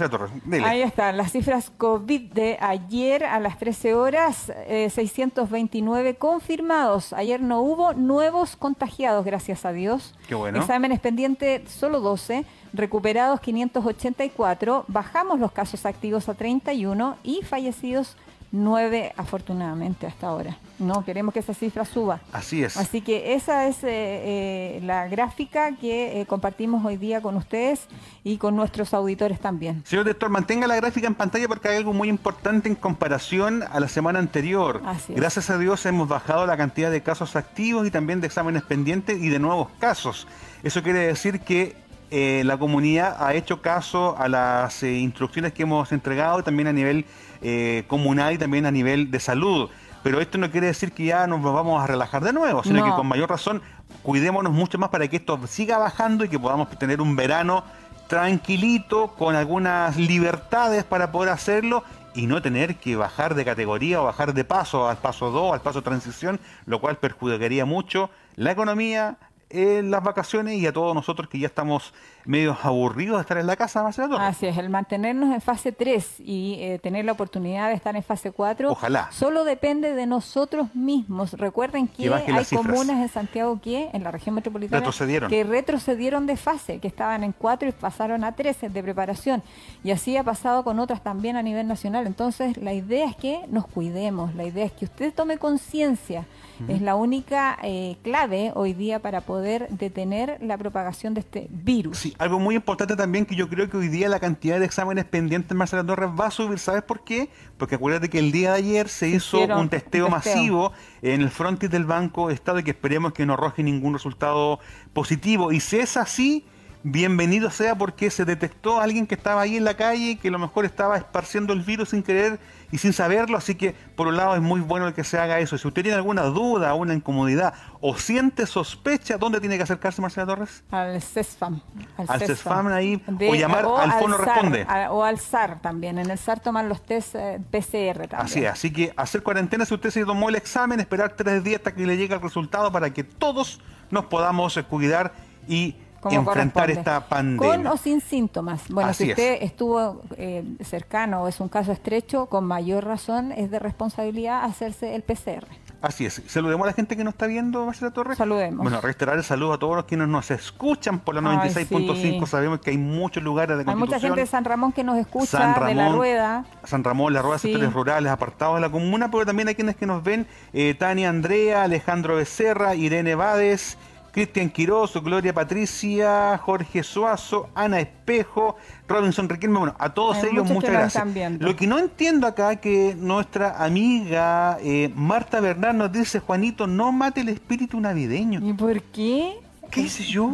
Torres. 0.09 0.31
Ahí 0.63 0.81
están 0.81 1.17
las 1.17 1.31
cifras 1.31 1.71
COVID 1.77 2.31
de 2.33 2.57
ayer 2.59 3.23
a 3.23 3.39
las 3.39 3.57
13 3.57 3.93
horas, 3.93 4.51
629 4.67 6.09
eh, 6.09 6.15
confirmados. 6.15 7.13
Ayer 7.13 7.41
no 7.41 7.61
hubo 7.61 7.93
nuevos 7.93 8.55
contagiados, 8.55 9.25
gracias 9.25 9.65
a 9.65 9.71
Dios. 9.71 10.15
Qué 10.27 10.35
bueno. 10.35 10.59
Exámenes 10.59 10.99
pendientes, 10.99 11.69
solo 11.71 11.99
12 11.99 12.45
recuperados 12.73 13.39
584, 13.41 14.85
bajamos 14.87 15.39
los 15.39 15.51
casos 15.51 15.85
activos 15.85 16.29
a 16.29 16.33
31 16.33 17.17
y 17.23 17.41
fallecidos 17.43 18.15
9 18.51 19.13
afortunadamente 19.15 20.07
hasta 20.07 20.27
ahora. 20.27 20.57
No 20.77 21.05
queremos 21.05 21.33
que 21.33 21.39
esa 21.39 21.53
cifra 21.53 21.85
suba. 21.85 22.19
Así 22.33 22.63
es. 22.63 22.75
Así 22.75 23.01
que 23.01 23.33
esa 23.33 23.67
es 23.67 23.83
eh, 23.83 23.87
eh, 23.87 24.81
la 24.83 25.07
gráfica 25.07 25.75
que 25.77 26.19
eh, 26.19 26.25
compartimos 26.25 26.83
hoy 26.83 26.97
día 26.97 27.21
con 27.21 27.37
ustedes 27.37 27.87
y 28.23 28.37
con 28.37 28.55
nuestros 28.55 28.93
auditores 28.93 29.39
también. 29.39 29.83
Señor 29.85 30.05
director, 30.05 30.29
mantenga 30.29 30.67
la 30.67 30.75
gráfica 30.75 31.07
en 31.07 31.15
pantalla 31.15 31.47
porque 31.47 31.69
hay 31.69 31.77
algo 31.77 31.93
muy 31.93 32.09
importante 32.09 32.67
en 32.67 32.75
comparación 32.75 33.63
a 33.63 33.79
la 33.79 33.87
semana 33.87 34.19
anterior. 34.19 34.81
Gracias 35.09 35.49
a 35.49 35.57
Dios 35.57 35.85
hemos 35.85 36.07
bajado 36.07 36.45
la 36.45 36.57
cantidad 36.57 36.91
de 36.91 37.01
casos 37.01 37.35
activos 37.35 37.87
y 37.87 37.91
también 37.91 38.19
de 38.19 38.27
exámenes 38.27 38.63
pendientes 38.63 39.21
y 39.21 39.29
de 39.29 39.39
nuevos 39.39 39.69
casos. 39.79 40.27
Eso 40.63 40.83
quiere 40.83 40.99
decir 41.07 41.39
que 41.39 41.75
eh, 42.11 42.43
la 42.45 42.57
comunidad 42.57 43.15
ha 43.25 43.33
hecho 43.35 43.61
caso 43.61 44.17
a 44.17 44.27
las 44.27 44.83
eh, 44.83 44.97
instrucciones 44.97 45.53
que 45.53 45.63
hemos 45.63 45.93
entregado 45.93 46.43
también 46.43 46.67
a 46.67 46.73
nivel 46.73 47.05
eh, 47.41 47.85
comunal 47.87 48.33
y 48.33 48.37
también 48.37 48.65
a 48.65 48.71
nivel 48.71 49.09
de 49.11 49.19
salud. 49.21 49.69
Pero 50.03 50.19
esto 50.19 50.37
no 50.37 50.51
quiere 50.51 50.67
decir 50.67 50.91
que 50.91 51.05
ya 51.05 51.25
nos 51.25 51.41
vamos 51.41 51.81
a 51.81 51.87
relajar 51.87 52.21
de 52.21 52.33
nuevo, 52.33 52.63
sino 52.63 52.83
que 52.83 52.91
con 52.91 53.07
mayor 53.07 53.29
razón 53.29 53.61
cuidémonos 54.03 54.51
mucho 54.51 54.77
más 54.77 54.89
para 54.89 55.07
que 55.07 55.17
esto 55.17 55.39
siga 55.47 55.77
bajando 55.77 56.25
y 56.25 56.27
que 56.27 56.37
podamos 56.37 56.69
tener 56.71 56.99
un 56.99 57.15
verano 57.15 57.63
tranquilito, 58.07 59.13
con 59.17 59.35
algunas 59.35 59.95
libertades 59.95 60.83
para 60.83 61.13
poder 61.13 61.29
hacerlo 61.29 61.85
y 62.13 62.27
no 62.27 62.41
tener 62.41 62.75
que 62.75 62.97
bajar 62.97 63.35
de 63.35 63.45
categoría 63.45 64.01
o 64.01 64.05
bajar 64.05 64.33
de 64.33 64.43
paso 64.43 64.89
al 64.89 64.97
paso 64.97 65.31
2, 65.31 65.53
al 65.53 65.61
paso 65.61 65.81
transición, 65.81 66.41
lo 66.65 66.81
cual 66.81 66.97
perjudicaría 66.97 67.63
mucho 67.63 68.09
la 68.35 68.51
economía, 68.51 69.17
en 69.53 69.91
las 69.91 70.03
vacaciones 70.03 70.55
y 70.55 70.65
a 70.65 70.73
todos 70.73 70.95
nosotros 70.95 71.29
que 71.29 71.39
ya 71.39 71.47
estamos 71.47 71.93
medio 72.25 72.57
aburridos 72.61 73.17
de 73.17 73.21
estar 73.21 73.37
en 73.37 73.47
la 73.47 73.55
casa, 73.55 73.83
Marcelo 73.83 74.17
Así 74.17 74.47
es, 74.47 74.57
el 74.57 74.69
mantenernos 74.69 75.33
en 75.33 75.41
fase 75.41 75.71
3 75.71 76.19
y 76.19 76.57
eh, 76.59 76.79
tener 76.79 77.05
la 77.05 77.13
oportunidad 77.13 77.69
de 77.69 77.75
estar 77.75 77.95
en 77.95 78.03
fase 78.03 78.31
4, 78.31 78.71
Ojalá. 78.71 79.09
solo 79.11 79.43
depende 79.43 79.93
de 79.93 80.05
nosotros 80.05 80.73
mismos. 80.75 81.33
Recuerden 81.33 81.87
que, 81.87 82.13
hay 82.13 82.45
comunas 82.45 83.01
en 83.01 83.09
Santiago 83.09 83.59
que, 83.61 83.89
en 83.93 84.03
la 84.03 84.11
región 84.11 84.35
metropolitana, 84.35 84.89
que 85.29 85.43
retrocedieron 85.43 86.25
de 86.25 86.37
fase, 86.37 86.79
que 86.79 86.87
estaban 86.87 87.23
en 87.23 87.31
4 87.31 87.69
y 87.69 87.71
pasaron 87.71 88.23
a 88.23 88.33
3 88.33 88.73
de 88.73 88.83
preparación. 88.83 89.43
Y 89.83 89.91
así 89.91 90.17
ha 90.17 90.23
pasado 90.23 90.63
con 90.63 90.79
otras 90.79 91.01
también 91.01 91.37
a 91.37 91.41
nivel 91.41 91.67
nacional. 91.67 92.07
Entonces, 92.07 92.57
la 92.57 92.73
idea 92.73 93.07
es 93.07 93.15
que 93.15 93.41
nos 93.49 93.67
cuidemos, 93.67 94.35
la 94.35 94.43
idea 94.43 94.65
es 94.65 94.71
que 94.71 94.85
usted 94.85 95.13
tome 95.13 95.37
conciencia. 95.37 96.25
Es 96.67 96.81
la 96.81 96.95
única 96.95 97.57
eh, 97.63 97.97
clave 98.03 98.51
hoy 98.55 98.73
día 98.73 98.99
para 98.99 99.21
poder 99.21 99.67
detener 99.69 100.37
la 100.41 100.57
propagación 100.57 101.13
de 101.13 101.21
este 101.21 101.47
virus. 101.49 101.97
Sí, 101.97 102.15
algo 102.17 102.39
muy 102.39 102.55
importante 102.55 102.95
también 102.95 103.25
que 103.25 103.35
yo 103.35 103.49
creo 103.49 103.69
que 103.69 103.77
hoy 103.77 103.87
día 103.87 104.09
la 104.09 104.19
cantidad 104.19 104.59
de 104.59 104.65
exámenes 104.65 105.05
pendientes 105.05 105.51
en 105.51 105.57
Marcela 105.57 105.83
Torres 105.83 106.09
va 106.19 106.27
a 106.27 106.31
subir. 106.31 106.59
¿Sabes 106.59 106.83
por 106.83 107.03
qué? 107.03 107.29
Porque 107.57 107.75
acuérdate 107.75 108.09
que 108.09 108.19
el 108.19 108.31
día 108.31 108.51
de 108.51 108.57
ayer 108.57 108.89
se, 108.89 109.09
hizo 109.09 109.41
un 109.41 109.69
testeo, 109.69 110.09
masivo 110.09 110.71
en 111.01 111.21
el 111.21 111.29
frontis 111.29 111.69
del 111.69 111.85
Banco 111.85 112.29
Estado 112.29 112.59
y 112.59 112.63
que 112.63 112.71
esperemos 112.71 113.13
que 113.13 113.25
no 113.25 113.33
arroje 113.33 113.63
ningún 113.63 113.93
resultado 113.93 114.59
positivo. 114.93 115.51
Y 115.51 115.59
si 115.59 115.77
es 115.77 115.97
así, 115.97 116.45
bienvenido 116.83 117.51
sea 117.51 117.75
porque 117.75 118.09
se 118.09 118.25
detectó 118.25 118.79
a 118.79 118.83
alguien 118.83 119.05
que 119.05 119.15
estaba 119.15 119.41
ahí 119.41 119.57
en 119.57 119.63
la 119.63 119.75
calle, 119.75 120.17
que 120.17 120.29
a 120.29 120.31
lo 120.31 120.39
mejor 120.39 120.65
estaba 120.65 120.97
esparciendo 120.97 121.53
el 121.53 121.61
virus 121.61 121.89
sin 121.89 122.03
querer 122.03 122.39
y 122.71 122.77
sin 122.77 122.93
saberlo, 122.93 123.37
así 123.37 123.55
que 123.55 123.75
por 123.95 124.07
un 124.07 124.17
lado 124.17 124.35
es 124.35 124.41
muy 124.41 124.61
bueno 124.61 124.93
que 124.93 125.03
se 125.03 125.19
haga 125.19 125.39
eso. 125.39 125.57
Si 125.57 125.67
usted 125.67 125.83
tiene 125.83 125.97
alguna 125.97 126.23
duda, 126.23 126.73
una 126.73 126.93
incomodidad 126.93 127.53
o 127.79 127.97
siente 127.97 128.45
sospecha, 128.45 129.17
¿dónde 129.17 129.39
tiene 129.39 129.57
que 129.57 129.63
acercarse 129.63 130.01
Marcela 130.01 130.25
Torres? 130.25 130.63
Al 130.71 131.01
CESFAM. 131.01 131.61
Al, 131.97 132.19
CESFAM 132.19 132.67
ahí, 132.67 133.03
o 133.07 133.35
llamar 133.35 133.65
al 133.65 133.91
Fono 133.93 134.17
Responde. 134.17 134.65
o 134.89 135.03
al 135.03 135.19
SAR 135.19 135.61
también, 135.61 135.99
en 135.99 136.09
el 136.09 136.17
SAR 136.17 136.39
toman 136.39 136.69
los 136.69 136.81
test 136.83 137.15
eh, 137.15 137.39
PCR 137.51 138.07
también. 138.07 138.21
Así 138.21 138.45
es, 138.45 138.51
así 138.51 138.71
que 138.71 138.93
hacer 138.95 139.23
cuarentena 139.23 139.65
si 139.65 139.73
usted 139.73 139.89
se 139.89 140.05
tomó 140.05 140.29
el 140.29 140.35
examen, 140.35 140.79
esperar 140.79 141.13
tres 141.15 141.43
días 141.43 141.59
hasta 141.59 141.73
que 141.73 141.85
le 141.85 141.97
llegue 141.97 142.13
el 142.13 142.21
resultado 142.21 142.71
para 142.71 142.91
que 142.91 143.03
todos 143.03 143.59
nos 143.89 144.05
podamos 144.05 144.55
eh, 144.57 144.63
cuidar 144.63 145.13
y 145.47 145.75
enfrentar 146.09 146.71
esta 146.71 147.07
pandemia. 147.07 147.57
Con 147.57 147.67
o 147.67 147.77
sin 147.77 148.01
síntomas. 148.01 148.63
Bueno, 148.69 148.93
si 148.93 149.09
usted 149.09 149.37
estuvo 149.41 150.01
eh, 150.17 150.43
cercano 150.63 151.23
o 151.23 151.27
es 151.27 151.39
un 151.39 151.49
caso 151.49 151.71
estrecho, 151.71 152.27
con 152.27 152.45
mayor 152.45 152.85
razón 152.85 153.31
es 153.31 153.51
de 153.51 153.59
responsabilidad 153.59 154.43
hacerse 154.43 154.95
el 154.95 155.03
PCR. 155.03 155.45
Así 155.81 156.05
es. 156.05 156.21
Saludemos 156.27 156.65
a 156.65 156.67
la 156.67 156.73
gente 156.73 156.95
que 156.95 157.03
nos 157.03 157.15
está 157.15 157.25
viendo, 157.25 157.65
Marcela 157.65 157.89
Torres. 157.91 158.15
Saludemos. 158.15 158.61
Bueno, 158.61 158.79
reiterar 158.81 159.17
el 159.17 159.23
saludo 159.23 159.53
a 159.53 159.57
todos 159.57 159.75
los 159.75 159.85
que 159.85 159.97
nos 159.97 160.29
escuchan 160.29 160.99
por 160.99 161.15
la 161.15 161.21
96.5. 161.21 162.27
Sabemos 162.27 162.59
que 162.59 162.69
hay 162.69 162.77
muchos 162.77 163.23
lugares 163.23 163.57
de 163.57 163.63
Hay 163.67 163.75
mucha 163.75 163.99
gente 163.99 164.19
de 164.19 164.27
San 164.27 164.45
Ramón 164.45 164.73
que 164.73 164.83
nos 164.83 164.97
escucha, 164.97 165.55
de 165.65 165.73
La 165.73 165.89
Rueda. 165.89 166.45
San 166.65 166.83
Ramón, 166.83 167.13
La 167.13 167.23
Rueda, 167.23 167.39
sectores 167.39 167.73
rurales, 167.73 168.11
apartados 168.11 168.55
de 168.55 168.61
la 168.61 168.69
comuna, 168.69 169.09
pero 169.09 169.25
también 169.25 169.47
hay 169.47 169.55
quienes 169.55 169.75
que 169.75 169.87
nos 169.87 170.03
ven, 170.03 170.27
eh, 170.53 170.75
Tania 170.77 171.09
Andrea, 171.09 171.63
Alejandro 171.63 172.15
Becerra, 172.15 172.75
Irene 172.75 173.15
Bades, 173.15 173.77
Cristian 174.11 174.49
Quiroz, 174.49 174.93
Gloria 175.01 175.33
Patricia, 175.33 176.37
Jorge 176.37 176.83
Suazo, 176.83 177.49
Ana 177.55 177.79
Espejo, 177.79 178.57
Robinson 178.87 179.29
Riquelme, 179.29 179.57
bueno, 179.59 179.75
a 179.79 179.93
todos 179.93 180.23
ellos 180.23 180.49
muchas 180.49 180.71
gracias. 180.71 181.39
Lo 181.39 181.55
que 181.55 181.67
no 181.67 181.79
entiendo 181.79 182.27
acá 182.27 182.57
que 182.57 182.95
nuestra 182.97 183.63
amiga 183.63 184.57
eh, 184.61 184.91
Marta 184.95 185.39
Bernal 185.39 185.77
nos 185.77 185.91
dice, 185.91 186.19
Juanito, 186.19 186.67
no 186.67 186.91
mate 186.91 187.21
el 187.21 187.29
espíritu 187.29 187.79
navideño. 187.79 188.41
¿Y 188.43 188.53
por 188.53 188.81
qué? 188.81 189.39
¿Qué 189.69 189.81
hice 189.81 190.03
yo? 190.03 190.31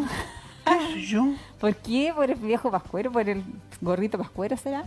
¿Qué 0.66 1.00
hice 1.00 1.08
yo? 1.08 1.28
¿Por 1.60 1.76
qué? 1.76 2.12
¿Por 2.16 2.30
el 2.30 2.36
viejo 2.36 2.72
pascuero? 2.72 3.12
¿Por 3.12 3.30
el 3.30 3.44
gorrito 3.82 4.18
pascuero 4.18 4.58
será? 4.58 4.84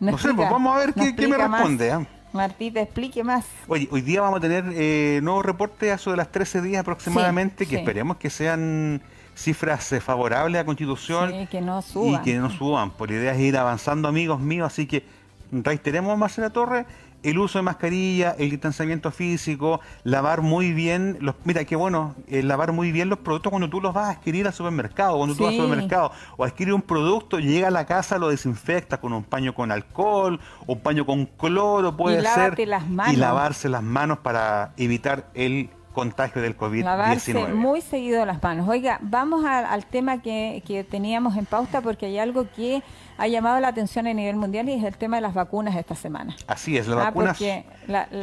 No, 0.00 0.18
sé, 0.18 0.34
pues 0.34 0.50
vamos 0.50 0.74
a 0.74 0.78
ver 0.80 0.94
qué, 0.94 1.28
me 1.28 1.36
responde. 1.36 1.92
¿ah? 1.92 2.06
Martita, 2.32 2.80
explique 2.80 3.22
más. 3.22 3.44
Oye, 3.68 3.88
hoy 3.90 4.00
día 4.00 4.20
vamos 4.20 4.38
a 4.38 4.40
tener 4.40 4.64
eh, 4.74 5.20
nuevos 5.22 5.44
reportes 5.44 5.90
a 5.90 5.94
eso 5.94 6.10
de 6.10 6.16
las 6.16 6.32
13 6.32 6.62
días 6.62 6.80
aproximadamente, 6.80 7.66
que 7.66 7.76
esperemos 7.76 8.16
que 8.16 8.30
sean 8.30 9.02
cifras 9.34 9.92
eh, 9.92 10.00
favorables 10.00 10.60
a 10.60 10.64
Constitución 10.64 11.46
que 11.46 11.60
no 11.60 11.82
suban. 11.82 12.20
y 12.20 12.24
que 12.24 12.38
no 12.38 12.50
suban. 12.50 12.90
Por 12.90 13.10
la 13.10 13.16
idea 13.16 13.32
es 13.32 13.40
ir 13.40 13.56
avanzando, 13.56 14.08
amigos 14.08 14.40
míos, 14.40 14.66
así 14.66 14.86
que 14.86 15.04
reiteremos, 15.50 16.16
Marcela 16.16 16.50
Torres, 16.50 16.86
el 17.22 17.38
uso 17.38 17.58
de 17.58 17.62
mascarilla, 17.62 18.34
el 18.38 18.50
distanciamiento 18.50 19.10
físico, 19.10 19.80
lavar 20.04 20.42
muy 20.42 20.72
bien 20.72 21.18
los, 21.20 21.34
mira 21.44 21.64
qué 21.64 21.76
bueno, 21.76 22.14
eh, 22.28 22.42
lavar 22.42 22.72
muy 22.72 22.92
bien 22.92 23.08
los 23.08 23.18
productos 23.18 23.50
cuando 23.50 23.68
tú 23.70 23.80
los 23.80 23.94
vas 23.94 24.08
a 24.08 24.10
adquirir 24.12 24.46
al 24.46 24.52
supermercado, 24.52 25.16
cuando 25.16 25.34
tú 25.34 25.44
vas 25.44 25.54
al 25.54 25.60
supermercado 25.60 26.12
o 26.36 26.44
adquirir 26.44 26.74
un 26.74 26.82
producto, 26.82 27.38
llega 27.38 27.68
a 27.68 27.70
la 27.70 27.86
casa, 27.86 28.18
lo 28.18 28.28
desinfecta 28.28 29.00
con 29.00 29.12
un 29.12 29.24
paño 29.24 29.54
con 29.54 29.70
alcohol, 29.72 30.40
un 30.66 30.80
paño 30.80 31.06
con 31.06 31.26
cloro, 31.26 31.96
puede 31.96 32.22
y 32.22 32.26
ser, 32.26 32.58
las 32.68 32.88
manos. 32.88 33.14
y 33.14 33.16
lavarse 33.16 33.68
las 33.68 33.82
manos 33.82 34.18
para 34.18 34.72
evitar 34.76 35.30
el 35.34 35.70
contagio 35.92 36.42
del 36.42 36.56
COVID-19. 36.56 36.84
Lavarse 36.84 37.34
muy 37.34 37.80
seguido 37.80 38.24
las 38.26 38.42
manos. 38.42 38.68
Oiga, 38.68 38.98
vamos 39.02 39.44
al 39.44 39.86
tema 39.86 40.20
que, 40.20 40.62
que, 40.66 40.84
teníamos 40.84 41.36
en 41.36 41.46
pauta 41.46 41.80
porque 41.80 42.06
hay 42.06 42.18
algo 42.18 42.46
que 42.54 42.82
ha 43.18 43.28
llamado 43.28 43.60
la 43.60 43.68
atención 43.68 44.06
a 44.06 44.14
nivel 44.14 44.36
mundial 44.36 44.68
y 44.68 44.72
es 44.72 44.84
el 44.84 44.96
tema 44.96 45.16
de 45.16 45.22
las 45.22 45.34
vacunas 45.34 45.76
esta 45.76 45.94
semana. 45.94 46.36
Así 46.46 46.76
es, 46.76 46.88
las 46.88 46.98
ah, 46.98 47.10
vacunas 47.10 47.38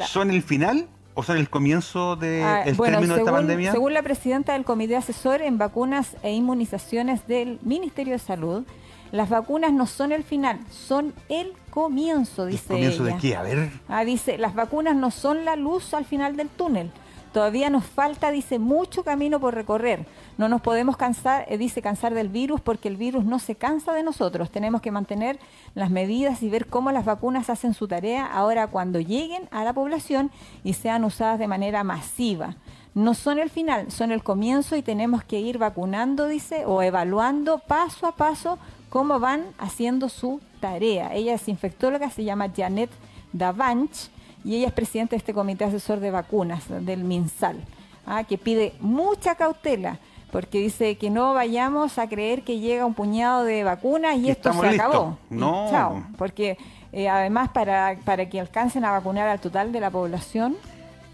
son 0.07 0.31
el 0.31 0.41
final 0.41 0.87
o 1.13 1.23
son 1.23 1.37
el 1.37 1.49
comienzo 1.49 2.15
del 2.15 2.39
de 2.39 2.43
ah, 2.43 2.63
término 2.65 3.15
de 3.15 3.19
esta 3.21 3.31
pandemia. 3.31 3.71
Según 3.71 3.93
la 3.93 4.01
presidenta 4.01 4.53
del 4.53 4.63
Comité 4.63 4.95
Asesor 4.95 5.41
en 5.41 5.57
Vacunas 5.57 6.15
e 6.23 6.31
Inmunizaciones 6.33 7.27
del 7.27 7.59
Ministerio 7.61 8.13
de 8.13 8.19
Salud, 8.19 8.65
las 9.11 9.29
vacunas 9.29 9.73
no 9.73 9.85
son 9.85 10.11
el 10.11 10.23
final, 10.23 10.59
son 10.69 11.13
el 11.29 11.53
comienzo, 11.71 12.45
dice 12.45 12.73
¿El 12.73 12.79
comienzo 12.79 13.03
de 13.03 13.17
qué? 13.17 13.35
A 13.35 13.41
ver. 13.41 13.71
Ah, 13.87 14.05
dice, 14.05 14.37
las 14.37 14.53
vacunas 14.53 14.95
no 14.95 15.11
son 15.11 15.45
la 15.45 15.55
luz 15.55 15.93
al 15.93 16.05
final 16.05 16.35
del 16.35 16.47
túnel 16.47 16.91
Todavía 17.33 17.69
nos 17.69 17.85
falta, 17.85 18.31
dice, 18.31 18.57
mucho 18.57 19.03
camino 19.03 19.39
por 19.39 19.53
recorrer. 19.53 20.05
No 20.37 20.49
nos 20.49 20.61
podemos 20.61 20.97
cansar, 20.97 21.45
eh, 21.47 21.57
dice, 21.57 21.81
cansar 21.81 22.13
del 22.13 22.29
virus 22.29 22.59
porque 22.59 22.87
el 22.87 22.97
virus 22.97 23.23
no 23.23 23.37
se 23.37 23.55
cansa 23.55 23.93
de 23.93 24.01
nosotros. 24.01 24.49
Tenemos 24.49 24.81
que 24.81 24.91
mantener 24.91 25.39
las 25.75 25.91
medidas 25.91 26.41
y 26.41 26.49
ver 26.49 26.65
cómo 26.67 26.91
las 26.91 27.05
vacunas 27.05 27.49
hacen 27.49 27.73
su 27.73 27.87
tarea 27.87 28.25
ahora 28.25 28.67
cuando 28.67 28.99
lleguen 28.99 29.47
a 29.51 29.63
la 29.63 29.73
población 29.73 30.31
y 30.63 30.73
sean 30.73 31.03
usadas 31.03 31.37
de 31.37 31.47
manera 31.47 31.83
masiva. 31.83 32.55
No 32.95 33.13
son 33.13 33.37
el 33.37 33.51
final, 33.51 33.91
son 33.91 34.11
el 34.11 34.23
comienzo 34.23 34.75
y 34.75 34.81
tenemos 34.81 35.23
que 35.23 35.39
ir 35.39 35.59
vacunando, 35.59 36.27
dice, 36.27 36.65
o 36.65 36.81
evaluando 36.81 37.59
paso 37.59 38.07
a 38.07 38.13
paso 38.13 38.57
cómo 38.89 39.19
van 39.19 39.43
haciendo 39.59 40.09
su 40.09 40.41
tarea. 40.59 41.13
Ella 41.13 41.35
es 41.35 41.47
infectóloga, 41.47 42.09
se 42.09 42.23
llama 42.23 42.51
Janet 42.55 42.89
Davanch 43.31 44.09
y 44.43 44.55
ella 44.55 44.67
es 44.67 44.73
presidenta 44.73 45.11
de 45.11 45.17
este 45.17 45.33
comité 45.33 45.65
asesor 45.65 45.99
de 45.99 46.11
vacunas 46.11 46.63
del 46.67 47.03
MinSal, 47.03 47.57
¿ah? 48.05 48.23
que 48.23 48.37
pide 48.37 48.73
mucha 48.79 49.35
cautela 49.35 49.99
porque 50.31 50.59
dice 50.59 50.95
que 50.97 51.09
no 51.09 51.33
vayamos 51.33 51.97
a 51.97 52.07
creer 52.07 52.43
que 52.43 52.59
llega 52.59 52.85
un 52.85 52.93
puñado 52.93 53.43
de 53.43 53.63
vacunas 53.63 54.17
y, 54.17 54.29
esto 54.29 54.53
se 54.53 54.67
acabó. 54.67 55.17
No. 55.29 55.67
chao, 55.69 56.03
porque 56.17 56.57
eh, 56.91 57.09
además 57.09 57.49
para, 57.49 57.97
para 58.05 58.29
que 58.29 58.39
alcancen 58.39 58.85
a 58.85 58.91
vacunar 58.91 59.27
al 59.27 59.39
total 59.39 59.71
de 59.71 59.79
la 59.79 59.89
población. 59.89 60.55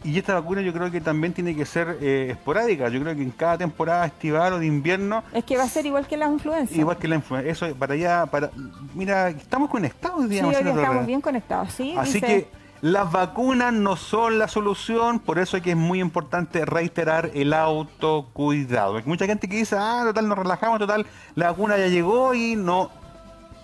Y 0.03 0.19
esta 0.19 0.35
vacuna 0.35 0.61
yo 0.61 0.71
creo 0.71 0.91
que 0.91 1.01
también 1.01 1.33
tiene 1.33 1.55
que 1.55 1.65
ser 1.65 1.97
eh, 1.99 2.27
esporádica. 2.31 2.89
Yo 2.89 3.01
creo 3.01 3.15
que 3.15 3.23
en 3.23 3.31
cada 3.31 3.57
temporada 3.57 4.05
estival 4.05 4.53
o 4.53 4.59
de 4.59 4.67
invierno... 4.67 5.23
Es 5.33 5.43
que 5.43 5.57
va 5.57 5.63
a 5.63 5.67
ser 5.67 5.88
igual 5.88 6.05
que 6.05 6.15
la 6.15 6.27
influenza. 6.27 6.75
Igual 6.75 6.97
que 6.97 7.07
la 7.07 7.15
influenza. 7.15 7.49
Eso, 7.49 7.75
para 7.75 7.95
allá, 7.95 8.27
para... 8.27 8.51
Mira, 8.93 9.29
estamos 9.29 9.67
conectados, 9.67 10.29
digamos. 10.29 10.55
Sí, 10.55 10.63
hoy 10.63 10.69
estamos 10.69 11.07
bien 11.07 11.21
conectados, 11.21 11.73
sí. 11.73 11.95
Así 11.97 12.21
que 12.21 12.47
las 12.86 13.12
vacunas 13.12 13.74
no 13.74 13.95
son 13.95 14.38
la 14.38 14.48
solución, 14.48 15.17
por 15.17 15.39
eso 15.39 15.58
es 15.58 15.63
que 15.63 15.71
es 15.71 15.76
muy 15.76 16.00
importante 16.00 16.65
reiterar 16.65 17.32
el 17.34 17.52
autocuidado. 17.52 18.98
Hay 18.98 19.04
mucha 19.08 19.26
gente 19.26 19.50
que 19.50 19.56
dice, 19.56 19.76
ah, 19.76 20.04
total, 20.06 20.28
nos 20.28 20.38
relajamos, 20.38 20.78
total, 20.78 21.08
la 21.34 21.50
vacuna 21.50 21.80
ya 21.80 21.88
llegó 21.88 22.36
y 22.36 22.56
no, 22.56 22.91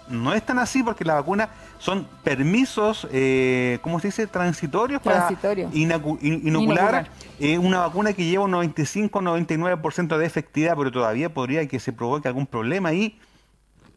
no 0.10 0.34
es 0.34 0.44
tan 0.44 0.58
así 0.58 0.82
porque 0.82 1.06
las 1.06 1.18
vacunas 1.18 1.50
son 1.78 2.08
permisos, 2.24 3.08
eh, 3.12 3.78
¿cómo 3.84 4.00
se 4.00 4.08
dice?, 4.08 4.26
transitorios 4.26 5.00
para 5.04 5.30
inocular, 5.72 7.08
eh, 7.40 7.60
una 7.60 7.82
vacuna 7.82 8.14
que 8.14 8.26
lleva 8.26 8.46
un 8.46 8.54
95-99% 8.54 10.18
de 10.18 10.26
efectividad, 10.26 10.76
pero 10.76 10.92
todavía 10.92 11.32
podría 11.32 11.68
que 11.68 11.80
se 11.80 11.94
provoque 11.94 12.28
algún 12.28 12.48
problema 12.48 12.92
y 12.92 13.20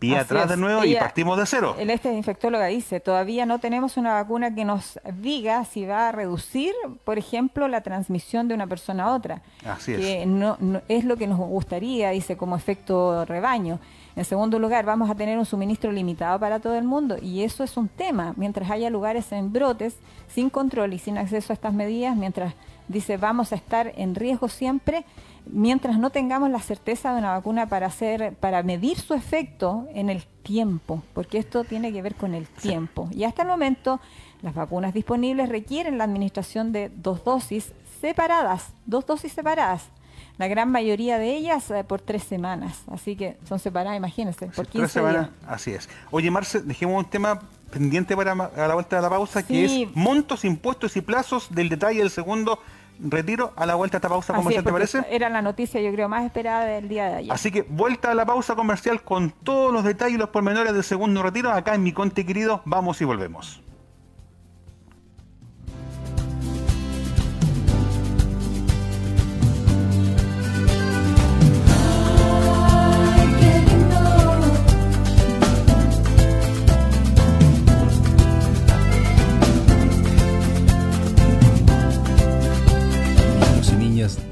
y 0.04 0.14
atrás 0.14 0.48
de 0.48 0.56
nuevo 0.56 0.84
y 0.84 0.94
partimos 0.94 1.38
de 1.38 1.46
cero. 1.46 1.76
El 1.78 1.90
este 1.90 2.12
infectóloga 2.12 2.66
dice, 2.66 3.00
todavía 3.00 3.46
no 3.46 3.58
tenemos 3.58 3.96
una 3.96 4.14
vacuna 4.14 4.54
que 4.54 4.64
nos 4.64 4.98
diga 5.20 5.64
si 5.64 5.86
va 5.86 6.08
a 6.08 6.12
reducir, 6.12 6.72
por 7.04 7.18
ejemplo, 7.18 7.68
la 7.68 7.82
transmisión 7.82 8.48
de 8.48 8.54
una 8.54 8.66
persona 8.66 9.04
a 9.04 9.14
otra. 9.14 9.42
Así 9.64 9.94
que 9.96 10.22
es. 10.22 10.26
No, 10.26 10.58
es 10.88 11.04
lo 11.04 11.16
que 11.16 11.26
nos 11.26 11.38
gustaría, 11.38 12.10
dice, 12.10 12.36
como 12.36 12.56
efecto 12.56 13.24
rebaño. 13.24 13.78
En 14.16 14.24
segundo 14.24 14.60
lugar, 14.60 14.84
vamos 14.84 15.10
a 15.10 15.16
tener 15.16 15.36
un 15.38 15.44
suministro 15.44 15.90
limitado 15.90 16.38
para 16.38 16.60
todo 16.60 16.76
el 16.76 16.84
mundo 16.84 17.16
y 17.20 17.42
eso 17.42 17.64
es 17.64 17.76
un 17.76 17.88
tema. 17.88 18.32
Mientras 18.36 18.70
haya 18.70 18.88
lugares 18.88 19.32
en 19.32 19.52
brotes, 19.52 19.96
sin 20.28 20.50
control 20.50 20.92
y 20.92 20.98
sin 20.98 21.18
acceso 21.18 21.52
a 21.52 21.54
estas 21.54 21.74
medidas, 21.74 22.16
mientras 22.16 22.54
dice 22.86 23.16
vamos 23.16 23.52
a 23.52 23.56
estar 23.56 23.92
en 23.96 24.14
riesgo 24.14 24.48
siempre, 24.48 25.04
mientras 25.46 25.98
no 25.98 26.10
tengamos 26.10 26.50
la 26.50 26.60
certeza 26.60 27.12
de 27.12 27.18
una 27.18 27.32
vacuna 27.32 27.68
para 27.68 27.86
hacer, 27.86 28.34
para 28.34 28.62
medir 28.62 28.98
su 28.98 29.14
efecto 29.14 29.86
en 29.94 30.10
el 30.10 30.24
tiempo, 30.42 31.02
porque 31.12 31.38
esto 31.38 31.64
tiene 31.64 31.92
que 31.92 32.02
ver 32.02 32.14
con 32.14 32.34
el 32.34 32.46
tiempo. 32.46 33.08
Y 33.12 33.24
hasta 33.24 33.42
el 33.42 33.48
momento, 33.48 34.00
las 34.42 34.54
vacunas 34.54 34.94
disponibles 34.94 35.48
requieren 35.48 35.98
la 35.98 36.04
administración 36.04 36.72
de 36.72 36.90
dos 36.94 37.24
dosis 37.24 37.72
separadas, 38.00 38.72
dos 38.86 39.06
dosis 39.06 39.32
separadas. 39.32 39.88
La 40.36 40.48
gran 40.48 40.68
mayoría 40.68 41.16
de 41.18 41.36
ellas 41.36 41.70
eh, 41.70 41.84
por 41.84 42.00
tres 42.00 42.24
semanas, 42.24 42.82
así 42.90 43.14
que 43.14 43.36
son 43.48 43.60
separadas, 43.60 43.96
imagínense, 43.96 44.48
por 44.48 44.66
15 44.66 44.88
semanas, 44.88 45.30
Así 45.46 45.70
es. 45.70 45.88
Oye, 46.10 46.28
Marce, 46.30 46.60
dejemos 46.60 47.04
un 47.04 47.08
tema 47.08 47.40
pendiente 47.70 48.16
para 48.16 48.32
a 48.32 48.68
la 48.68 48.74
vuelta 48.74 48.96
de 48.96 49.02
la 49.02 49.10
pausa, 49.10 49.46
que 49.46 49.64
es 49.64 49.96
montos, 49.96 50.44
impuestos 50.44 50.96
y 50.96 51.02
plazos 51.02 51.54
del 51.54 51.68
detalle 51.68 52.00
del 52.00 52.10
segundo 52.10 52.58
retiro 52.98 53.52
a 53.56 53.66
la 53.66 53.74
vuelta 53.74 53.96
a 53.96 53.98
esta 53.98 54.08
pausa 54.08 54.34
comercial, 54.34 54.64
¿te 54.64 54.72
parece? 54.72 55.04
Era 55.10 55.28
la 55.28 55.42
noticia, 55.42 55.80
yo 55.80 55.92
creo, 55.92 56.08
más 56.08 56.24
esperada 56.24 56.64
del 56.64 56.88
día 56.88 57.08
de 57.08 57.14
ayer. 57.16 57.32
Así 57.32 57.50
que 57.50 57.62
vuelta 57.62 58.10
a 58.10 58.14
la 58.14 58.26
pausa 58.26 58.54
comercial 58.54 59.02
con 59.02 59.30
todos 59.30 59.72
los 59.72 59.84
detalles 59.84 60.14
y 60.16 60.18
los 60.18 60.28
pormenores 60.30 60.72
del 60.72 60.84
segundo 60.84 61.22
retiro. 61.22 61.50
Acá 61.50 61.74
en 61.74 61.82
mi 61.82 61.92
conte 61.92 62.24
querido, 62.24 62.62
vamos 62.64 63.00
y 63.00 63.04
volvemos. 63.04 63.63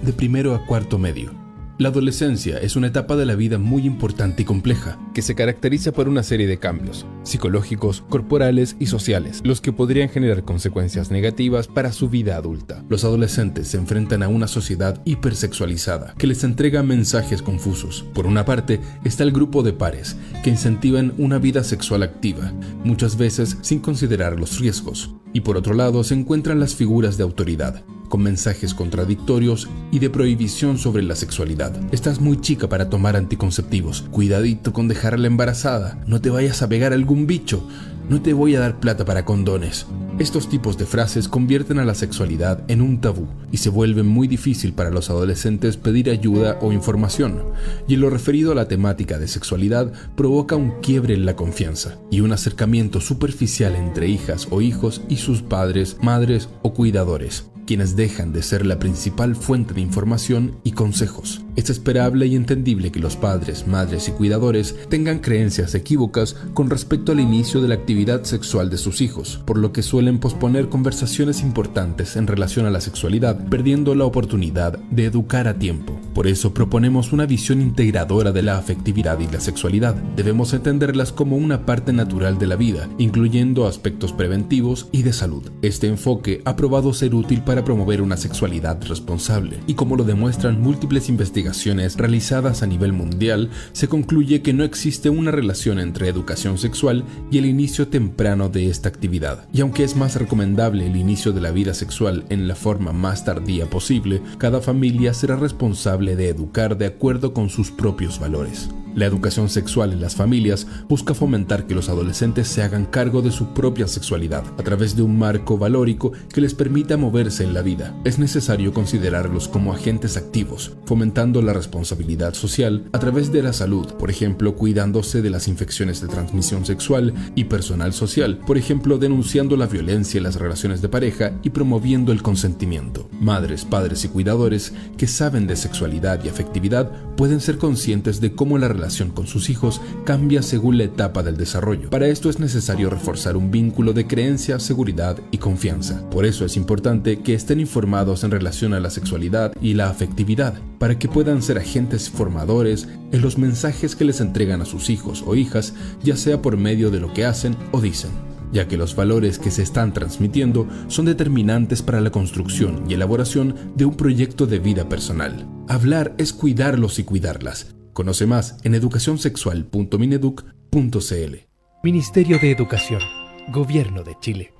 De 0.02 0.12
primero 0.12 0.54
a 0.54 0.66
cuarto 0.66 0.98
medio. 0.98 1.42
La 1.78 1.88
adolescencia 1.88 2.58
es 2.58 2.76
una 2.76 2.88
etapa 2.88 3.16
de 3.16 3.24
la 3.24 3.34
vida 3.34 3.56
muy 3.58 3.86
importante 3.86 4.42
y 4.42 4.44
compleja, 4.44 5.00
que 5.14 5.22
se 5.22 5.34
caracteriza 5.34 5.90
por 5.90 6.06
una 6.06 6.22
serie 6.22 6.46
de 6.46 6.58
cambios, 6.58 7.06
psicológicos, 7.22 8.04
corporales 8.08 8.76
y 8.78 8.86
sociales, 8.86 9.40
los 9.42 9.62
que 9.62 9.72
podrían 9.72 10.10
generar 10.10 10.44
consecuencias 10.44 11.10
negativas 11.10 11.66
para 11.68 11.90
su 11.90 12.10
vida 12.10 12.36
adulta. 12.36 12.84
Los 12.88 13.04
adolescentes 13.04 13.68
se 13.68 13.78
enfrentan 13.78 14.22
a 14.22 14.28
una 14.28 14.48
sociedad 14.48 15.00
hipersexualizada, 15.06 16.14
que 16.18 16.26
les 16.26 16.44
entrega 16.44 16.82
mensajes 16.82 17.40
confusos. 17.40 18.04
Por 18.12 18.26
una 18.26 18.44
parte, 18.44 18.78
está 19.02 19.24
el 19.24 19.32
grupo 19.32 19.62
de 19.62 19.72
pares, 19.72 20.16
que 20.44 20.50
incentivan 20.50 21.14
una 21.16 21.38
vida 21.38 21.64
sexual 21.64 22.02
activa, 22.02 22.52
muchas 22.84 23.16
veces 23.16 23.56
sin 23.62 23.80
considerar 23.80 24.38
los 24.38 24.60
riesgos. 24.60 25.14
Y 25.32 25.40
por 25.40 25.56
otro 25.56 25.72
lado, 25.72 26.04
se 26.04 26.14
encuentran 26.14 26.60
las 26.60 26.74
figuras 26.74 27.16
de 27.16 27.24
autoridad, 27.24 27.82
con 28.12 28.22
mensajes 28.22 28.74
contradictorios 28.74 29.70
y 29.90 29.98
de 29.98 30.10
prohibición 30.10 30.76
sobre 30.76 31.02
la 31.02 31.16
sexualidad. 31.16 31.72
Estás 31.94 32.20
muy 32.20 32.38
chica 32.38 32.68
para 32.68 32.90
tomar 32.90 33.16
anticonceptivos. 33.16 34.02
Cuidadito 34.10 34.74
con 34.74 34.86
dejarla 34.86 35.28
embarazada. 35.28 35.98
No 36.06 36.20
te 36.20 36.28
vayas 36.28 36.60
a 36.60 36.68
pegar 36.68 36.92
algún 36.92 37.26
bicho. 37.26 37.66
No 38.10 38.20
te 38.20 38.34
voy 38.34 38.54
a 38.54 38.60
dar 38.60 38.80
plata 38.80 39.06
para 39.06 39.24
condones. 39.24 39.86
Estos 40.18 40.50
tipos 40.50 40.76
de 40.76 40.84
frases 40.84 41.26
convierten 41.26 41.78
a 41.78 41.86
la 41.86 41.94
sexualidad 41.94 42.62
en 42.68 42.82
un 42.82 43.00
tabú 43.00 43.28
y 43.50 43.56
se 43.56 43.70
vuelve 43.70 44.02
muy 44.02 44.28
difícil 44.28 44.74
para 44.74 44.90
los 44.90 45.08
adolescentes 45.08 45.78
pedir 45.78 46.10
ayuda 46.10 46.58
o 46.60 46.70
información. 46.70 47.42
Y 47.88 47.94
en 47.94 48.02
lo 48.02 48.10
referido 48.10 48.52
a 48.52 48.54
la 48.54 48.68
temática 48.68 49.18
de 49.18 49.26
sexualidad 49.26 49.90
provoca 50.16 50.54
un 50.54 50.82
quiebre 50.82 51.14
en 51.14 51.24
la 51.24 51.34
confianza 51.34 51.96
y 52.10 52.20
un 52.20 52.32
acercamiento 52.32 53.00
superficial 53.00 53.74
entre 53.74 54.08
hijas 54.08 54.48
o 54.50 54.60
hijos 54.60 55.00
y 55.08 55.16
sus 55.16 55.40
padres, 55.40 55.96
madres 56.02 56.50
o 56.60 56.74
cuidadores. 56.74 57.46
Quienes 57.66 57.96
dejan 57.96 58.32
de 58.32 58.42
ser 58.42 58.66
la 58.66 58.78
principal 58.78 59.36
fuente 59.36 59.74
de 59.74 59.80
información 59.80 60.56
y 60.64 60.72
consejos. 60.72 61.42
Es 61.54 61.68
esperable 61.68 62.26
y 62.26 62.34
entendible 62.34 62.90
que 62.90 63.00
los 63.00 63.16
padres, 63.16 63.66
madres 63.66 64.08
y 64.08 64.12
cuidadores 64.12 64.74
tengan 64.88 65.18
creencias 65.18 65.74
equívocas 65.74 66.34
con 66.54 66.70
respecto 66.70 67.12
al 67.12 67.20
inicio 67.20 67.60
de 67.60 67.68
la 67.68 67.74
actividad 67.74 68.24
sexual 68.24 68.70
de 68.70 68.78
sus 68.78 69.02
hijos, 69.02 69.42
por 69.44 69.58
lo 69.58 69.72
que 69.72 69.82
suelen 69.82 70.18
posponer 70.18 70.70
conversaciones 70.70 71.42
importantes 71.42 72.16
en 72.16 72.26
relación 72.26 72.64
a 72.64 72.70
la 72.70 72.80
sexualidad, 72.80 73.48
perdiendo 73.48 73.94
la 73.94 74.06
oportunidad 74.06 74.78
de 74.90 75.04
educar 75.04 75.46
a 75.46 75.58
tiempo. 75.58 76.00
Por 76.14 76.26
eso 76.26 76.54
proponemos 76.54 77.12
una 77.12 77.26
visión 77.26 77.60
integradora 77.60 78.32
de 78.32 78.42
la 78.42 78.56
afectividad 78.56 79.18
y 79.20 79.26
la 79.26 79.40
sexualidad. 79.40 79.94
Debemos 80.16 80.54
entenderlas 80.54 81.12
como 81.12 81.36
una 81.36 81.66
parte 81.66 81.92
natural 81.92 82.38
de 82.38 82.46
la 82.46 82.56
vida, 82.56 82.88
incluyendo 82.96 83.66
aspectos 83.66 84.12
preventivos 84.12 84.88
y 84.90 85.02
de 85.02 85.12
salud. 85.12 85.50
Este 85.60 85.86
enfoque 85.86 86.40
ha 86.44 86.56
probado 86.56 86.94
ser 86.94 87.14
útil 87.14 87.42
para 87.42 87.51
promover 87.60 88.00
una 88.00 88.16
sexualidad 88.16 88.82
responsable, 88.88 89.60
y 89.66 89.74
como 89.74 89.96
lo 89.96 90.04
demuestran 90.04 90.62
múltiples 90.62 91.10
investigaciones 91.10 91.96
realizadas 91.96 92.62
a 92.62 92.66
nivel 92.66 92.94
mundial, 92.94 93.50
se 93.72 93.88
concluye 93.88 94.40
que 94.40 94.54
no 94.54 94.64
existe 94.64 95.10
una 95.10 95.30
relación 95.30 95.78
entre 95.78 96.08
educación 96.08 96.56
sexual 96.56 97.04
y 97.30 97.36
el 97.36 97.46
inicio 97.46 97.88
temprano 97.88 98.48
de 98.48 98.70
esta 98.70 98.88
actividad. 98.88 99.46
Y 99.52 99.60
aunque 99.60 99.84
es 99.84 99.94
más 99.94 100.16
recomendable 100.16 100.86
el 100.86 100.96
inicio 100.96 101.32
de 101.32 101.42
la 101.42 101.50
vida 101.50 101.74
sexual 101.74 102.24
en 102.30 102.48
la 102.48 102.54
forma 102.54 102.92
más 102.92 103.24
tardía 103.24 103.68
posible, 103.68 104.22
cada 104.38 104.60
familia 104.60 105.12
será 105.12 105.36
responsable 105.36 106.16
de 106.16 106.30
educar 106.30 106.78
de 106.78 106.86
acuerdo 106.86 107.34
con 107.34 107.50
sus 107.50 107.70
propios 107.70 108.18
valores. 108.18 108.70
La 108.94 109.06
educación 109.06 109.48
sexual 109.48 109.92
en 109.92 110.02
las 110.02 110.16
familias 110.16 110.66
busca 110.86 111.14
fomentar 111.14 111.66
que 111.66 111.74
los 111.74 111.88
adolescentes 111.88 112.46
se 112.46 112.62
hagan 112.62 112.84
cargo 112.84 113.22
de 113.22 113.30
su 113.30 113.54
propia 113.54 113.88
sexualidad 113.88 114.44
a 114.58 114.62
través 114.62 114.96
de 114.96 115.02
un 115.02 115.18
marco 115.18 115.56
valórico 115.56 116.12
que 116.32 116.42
les 116.42 116.52
permita 116.52 116.98
moverse 116.98 117.42
en 117.42 117.54
la 117.54 117.62
vida. 117.62 117.98
Es 118.04 118.18
necesario 118.18 118.74
considerarlos 118.74 119.48
como 119.48 119.72
agentes 119.72 120.18
activos, 120.18 120.72
fomentando 120.84 121.40
la 121.40 121.54
responsabilidad 121.54 122.34
social 122.34 122.84
a 122.92 122.98
través 122.98 123.32
de 123.32 123.42
la 123.42 123.54
salud, 123.54 123.94
por 123.94 124.10
ejemplo, 124.10 124.56
cuidándose 124.56 125.22
de 125.22 125.30
las 125.30 125.48
infecciones 125.48 126.02
de 126.02 126.08
transmisión 126.08 126.66
sexual 126.66 127.14
y 127.34 127.44
personal 127.44 127.94
social, 127.94 128.40
por 128.46 128.58
ejemplo, 128.58 128.98
denunciando 128.98 129.56
la 129.56 129.66
violencia 129.66 130.18
en 130.18 130.24
las 130.24 130.36
relaciones 130.36 130.82
de 130.82 130.90
pareja 130.90 131.32
y 131.42 131.50
promoviendo 131.50 132.12
el 132.12 132.22
consentimiento. 132.22 133.08
Madres, 133.20 133.64
padres 133.64 134.04
y 134.04 134.08
cuidadores 134.08 134.74
que 134.98 135.06
saben 135.06 135.46
de 135.46 135.56
sexualidad 135.56 136.22
y 136.22 136.28
afectividad 136.28 136.90
pueden 137.16 137.40
ser 137.40 137.56
conscientes 137.56 138.20
de 138.20 138.34
cómo 138.34 138.58
la 138.58 138.68
relación 138.68 138.81
con 139.14 139.28
sus 139.28 139.48
hijos 139.48 139.80
cambia 140.04 140.42
según 140.42 140.76
la 140.76 140.84
etapa 140.84 141.22
del 141.22 141.36
desarrollo. 141.36 141.88
Para 141.90 142.08
esto 142.08 142.28
es 142.28 142.40
necesario 142.40 142.90
reforzar 142.90 143.36
un 143.36 143.52
vínculo 143.52 143.92
de 143.92 144.08
creencia, 144.08 144.58
seguridad 144.58 145.18
y 145.30 145.38
confianza. 145.38 146.08
Por 146.10 146.26
eso 146.26 146.44
es 146.44 146.56
importante 146.56 147.20
que 147.20 147.34
estén 147.34 147.60
informados 147.60 148.24
en 148.24 148.32
relación 148.32 148.74
a 148.74 148.80
la 148.80 148.90
sexualidad 148.90 149.52
y 149.62 149.74
la 149.74 149.88
afectividad, 149.88 150.54
para 150.78 150.98
que 150.98 151.08
puedan 151.08 151.42
ser 151.42 151.58
agentes 151.58 152.10
formadores 152.10 152.88
en 153.12 153.22
los 153.22 153.38
mensajes 153.38 153.94
que 153.94 154.04
les 154.04 154.20
entregan 154.20 154.60
a 154.60 154.66
sus 154.66 154.90
hijos 154.90 155.22
o 155.26 155.36
hijas, 155.36 155.74
ya 156.02 156.16
sea 156.16 156.42
por 156.42 156.56
medio 156.56 156.90
de 156.90 156.98
lo 156.98 157.12
que 157.12 157.24
hacen 157.24 157.56
o 157.70 157.80
dicen 157.80 158.10
ya 158.52 158.68
que 158.68 158.76
los 158.76 158.94
valores 158.94 159.38
que 159.38 159.50
se 159.50 159.62
están 159.62 159.92
transmitiendo 159.92 160.68
son 160.88 161.06
determinantes 161.06 161.82
para 161.82 162.00
la 162.00 162.10
construcción 162.10 162.84
y 162.88 162.94
elaboración 162.94 163.72
de 163.74 163.86
un 163.86 163.96
proyecto 163.96 164.46
de 164.46 164.58
vida 164.58 164.88
personal. 164.88 165.48
Hablar 165.68 166.14
es 166.18 166.32
cuidarlos 166.32 166.98
y 166.98 167.04
cuidarlas, 167.04 167.74
Conoce 167.92 168.26
más 168.26 168.56
en 168.64 168.74
educacionsexual.mineduc.cl. 168.74 171.36
Ministerio 171.82 172.38
de 172.38 172.50
Educación, 172.50 173.02
Gobierno 173.48 174.02
de 174.02 174.16
Chile. 174.18 174.54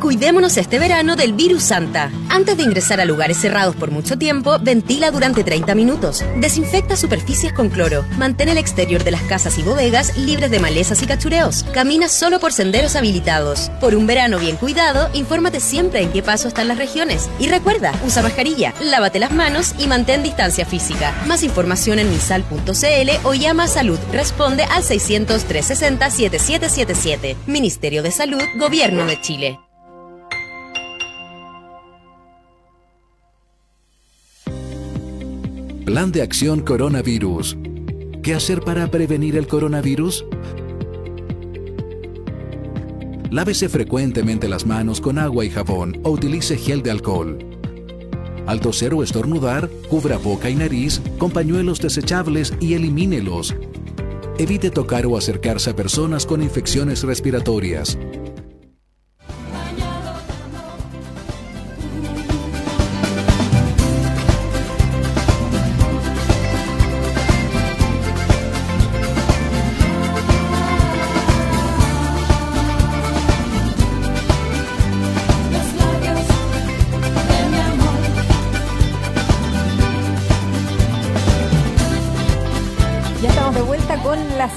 Cuidémonos 0.01 0.55
este 0.55 0.79
verano 0.79 1.17
del 1.17 1.33
virus 1.33 1.63
Santa. 1.63 2.09
Antes 2.29 2.55
de 2.55 2.63
ingresar 2.63 3.01
a 3.01 3.05
lugares 3.05 3.37
cerrados 3.37 3.75
por 3.75 3.91
mucho 3.91 4.17
tiempo, 4.17 4.57
ventila 4.57 5.11
durante 5.11 5.43
30 5.43 5.75
minutos. 5.75 6.23
Desinfecta 6.37 6.95
superficies 6.95 7.51
con 7.51 7.69
cloro. 7.69 8.05
Mantén 8.17 8.47
el 8.47 8.57
exterior 8.57 9.03
de 9.03 9.11
las 9.11 9.21
casas 9.23 9.57
y 9.57 9.61
bodegas 9.61 10.17
libres 10.17 10.51
de 10.51 10.59
malezas 10.59 11.03
y 11.03 11.05
cachureos. 11.05 11.63
Camina 11.73 12.07
solo 12.07 12.39
por 12.39 12.53
senderos 12.53 12.95
habilitados. 12.95 13.69
Por 13.81 13.93
un 13.93 14.07
verano 14.07 14.39
bien 14.39 14.55
cuidado, 14.55 15.09
infórmate 15.13 15.59
siempre 15.59 16.01
en 16.01 16.11
qué 16.13 16.23
paso 16.23 16.47
están 16.47 16.69
las 16.69 16.77
regiones. 16.77 17.29
Y 17.37 17.49
recuerda, 17.49 17.91
usa 18.05 18.23
mascarilla, 18.23 18.73
lávate 18.81 19.19
las 19.19 19.31
manos 19.31 19.75
y 19.77 19.87
mantén 19.87 20.23
distancia 20.23 20.65
física. 20.65 21.13
Más 21.27 21.43
información 21.43 21.99
en 21.99 22.09
misal.cl 22.09 23.27
o 23.27 23.33
llama 23.33 23.63
a 23.63 23.67
Salud. 23.67 23.99
Responde 24.13 24.63
al 24.63 24.83
600 24.83 25.43
360 25.43 26.09
7777. 26.09 27.35
Ministerio 27.47 28.01
de 28.01 28.11
Salud, 28.11 28.43
Gobierno 28.57 29.05
de 29.05 29.19
Chile. 29.19 29.59
Plan 35.89 36.11
de 36.11 36.21
Acción 36.21 36.59
Coronavirus. 36.61 37.57
¿Qué 38.21 38.35
hacer 38.35 38.61
para 38.61 38.91
prevenir 38.91 39.35
el 39.35 39.47
coronavirus? 39.47 40.23
Lávese 43.31 43.69
frecuentemente 43.69 44.47
las 44.47 44.67
manos 44.67 45.01
con 45.01 45.17
agua 45.17 45.45
y 45.45 45.49
jabón 45.49 45.99
o 46.03 46.11
utilice 46.11 46.57
gel 46.57 46.83
de 46.83 46.91
alcohol. 46.91 47.39
Al 48.45 48.59
toser 48.59 48.93
o 48.93 49.01
estornudar, 49.01 49.67
cubra 49.89 50.19
boca 50.19 50.47
y 50.51 50.53
nariz 50.53 51.01
con 51.17 51.31
pañuelos 51.31 51.81
desechables 51.81 52.53
y 52.59 52.75
elimínelos. 52.75 53.55
Evite 54.37 54.69
tocar 54.69 55.07
o 55.07 55.17
acercarse 55.17 55.71
a 55.71 55.75
personas 55.75 56.27
con 56.27 56.43
infecciones 56.43 57.01
respiratorias. 57.01 57.97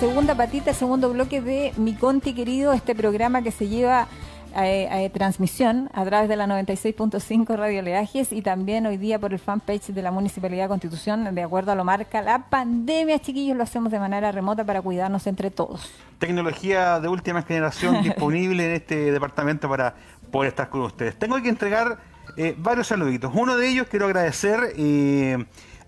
Segunda 0.02 0.34
patita, 0.34 0.72
segundo 0.72 1.12
bloque 1.12 1.40
de 1.40 1.72
Mi 1.76 1.94
Conti 1.94 2.34
Querido, 2.34 2.72
este 2.72 2.94
programa 2.94 3.42
que 3.42 3.50
se 3.50 3.68
lleva 3.68 4.08
a, 4.54 4.66
eh, 4.66 5.04
eh, 5.04 5.10
transmisión 5.10 5.90
a 5.92 6.04
través 6.04 6.28
de 6.28 6.36
la 6.36 6.46
96.5 6.46 7.56
Radio 7.56 7.82
Leajes 7.82 8.32
y 8.32 8.42
también 8.42 8.86
hoy 8.86 8.96
día 8.96 9.18
por 9.18 9.32
el 9.32 9.38
fanpage 9.38 9.88
de 9.88 10.02
la 10.02 10.10
Municipalidad 10.10 10.64
de 10.64 10.68
Constitución, 10.68 11.34
de 11.34 11.42
acuerdo 11.42 11.72
a 11.72 11.74
lo 11.74 11.84
marca 11.84 12.22
la 12.22 12.46
pandemia, 12.48 13.18
chiquillos, 13.18 13.56
lo 13.56 13.62
hacemos 13.62 13.92
de 13.92 13.98
manera 13.98 14.32
remota 14.32 14.64
para 14.64 14.80
cuidarnos 14.80 15.26
entre 15.26 15.50
todos. 15.50 15.92
Tecnología 16.18 16.98
de 16.98 17.08
última 17.08 17.42
generación 17.42 18.02
disponible 18.02 18.64
en 18.64 18.72
este 18.72 19.12
departamento 19.12 19.68
para 19.68 19.94
poder 20.30 20.48
estar 20.48 20.70
con 20.70 20.80
ustedes. 20.82 21.18
Tengo 21.18 21.40
que 21.42 21.48
entregar 21.50 21.98
eh, 22.36 22.54
varios 22.56 22.86
saluditos. 22.86 23.30
Uno 23.34 23.56
de 23.56 23.68
ellos 23.68 23.86
quiero 23.88 24.06
agradecer 24.06 24.72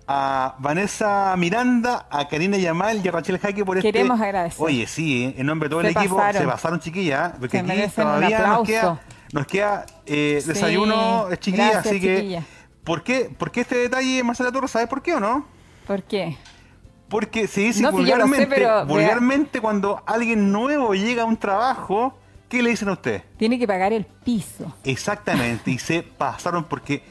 a 0.06 0.56
Vanessa 0.58 1.34
Miranda, 1.36 2.06
a 2.10 2.28
Karina 2.28 2.58
Yamal 2.58 3.04
y 3.04 3.08
a 3.08 3.12
Rachel 3.12 3.38
Jaque 3.38 3.64
por 3.64 3.78
este. 3.78 3.90
Queremos 3.90 4.20
agradecer. 4.20 4.62
Oye, 4.62 4.86
sí, 4.86 5.24
¿eh? 5.24 5.34
en 5.38 5.46
nombre 5.46 5.68
de 5.68 5.70
todo 5.70 5.80
el 5.80 5.86
equipo 5.88 6.20
se 6.32 6.44
pasaron 6.44 6.80
chiquillas, 6.80 7.32
¿eh? 7.32 7.36
porque 7.40 7.58
aquí 7.58 7.92
todavía 7.94 8.46
nos 8.46 8.66
queda, 8.66 9.00
nos 9.32 9.46
queda 9.46 9.86
eh, 10.06 10.42
desayuno 10.46 11.26
sí, 11.30 11.36
chiquilla, 11.38 11.78
así 11.78 12.00
que. 12.00 12.42
¿por 12.84 13.02
qué, 13.02 13.30
¿Por 13.36 13.50
qué 13.50 13.62
este 13.62 13.76
detalle, 13.76 14.22
Marcela 14.22 14.52
Torres? 14.52 14.70
¿Sabes 14.70 14.88
por 14.88 15.02
qué 15.02 15.14
o 15.14 15.20
no? 15.20 15.46
¿Por 15.86 16.02
qué? 16.02 16.36
Porque 17.08 17.46
se 17.46 17.62
dice 17.62 17.88
vulgarmente, 17.90 19.60
cuando 19.60 20.02
alguien 20.06 20.52
nuevo 20.52 20.94
llega 20.94 21.22
a 21.22 21.26
un 21.26 21.36
trabajo, 21.36 22.18
¿qué 22.48 22.62
le 22.62 22.70
dicen 22.70 22.88
a 22.88 22.92
usted? 22.92 23.22
Tiene 23.36 23.58
que 23.58 23.66
pagar 23.66 23.92
el 23.92 24.04
piso. 24.04 24.74
Exactamente, 24.84 25.70
y 25.70 25.78
se 25.78 26.02
pasaron 26.02 26.64
porque 26.64 27.02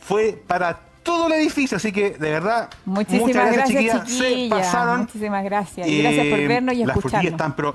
fue 0.00 0.42
para 0.46 0.80
todo 1.02 1.26
el 1.26 1.32
edificio, 1.34 1.76
así 1.76 1.92
que 1.92 2.10
de 2.10 2.30
verdad, 2.30 2.70
muchísimas 2.84 3.26
muchas 3.28 3.52
gracias, 3.52 3.68
chiquillas, 3.68 4.10
se 4.10 4.46
pasaron. 4.48 5.00
Muchísimas 5.00 5.44
gracias. 5.44 5.88
Y 5.88 6.02
gracias 6.02 6.26
por 6.26 6.38
vernos 6.48 6.74
y 6.74 6.82
escucharnos. 6.82 7.24
Las 7.24 7.32
están, 7.32 7.56
pero... 7.56 7.74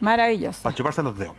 Maravilloso. 0.00 0.62
Para 0.62 0.74
chuparse 0.74 1.02
los 1.02 1.18
dedos. 1.18 1.34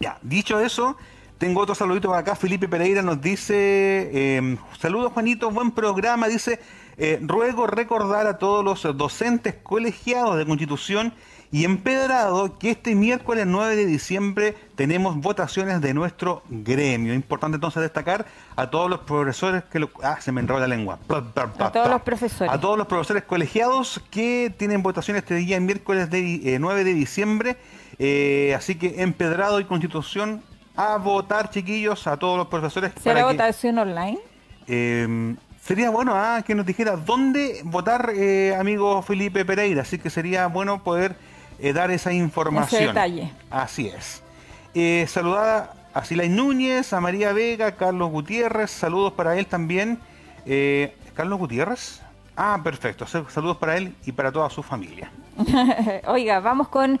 Ya, 0.00 0.18
dicho 0.22 0.60
eso, 0.60 0.96
tengo 1.38 1.60
otro 1.60 1.74
saludito 1.74 2.08
por 2.08 2.18
acá. 2.18 2.36
Felipe 2.36 2.68
Pereira 2.68 3.02
nos 3.02 3.20
dice, 3.20 4.36
em, 4.36 4.56
saludos 4.78 5.12
Juanito, 5.12 5.50
buen 5.50 5.70
programa. 5.72 6.28
Dice, 6.28 6.60
eh, 6.98 7.18
ruego 7.22 7.66
recordar 7.66 8.26
a 8.26 8.38
todos 8.38 8.64
los 8.64 8.96
docentes 8.96 9.54
colegiados 9.62 10.36
de 10.36 10.46
Constitución 10.46 11.14
y 11.52 11.64
Empedrado 11.64 12.58
que 12.58 12.70
este 12.70 12.94
miércoles 12.94 13.44
9 13.46 13.74
de 13.74 13.86
diciembre 13.86 14.56
tenemos 14.76 15.16
votaciones 15.16 15.80
de 15.80 15.94
nuestro 15.94 16.42
gremio. 16.48 17.12
Importante 17.12 17.56
entonces 17.56 17.82
destacar 17.82 18.26
a 18.54 18.70
todos 18.70 18.88
los 18.88 19.00
profesores 19.00 19.64
que 19.64 19.80
lo... 19.80 19.90
Ah, 20.02 20.20
se 20.20 20.30
me 20.30 20.40
enrolla 20.40 20.60
la 20.60 20.76
lengua. 20.76 21.00
A 21.08 21.72
todos 21.72 21.90
los 21.90 22.02
profesores. 22.02 22.52
A 22.52 22.60
todos 22.60 22.78
los 22.78 22.86
profesores 22.86 23.24
colegiados 23.24 24.00
que 24.10 24.54
tienen 24.56 24.82
votaciones 24.82 25.24
este 25.24 25.34
día 25.34 25.58
miércoles 25.58 26.08
de, 26.08 26.56
9 26.60 26.80
eh, 26.80 26.84
de 26.84 26.94
diciembre. 26.94 27.56
Eh, 27.98 28.54
así 28.56 28.76
que 28.76 29.02
Empedrado 29.02 29.58
y 29.58 29.64
Constitución 29.64 30.44
a 30.76 30.98
votar, 30.98 31.50
chiquillos, 31.50 32.06
a 32.06 32.16
todos 32.16 32.38
los 32.38 32.46
profesores. 32.46 32.92
¿Será 33.02 33.24
votación 33.24 33.76
online? 33.76 34.18
Em, 34.68 35.36
sería 35.60 35.90
bueno 35.90 36.12
ah, 36.14 36.42
que 36.46 36.54
nos 36.54 36.64
dijera 36.64 36.96
dónde 36.96 37.60
votar, 37.64 38.12
eh, 38.14 38.54
amigo 38.54 39.02
Felipe 39.02 39.44
Pereira. 39.44 39.82
Así 39.82 39.98
que 39.98 40.10
sería 40.10 40.46
bueno 40.46 40.84
poder 40.84 41.16
eh, 41.60 41.72
dar 41.72 41.90
esa 41.90 42.12
información. 42.12 42.82
Ese 42.82 42.88
detalle. 42.88 43.32
Así 43.50 43.88
es. 43.88 44.22
Eh, 44.74 45.06
saludada 45.08 45.74
a 45.92 46.04
Silay 46.04 46.28
Núñez, 46.28 46.92
a 46.92 47.00
María 47.00 47.32
Vega, 47.32 47.68
a 47.68 47.72
Carlos 47.72 48.10
Gutiérrez. 48.10 48.70
Saludos 48.70 49.12
para 49.12 49.36
él 49.38 49.46
también. 49.46 49.98
Eh, 50.46 50.96
¿Carlos 51.14 51.38
Gutiérrez? 51.38 52.00
Ah, 52.36 52.58
perfecto. 52.62 53.06
Saludos 53.06 53.56
para 53.58 53.76
él 53.76 53.94
y 54.06 54.12
para 54.12 54.32
toda 54.32 54.48
su 54.50 54.62
familia. 54.62 55.10
Oiga, 56.06 56.40
vamos 56.40 56.68
con 56.68 56.98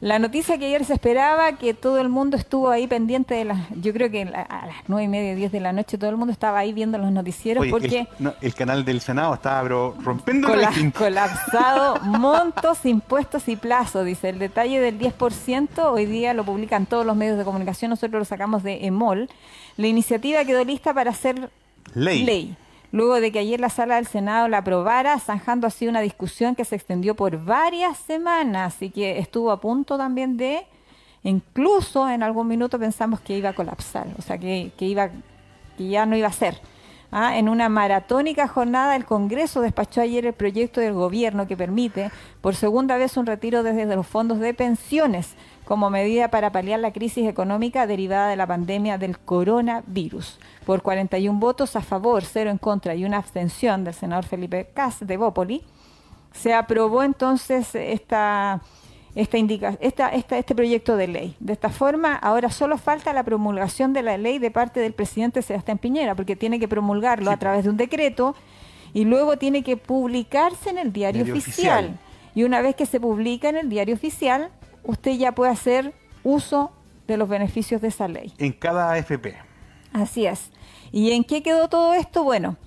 la 0.00 0.18
noticia 0.18 0.58
que 0.58 0.66
ayer 0.66 0.84
se 0.84 0.92
esperaba, 0.92 1.52
que 1.52 1.72
todo 1.72 1.98
el 2.00 2.10
mundo 2.10 2.36
estuvo 2.36 2.68
ahí 2.68 2.86
pendiente 2.86 3.34
de 3.34 3.46
las. 3.46 3.58
Yo 3.80 3.94
creo 3.94 4.10
que 4.10 4.22
a 4.22 4.66
las 4.66 4.76
nueve 4.88 5.04
y 5.04 5.08
media, 5.08 5.34
diez 5.34 5.50
de 5.50 5.60
la 5.60 5.72
noche, 5.72 5.96
todo 5.96 6.10
el 6.10 6.16
mundo 6.16 6.32
estaba 6.32 6.58
ahí 6.58 6.74
viendo 6.74 6.98
los 6.98 7.10
noticieros 7.10 7.66
porque. 7.68 8.06
El, 8.42 8.54
canal 8.54 8.84
del 8.84 9.00
Senado 9.00 9.32
estaba 9.32 9.66
rompiendo 9.66 10.48
cola, 10.48 10.70
Colapsado, 10.96 11.98
montos, 12.02 12.84
impuestos 12.84 13.48
y 13.48 13.56
plazos, 13.56 14.04
dice. 14.04 14.28
El 14.28 14.38
detalle 14.38 14.80
del 14.80 14.98
10%, 14.98 15.68
hoy 15.84 16.04
día 16.04 16.34
lo 16.34 16.44
publican 16.44 16.84
todos 16.84 17.06
los 17.06 17.16
medios 17.16 17.38
de 17.38 17.44
comunicación, 17.44 17.90
nosotros 17.90 18.18
lo 18.18 18.24
sacamos 18.26 18.62
de 18.62 18.84
EMOL. 18.86 19.30
La 19.78 19.86
iniciativa 19.86 20.44
quedó 20.44 20.62
lista 20.62 20.92
para 20.92 21.14
ser 21.14 21.50
ley. 21.94 22.24
ley 22.24 22.56
luego 22.92 23.20
de 23.20 23.32
que 23.32 23.38
ayer 23.38 23.60
la 23.60 23.68
sala 23.68 23.96
del 23.96 24.06
Senado 24.06 24.48
la 24.48 24.58
aprobara, 24.58 25.18
zanjando 25.18 25.66
así 25.66 25.88
una 25.88 26.00
discusión 26.00 26.54
que 26.54 26.64
se 26.64 26.76
extendió 26.76 27.14
por 27.14 27.44
varias 27.44 27.98
semanas 27.98 28.80
y 28.80 28.90
que 28.90 29.18
estuvo 29.18 29.50
a 29.50 29.60
punto 29.60 29.96
también 29.96 30.36
de, 30.36 30.66
incluso 31.22 32.08
en 32.08 32.22
algún 32.22 32.48
minuto 32.48 32.78
pensamos 32.78 33.20
que 33.20 33.36
iba 33.36 33.50
a 33.50 33.54
colapsar, 33.54 34.06
o 34.18 34.22
sea, 34.22 34.38
que, 34.38 34.72
iba, 34.78 35.10
que 35.76 35.88
ya 35.88 36.06
no 36.06 36.16
iba 36.16 36.28
a 36.28 36.32
ser. 36.32 36.60
¿Ah? 37.10 37.36
En 37.38 37.48
una 37.48 37.68
maratónica 37.68 38.48
jornada, 38.48 38.96
el 38.96 39.04
Congreso 39.04 39.60
despachó 39.60 40.00
ayer 40.00 40.26
el 40.26 40.32
proyecto 40.32 40.80
del 40.80 40.94
gobierno 40.94 41.46
que 41.46 41.56
permite 41.56 42.10
por 42.40 42.54
segunda 42.54 42.96
vez 42.96 43.16
un 43.16 43.26
retiro 43.26 43.62
desde 43.62 43.96
los 43.96 44.06
fondos 44.06 44.40
de 44.40 44.54
pensiones 44.54 45.34
como 45.64 45.90
medida 45.90 46.28
para 46.28 46.52
paliar 46.52 46.78
la 46.78 46.92
crisis 46.92 47.28
económica 47.28 47.86
derivada 47.86 48.28
de 48.28 48.36
la 48.36 48.46
pandemia 48.46 48.98
del 48.98 49.18
coronavirus. 49.18 50.38
Por 50.64 50.82
41 50.82 51.38
votos 51.40 51.74
a 51.74 51.82
favor, 51.82 52.24
cero 52.24 52.50
en 52.50 52.58
contra 52.58 52.94
y 52.94 53.04
una 53.04 53.18
abstención 53.18 53.82
del 53.82 53.94
senador 53.94 54.24
Felipe 54.24 54.70
Cas 54.72 54.98
de 55.00 55.16
Bópoli, 55.16 55.64
se 56.32 56.54
aprobó 56.54 57.02
entonces 57.02 57.74
esta, 57.74 58.60
esta 59.16 59.38
indica, 59.38 59.78
esta, 59.80 60.10
este 60.10 60.54
proyecto 60.54 60.96
de 60.96 61.08
ley. 61.08 61.36
De 61.40 61.54
esta 61.54 61.70
forma, 61.70 62.14
ahora 62.14 62.50
solo 62.50 62.76
falta 62.76 63.14
la 63.14 63.24
promulgación 63.24 63.94
de 63.94 64.02
la 64.02 64.18
ley 64.18 64.38
de 64.38 64.50
parte 64.50 64.78
del 64.78 64.92
presidente 64.92 65.40
Sebastián 65.40 65.78
Piñera, 65.78 66.14
porque 66.14 66.36
tiene 66.36 66.60
que 66.60 66.68
promulgarlo 66.68 67.30
a 67.30 67.38
través 67.38 67.64
de 67.64 67.70
un 67.70 67.78
decreto 67.78 68.36
y 68.92 69.06
luego 69.06 69.38
tiene 69.38 69.62
que 69.62 69.78
publicarse 69.78 70.68
en 70.68 70.76
el 70.76 70.92
diario, 70.92 71.22
oficial. 71.22 71.98
Y 72.34 72.44
una 72.44 72.60
vez 72.60 72.76
que 72.76 72.84
se 72.84 73.00
publica 73.00 73.48
en 73.48 73.56
el 73.56 73.70
diario 73.70 73.94
oficial, 73.94 74.50
usted 74.84 75.12
ya 75.12 75.32
puede 75.32 75.50
hacer 75.50 75.94
uso 76.22 76.70
de 77.08 77.16
los 77.16 77.26
beneficios 77.26 77.80
de 77.80 77.88
esa 77.88 78.08
ley. 78.08 78.34
En 78.36 78.52
cada 78.52 78.92
AFP. 78.92 79.34
Así 79.94 80.26
es. 80.26 80.50
¿Y 80.92 81.12
en 81.12 81.24
qué 81.24 81.42
quedó 81.42 81.70
todo 81.70 81.94
esto? 81.94 82.22
Bueno, 82.22 82.58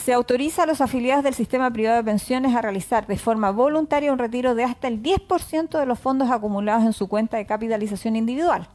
se 0.00 0.12
autoriza 0.12 0.64
a 0.64 0.66
los 0.66 0.80
afiliados 0.80 1.22
del 1.22 1.34
sistema 1.34 1.70
privado 1.70 1.96
de 1.96 2.04
pensiones 2.04 2.54
a 2.54 2.62
realizar 2.62 3.06
de 3.06 3.16
forma 3.16 3.50
voluntaria 3.50 4.12
un 4.12 4.18
retiro 4.18 4.54
de 4.54 4.64
hasta 4.64 4.88
el 4.88 5.02
10% 5.02 5.78
de 5.78 5.86
los 5.86 5.98
fondos 5.98 6.30
acumulados 6.30 6.84
en 6.84 6.92
su 6.92 7.08
cuenta 7.08 7.36
de 7.36 7.46
capitalización 7.46 8.16
individual. 8.16 8.68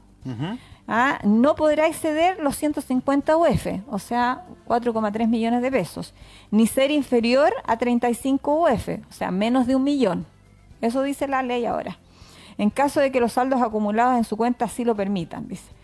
Ah, 0.88 1.20
no 1.24 1.56
podrá 1.56 1.88
exceder 1.88 2.40
los 2.40 2.56
150 2.56 3.38
UF, 3.38 3.68
o 3.88 4.00
sea, 4.00 4.46
4,3 4.68 5.28
millones 5.28 5.62
de 5.62 5.72
pesos, 5.72 6.14
ni 6.52 6.68
ser 6.68 6.92
inferior 6.92 7.52
a 7.66 7.78
35 7.78 8.62
UF, 8.62 8.90
o 9.10 9.14
sea, 9.14 9.32
menos 9.32 9.66
de 9.68 9.76
un 9.76 9.84
millón. 9.84 10.26
Eso 10.82 11.02
dice 11.02 11.28
la 11.28 11.42
ley 11.42 11.66
ahora 11.66 11.98
en 12.58 12.70
caso 12.70 13.00
de 13.00 13.12
que 13.12 13.20
los 13.20 13.34
saldos 13.34 13.62
acumulados 13.62 14.18
en 14.18 14.24
su 14.24 14.38
cuenta 14.38 14.68
sí 14.68 14.86
lo 14.86 14.96
permitan, 14.96 15.48
dice. 15.48 15.75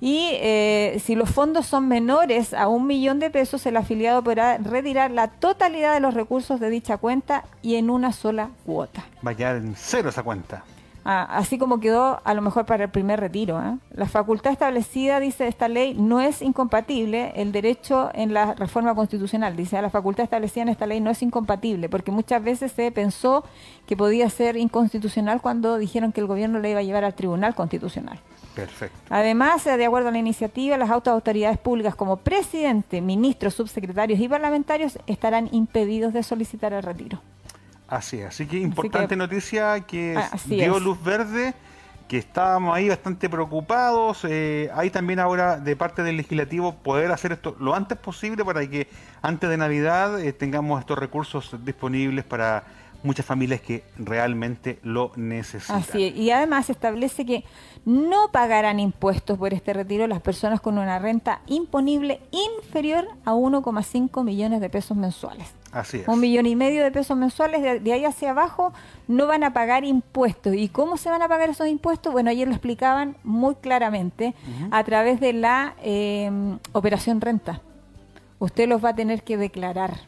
Y 0.00 0.30
eh, 0.34 1.00
si 1.04 1.16
los 1.16 1.30
fondos 1.30 1.66
son 1.66 1.88
menores 1.88 2.54
a 2.54 2.68
un 2.68 2.86
millón 2.86 3.18
de 3.18 3.30
pesos, 3.30 3.66
el 3.66 3.76
afiliado 3.76 4.22
podrá 4.22 4.58
retirar 4.58 5.10
la 5.10 5.28
totalidad 5.28 5.94
de 5.94 6.00
los 6.00 6.14
recursos 6.14 6.60
de 6.60 6.70
dicha 6.70 6.98
cuenta 6.98 7.44
y 7.62 7.74
en 7.76 7.90
una 7.90 8.12
sola 8.12 8.50
cuota. 8.64 9.04
Va 9.26 9.32
a 9.32 9.34
quedar 9.34 9.56
en 9.56 9.74
cero 9.76 10.10
esa 10.10 10.22
cuenta. 10.22 10.62
Ah, 11.10 11.26
así 11.38 11.56
como 11.56 11.80
quedó 11.80 12.20
a 12.22 12.34
lo 12.34 12.42
mejor 12.42 12.66
para 12.66 12.84
el 12.84 12.90
primer 12.90 13.18
retiro. 13.18 13.58
¿eh? 13.62 13.78
La 13.92 14.06
facultad 14.06 14.52
establecida, 14.52 15.20
dice 15.20 15.48
esta 15.48 15.66
ley, 15.66 15.94
no 15.94 16.20
es 16.20 16.42
incompatible 16.42 17.32
el 17.34 17.50
derecho 17.50 18.10
en 18.12 18.34
la 18.34 18.54
reforma 18.54 18.94
constitucional. 18.94 19.56
Dice, 19.56 19.80
la 19.80 19.88
facultad 19.88 20.24
establecida 20.24 20.64
en 20.64 20.68
esta 20.68 20.86
ley 20.86 21.00
no 21.00 21.10
es 21.10 21.22
incompatible, 21.22 21.88
porque 21.88 22.10
muchas 22.10 22.44
veces 22.44 22.72
se 22.72 22.92
pensó 22.92 23.42
que 23.86 23.96
podía 23.96 24.28
ser 24.28 24.58
inconstitucional 24.58 25.40
cuando 25.40 25.78
dijeron 25.78 26.12
que 26.12 26.20
el 26.20 26.26
gobierno 26.26 26.58
le 26.58 26.72
iba 26.72 26.80
a 26.80 26.82
llevar 26.82 27.04
al 27.04 27.14
Tribunal 27.14 27.54
Constitucional. 27.54 28.20
Perfecto. 28.58 28.98
Además, 29.08 29.64
de 29.64 29.84
acuerdo 29.84 30.08
a 30.08 30.10
la 30.10 30.18
iniciativa, 30.18 30.76
las 30.76 30.90
autoridades 30.90 31.58
públicas 31.58 31.94
como 31.94 32.16
presidente, 32.16 33.00
ministros, 33.00 33.54
subsecretarios 33.54 34.18
y 34.18 34.28
parlamentarios 34.28 34.98
estarán 35.06 35.48
impedidos 35.52 36.12
de 36.12 36.24
solicitar 36.24 36.72
el 36.72 36.82
retiro. 36.82 37.20
Así 37.86 38.18
es, 38.18 38.26
así 38.26 38.46
que 38.46 38.58
importante 38.58 39.14
noticia 39.14 39.80
que 39.82 40.20
dio 40.46 40.80
luz 40.80 41.00
verde, 41.02 41.54
que 42.08 42.18
estábamos 42.18 42.74
ahí 42.74 42.88
bastante 42.88 43.28
preocupados. 43.28 44.26
Eh, 44.28 44.68
hay 44.74 44.90
también 44.90 45.20
ahora 45.20 45.58
de 45.60 45.76
parte 45.76 46.02
del 46.02 46.16
legislativo 46.16 46.74
poder 46.74 47.12
hacer 47.12 47.32
esto 47.32 47.54
lo 47.60 47.76
antes 47.76 47.96
posible 47.96 48.44
para 48.44 48.68
que 48.68 48.88
antes 49.22 49.48
de 49.48 49.56
Navidad 49.56 50.20
eh, 50.20 50.32
tengamos 50.32 50.80
estos 50.80 50.98
recursos 50.98 51.54
disponibles 51.64 52.24
para 52.24 52.64
muchas 53.02 53.24
familias 53.24 53.60
que 53.60 53.84
realmente 53.96 54.78
lo 54.82 55.12
necesitan. 55.16 55.76
Así 55.76 56.08
y 56.08 56.30
además 56.30 56.70
establece 56.70 57.24
que 57.24 57.44
no 57.84 58.30
pagarán 58.32 58.80
impuestos 58.80 59.38
por 59.38 59.54
este 59.54 59.72
retiro 59.72 60.06
las 60.06 60.20
personas 60.20 60.60
con 60.60 60.78
una 60.78 60.98
renta 60.98 61.40
imponible 61.46 62.20
inferior 62.30 63.08
a 63.24 63.32
1,5 63.32 64.24
millones 64.24 64.60
de 64.60 64.68
pesos 64.68 64.96
mensuales. 64.96 65.46
Así 65.72 65.98
es. 65.98 66.08
Un 66.08 66.20
millón 66.20 66.46
y 66.46 66.56
medio 66.56 66.82
de 66.82 66.90
pesos 66.90 67.16
mensuales 67.16 67.82
de, 67.82 67.92
ahí 67.92 68.04
hacia 68.04 68.30
abajo 68.30 68.72
no 69.06 69.26
van 69.26 69.44
a 69.44 69.52
pagar 69.52 69.84
impuestos. 69.84 70.54
¿Y 70.54 70.68
cómo 70.68 70.96
se 70.96 71.10
van 71.10 71.22
a 71.22 71.28
pagar 71.28 71.50
esos 71.50 71.68
impuestos? 71.68 72.12
Bueno, 72.12 72.30
ayer 72.30 72.48
lo 72.48 72.54
explicaban 72.54 73.16
muy 73.22 73.54
claramente 73.54 74.34
a 74.70 74.82
través 74.84 75.20
de 75.20 75.32
la 75.34 75.74
eh, 75.82 76.30
operación 76.72 77.20
renta. 77.20 77.60
Usted 78.38 78.68
los 78.68 78.84
va 78.84 78.90
a 78.90 78.94
tener 78.94 79.22
que 79.22 79.36
declarar. 79.36 80.07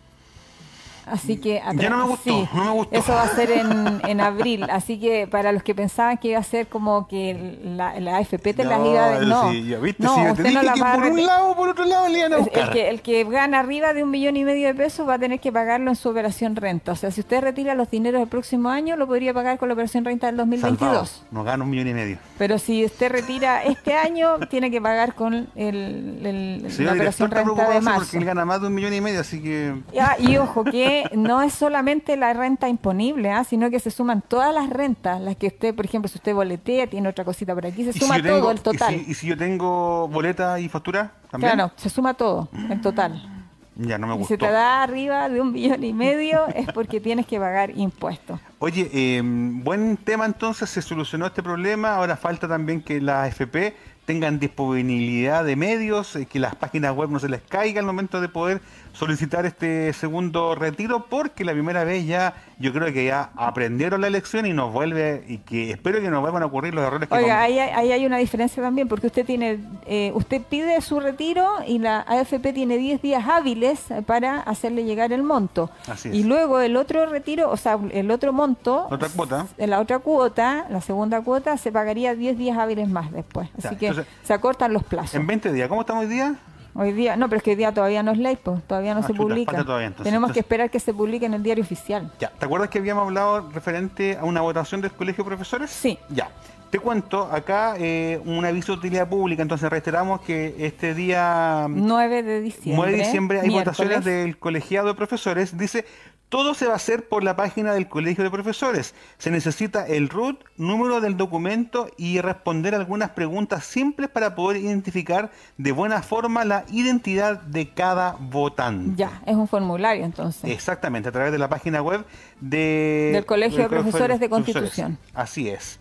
Así 1.07 1.37
que 1.37 1.63
ya 1.75 1.91
no 1.91 1.99
me 1.99 2.05
gustó, 2.05 2.49
no 2.55 2.65
me 2.65 2.71
gustó. 2.71 2.97
Eso 2.97 3.13
va 3.13 3.23
a 3.23 3.35
ser 3.35 3.51
en, 3.51 4.01
en, 4.09 4.21
abril. 4.21 4.65
Así 4.71 4.99
que 4.99 5.27
para 5.27 5.53
los 5.53 5.63
que 5.63 5.75
pensaban 5.75 6.19
que 6.19 6.29
iba 6.29 6.39
a 6.39 6.43
ser 6.43 6.69
como 6.69 7.09
que 7.09 7.59
la, 7.65 7.99
la 8.01 8.19
AFP 8.19 8.55
te 8.55 8.65
las 8.65 8.81
iba 8.87 9.17
a 9.17 9.21
no, 9.21 9.51
sí, 9.51 9.75
¿viste? 9.81 10.03
no, 10.03 10.33
usted 10.33 10.53
no 10.53 10.63
la 10.63 10.75
va 10.75 10.95
por 10.95 11.05
un 11.05 11.25
lado 11.25 11.55
por 11.57 11.69
otro 11.69 11.85
lado 11.85 12.09
le 12.09 12.19
iban 12.19 12.33
a 12.33 12.39
buscar. 12.39 12.69
El 12.69 12.71
que, 12.71 12.89
el 12.89 13.03
que 13.03 13.25
gana 13.25 13.61
arriba 13.61 13.93
de 13.93 14.03
un 14.03 14.11
millón 14.11 14.37
y 14.37 14.45
medio 14.45 14.69
de 14.69 14.75
pesos 14.75 15.09
va 15.09 15.15
a 15.15 15.19
tener 15.19 15.41
que 15.41 15.53
pagarlo 15.53 15.91
en 15.91 15.97
su 15.97 16.09
operación 16.09 16.57
renta. 16.57 16.93
O 16.93 16.97
sea, 16.97 17.11
si 17.11 17.21
usted 17.21 17.41
retira 17.41 17.75
los 17.75 17.91
dineros 17.91 18.21
del 18.21 18.29
próximo 18.29 18.69
año, 18.69 18.97
lo 18.97 19.07
podría 19.07 19.35
pagar 19.35 19.59
con 19.59 19.69
la 19.69 19.75
operación 19.75 20.05
renta 20.05 20.27
del 20.27 20.37
2022. 20.37 21.25
no 21.31 21.45
gana 21.45 21.65
un 21.65 21.71
millón 21.71 21.89
y 21.89 21.95
medio. 21.95 22.19
Pero 22.39 22.59
si 22.59 22.85
usted 22.85 23.11
retira 23.11 23.63
este 23.65 23.95
año, 23.95 24.39
tiene 24.51 24.71
que 24.71 24.81
pagar 24.81 25.15
con 25.15 25.35
el, 25.35 26.21
el, 26.25 26.85
la 26.85 26.93
operación 26.93 27.31
renta 27.31 27.71
de 27.71 27.81
marzo. 27.81 28.01
Porque 28.01 28.19
él 28.19 28.25
gana 28.25 28.45
más 28.45 28.61
de 28.61 28.67
un 28.69 28.75
millón 28.75 28.95
y 28.95 29.01
medio, 29.01 29.21
así 29.21 29.43
que... 29.43 29.75
y 30.19 30.37
ojo, 30.37 30.65
que 30.65 30.90
que 30.91 31.17
no 31.17 31.43
es 31.43 31.53
solamente 31.53 32.17
la 32.17 32.33
renta 32.33 32.69
imponible, 32.69 33.31
¿ah? 33.31 33.45
sino 33.45 33.71
que 33.71 33.81
se 33.81 33.91
suman 33.91 34.23
todas 34.23 34.55
las 34.55 34.71
rentas, 34.71 35.21
las 35.21 35.37
que 35.37 35.49
usted, 35.49 35.75
por 35.75 35.85
ejemplo, 35.85 36.09
si 36.09 36.19
usted 36.19 36.35
boletea, 36.35 36.87
tiene 36.87 37.09
otra 37.09 37.25
cosita 37.25 37.55
por 37.55 37.67
aquí, 37.67 37.85
se 37.85 37.93
suma 37.93 38.23
todo 38.23 38.51
el 38.51 38.61
total. 38.61 38.95
¿y 38.95 39.15
si, 39.15 39.27
yo 39.27 39.37
tengo 39.37 40.09
boleta 40.09 40.59
y 40.59 40.69
factura 40.69 41.13
también? 41.31 41.53
Claro, 41.53 41.73
se 41.77 41.89
suma 41.89 42.15
todo, 42.15 42.49
el 42.71 42.81
total. 42.81 43.41
Ya 43.77 43.97
no 43.97 44.07
me 44.07 44.15
gustó. 44.15 44.35
Si 44.35 44.39
te 44.39 44.51
da 44.51 44.83
arriba 44.83 45.29
de 45.29 45.41
un 45.41 45.53
billón 45.53 45.83
y 45.83 45.93
medio 45.95 46.49
es 46.49 46.71
porque 46.73 47.01
tienes 47.01 47.27
que 47.27 47.39
pagar 47.39 47.71
impuestos. 47.79 48.39
Oye, 48.59 48.91
eh, 48.93 49.23
buen 49.25 49.97
tema 49.97 50.27
entonces, 50.27 50.69
se 50.69 50.83
solucionó 50.83 51.27
este 51.27 51.43
problema, 51.43 51.95
ahora 51.95 52.17
falta 52.17 52.47
también 52.47 52.83
que 52.83 53.01
la 53.01 53.23
AFP 53.23 53.75
tengan 54.05 54.39
disponibilidad 54.39 55.45
de 55.45 55.57
medios, 55.57 56.17
eh, 56.17 56.27
que 56.27 56.41
las 56.41 56.57
páginas 56.57 56.95
web 56.95 57.11
no 57.11 57.21
se 57.21 57.29
les 57.29 57.43
caiga 57.43 57.81
al 57.81 57.87
momento 57.87 58.21
de 58.21 58.29
poder 58.29 58.61
solicitar 58.93 59.47
este 59.47 59.93
segundo 59.93 60.55
retiro, 60.55 61.07
porque 61.09 61.45
la 61.45 61.53
primera 61.53 61.85
vez 61.85 62.07
ya 62.07 62.35
yo 62.59 62.73
creo 62.73 62.93
que 62.93 63.07
ya 63.07 63.31
aprendieron 63.37 64.03
la 64.03 64.07
elección 64.07 64.45
y 64.45 64.53
nos 64.53 64.73
vuelve, 64.73 65.25
y 65.27 65.39
que 65.39 65.71
espero 65.71 66.01
que 66.01 66.11
nos 66.11 66.21
vuelvan 66.21 66.43
a 66.43 66.47
ocurrir 66.47 66.75
los 66.75 66.85
errores 66.85 67.09
que 67.09 67.15
Oiga, 67.15 67.41
ahí, 67.41 67.59
ahí, 67.59 67.93
hay 67.93 68.05
una 68.05 68.19
diferencia 68.19 68.63
también, 68.63 68.87
porque 68.87 69.07
usted 69.07 69.25
tiene, 69.25 69.59
eh, 69.87 70.13
usted 70.15 70.43
pide 70.43 70.81
su 70.83 71.01
retiro 71.01 71.49
y 71.67 71.79
la 71.79 72.01
AFP 72.01 72.53
tiene 72.53 72.77
10 72.77 73.01
días 73.01 73.25
hábiles 73.27 73.85
para 74.07 74.41
hacerle 74.41 74.85
llegar 74.85 75.13
el 75.13 75.23
monto. 75.23 75.71
Y 76.13 76.25
luego 76.25 76.61
el 76.61 76.77
otro 76.77 77.07
retiro, 77.07 77.51
o 77.51 77.57
sea, 77.57 77.79
el 77.93 78.11
otro 78.11 78.33
monto, 78.33 78.87
otra 78.91 79.09
cuota. 79.09 79.47
la 79.57 79.81
otra 79.81 79.99
cuota, 80.01 80.67
la 80.69 80.81
segunda 80.83 81.23
cuota, 81.23 81.57
se 81.57 81.73
pagaría 81.73 82.15
10 82.15 82.37
días 82.37 82.59
hábiles 82.59 82.89
más 82.89 83.11
después. 83.11 83.49
Así 83.57 83.77
que 83.77 83.93
se 84.23 84.33
acortan 84.35 84.73
los 84.73 84.85
plazos. 84.85 85.15
En 85.15 85.27
20 85.27 85.53
días, 85.53 85.69
¿cómo 85.69 85.81
estamos 85.81 86.05
hoy 86.05 86.11
día? 86.11 86.37
Hoy 86.75 86.93
día, 86.93 87.17
no, 87.17 87.29
pero 87.29 87.39
es 87.39 87.43
que 87.43 87.51
hoy 87.51 87.57
día 87.57 87.73
todavía 87.73 88.03
no 88.03 88.13
es 88.13 88.19
ley, 88.19 88.39
pues, 88.43 88.63
todavía 88.63 88.95
no 88.95 89.01
ah, 89.01 89.07
se 89.07 89.15
publica. 89.15 89.65
Tenemos 90.03 90.33
que 90.33 90.41
esperar 90.41 90.71
que 90.71 90.81
se 90.81 90.95
publique 90.95 91.27
en 91.27 91.35
el 91.35 91.43
diario 91.43 91.65
oficial. 91.65 92.11
Ya, 92.19 92.31
¿te 92.31 92.45
acuerdas 92.45 92.71
que 92.71 92.79
habíamos 92.79 93.05
hablado 93.05 93.51
referente 93.51 94.17
a 94.17 94.25
una 94.25 94.41
votación 94.41 94.81
del 94.81 94.93
Colegio 94.93 95.25
de 95.25 95.29
Profesores? 95.29 95.71
Sí. 95.71 95.99
Ya. 96.09 96.31
Te 96.71 96.79
cuento 96.79 97.23
acá 97.23 97.75
eh, 97.79 98.21
un 98.25 98.45
aviso 98.45 98.73
de 98.73 98.79
utilidad 98.79 99.09
pública, 99.09 99.43
entonces 99.43 99.69
reiteramos 99.69 100.21
que 100.21 100.55
este 100.59 100.95
día 100.95 101.67
9 101.69 102.23
de 102.23 102.41
diciembre, 102.41 102.77
9 102.77 102.93
de 102.93 102.99
diciembre 102.99 103.41
hay 103.41 103.51
votaciones 103.51 104.05
del 104.05 104.39
colegiado 104.39 104.87
de 104.87 104.95
profesores. 104.95 105.59
Dice, 105.59 105.85
todo 106.31 106.55
se 106.55 106.67
va 106.67 106.75
a 106.75 106.77
hacer 106.77 107.09
por 107.09 107.25
la 107.25 107.37
página 107.37 107.75
del 107.75 107.89
Colegio 107.89 108.25
de 108.25 108.31
Profesores. 108.31 108.95
Se 109.19 109.31
necesita 109.31 109.87
el 109.87 110.09
RUT, 110.09 110.45
número 110.57 111.01
del 111.01 111.17
documento 111.17 111.91
y 111.99 112.21
responder 112.21 112.75
algunas 112.75 113.11
preguntas 113.11 113.65
simples 113.65 114.09
para 114.09 114.37
poder 114.37 114.63
identificar 114.63 115.31
de 115.59 115.73
buena 115.73 116.03
forma 116.03 116.45
la 116.45 116.65
identidad 116.71 117.43
de 117.43 117.71
cada 117.71 118.17
votante. 118.19 118.93
Ya, 118.97 119.21
es 119.27 119.35
un 119.35 119.49
formulario 119.49 120.05
entonces. 120.05 120.49
Exactamente, 120.49 121.09
a 121.09 121.13
través 121.13 121.33
de 121.33 121.39
la 121.39 121.49
página 121.49 121.83
web 121.83 122.05
de, 122.41 123.11
del 123.13 123.27
Colegio 123.27 123.59
de 123.59 123.69
Profesores 123.69 124.21
de 124.21 124.31
Constitución. 124.31 124.99
Así 125.13 125.49
es. 125.49 125.81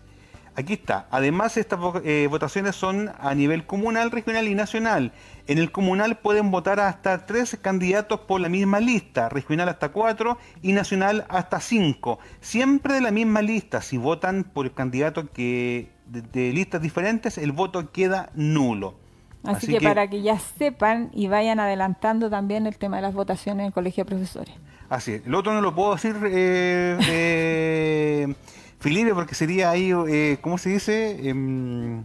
Aquí 0.56 0.74
está. 0.74 1.06
Además, 1.10 1.56
estas 1.56 1.78
eh, 2.04 2.26
votaciones 2.28 2.74
son 2.74 3.12
a 3.18 3.34
nivel 3.34 3.66
comunal, 3.66 4.10
regional 4.10 4.48
y 4.48 4.54
nacional. 4.54 5.12
En 5.46 5.58
el 5.58 5.70
comunal 5.70 6.18
pueden 6.18 6.50
votar 6.50 6.80
hasta 6.80 7.24
tres 7.26 7.56
candidatos 7.60 8.20
por 8.20 8.40
la 8.40 8.48
misma 8.48 8.80
lista, 8.80 9.28
regional 9.28 9.68
hasta 9.68 9.90
cuatro 9.90 10.38
y 10.60 10.72
nacional 10.72 11.24
hasta 11.28 11.60
cinco. 11.60 12.18
Siempre 12.40 12.94
de 12.94 13.00
la 13.00 13.10
misma 13.10 13.42
lista. 13.42 13.80
Si 13.80 13.96
votan 13.96 14.44
por 14.44 14.66
el 14.66 14.74
candidato 14.74 15.30
que 15.30 15.90
de, 16.06 16.52
listas 16.52 16.82
diferentes, 16.82 17.38
el 17.38 17.52
voto 17.52 17.92
queda 17.92 18.30
nulo. 18.34 18.96
Así, 19.44 19.68
que, 19.68 19.80
para 19.80 20.10
que 20.10 20.20
ya 20.20 20.38
sepan 20.38 21.10
y 21.14 21.28
vayan 21.28 21.60
adelantando 21.60 22.28
también 22.28 22.66
el 22.66 22.76
tema 22.76 22.96
de 22.96 23.02
las 23.02 23.14
votaciones 23.14 23.60
en 23.60 23.66
el 23.68 23.72
Colegio 23.72 24.04
de 24.04 24.08
Profesores. 24.08 24.54
Así 24.90 25.12
es. 25.12 25.26
El 25.26 25.34
otro 25.34 25.54
no 25.54 25.60
lo 25.60 25.74
puedo 25.74 25.94
decir. 25.94 26.16
Eh, 26.24 26.98
eh 27.08 28.34
Felipe, 28.80 29.14
porque 29.14 29.34
sería 29.34 29.70
ahí, 29.70 29.92
eh, 30.08 30.38
¿cómo 30.40 30.58
se 30.58 30.70
dice? 30.70 31.28
Em, 31.28 32.02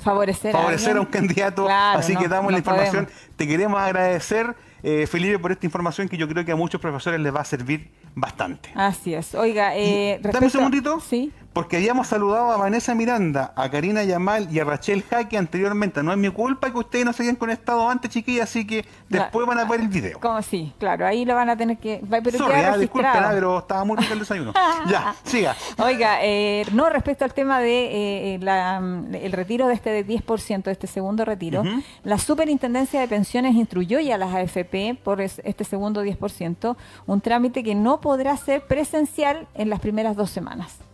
favorecer, 0.00 0.52
favorecer 0.52 0.96
a, 0.96 1.00
un 1.00 1.06
candidato. 1.06 1.66
Así 1.68 2.14
que 2.14 2.28
damos 2.28 2.52
la 2.52 2.58
información. 2.58 3.08
Te 3.36 3.48
queremos 3.48 3.80
agradecer, 3.80 4.54
eh, 4.82 5.06
Felipe, 5.06 5.38
por 5.38 5.52
esta 5.52 5.66
información 5.66 6.08
que 6.08 6.16
yo 6.16 6.28
creo 6.28 6.44
que 6.44 6.52
a 6.52 6.56
muchos 6.56 6.80
profesores 6.80 7.18
les 7.18 7.34
va 7.34 7.40
a 7.40 7.44
servir 7.44 7.90
bastante. 8.14 8.70
Así 8.74 9.14
es. 9.14 9.34
Oiga, 9.34 9.76
eh, 9.76 10.20
dame 10.22 10.46
un 10.46 10.50
segundito. 10.50 11.00
Sí 11.00 11.32
porque 11.58 11.76
habíamos 11.76 12.06
saludado 12.06 12.52
a 12.52 12.56
Vanessa 12.56 12.94
Miranda, 12.94 13.52
a 13.56 13.68
Karina 13.68 14.04
Yamal 14.04 14.46
y 14.48 14.60
a 14.60 14.64
Rachel 14.64 15.02
Jaque 15.02 15.36
anteriormente. 15.36 16.04
No 16.04 16.12
es 16.12 16.18
mi 16.18 16.30
culpa 16.30 16.70
que 16.70 16.78
ustedes 16.78 17.04
no 17.04 17.12
se 17.12 17.24
hayan 17.24 17.34
conectado 17.34 17.90
antes, 17.90 18.12
chiquillas, 18.12 18.48
así 18.48 18.64
que 18.64 18.84
después 19.08 19.44
van 19.44 19.58
a 19.58 19.64
ver 19.64 19.80
el 19.80 19.88
video. 19.88 20.20
Como 20.20 20.40
sí, 20.40 20.72
claro, 20.78 21.04
ahí 21.04 21.24
lo 21.24 21.34
van 21.34 21.50
a 21.50 21.56
tener 21.56 21.78
que... 21.78 22.00
Pero 22.08 22.38
Sorry, 22.38 22.60
ah, 22.60 22.78
disculpen, 22.78 23.10
ah, 23.12 23.30
pero 23.32 23.58
estaba 23.58 23.82
muy 23.84 23.96
rico 23.96 24.12
el 24.12 24.20
desayuno. 24.20 24.54
ya, 24.88 25.16
siga. 25.24 25.56
Oiga, 25.78 26.18
eh, 26.22 26.64
no, 26.74 26.88
respecto 26.90 27.24
al 27.24 27.34
tema 27.34 27.58
de 27.58 28.34
eh, 28.34 28.38
la, 28.40 28.78
el 28.78 29.32
retiro 29.32 29.66
de 29.66 29.74
este 29.74 29.90
de 29.90 30.06
10%, 30.06 30.62
de 30.62 30.70
este 30.70 30.86
segundo 30.86 31.24
retiro, 31.24 31.64
la 32.04 32.18
Superintendencia 32.18 33.00
de 33.00 33.08
Pensiones 33.08 33.56
instruyó 33.56 33.98
ya 33.98 34.14
a 34.14 34.18
las 34.18 34.32
AFP 34.32 34.96
por 35.02 35.20
este 35.20 35.64
segundo 35.64 36.04
10%, 36.04 36.76
un 37.06 37.20
trámite 37.20 37.64
que 37.64 37.74
no 37.74 38.00
podrá 38.00 38.36
ser 38.36 38.64
presencial 38.64 39.48
en 39.54 39.70
las 39.70 39.80
primeras 39.80 40.14
dos 40.14 40.30
semanas. 40.30 40.87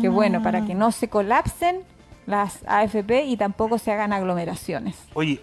Qué 0.00 0.08
bueno, 0.08 0.42
para 0.42 0.64
que 0.64 0.74
no 0.74 0.90
se 0.90 1.08
colapsen 1.08 1.82
las 2.26 2.60
AFP 2.66 3.24
y 3.24 3.36
tampoco 3.36 3.78
se 3.78 3.92
hagan 3.92 4.12
aglomeraciones. 4.12 4.96
Oye. 5.14 5.40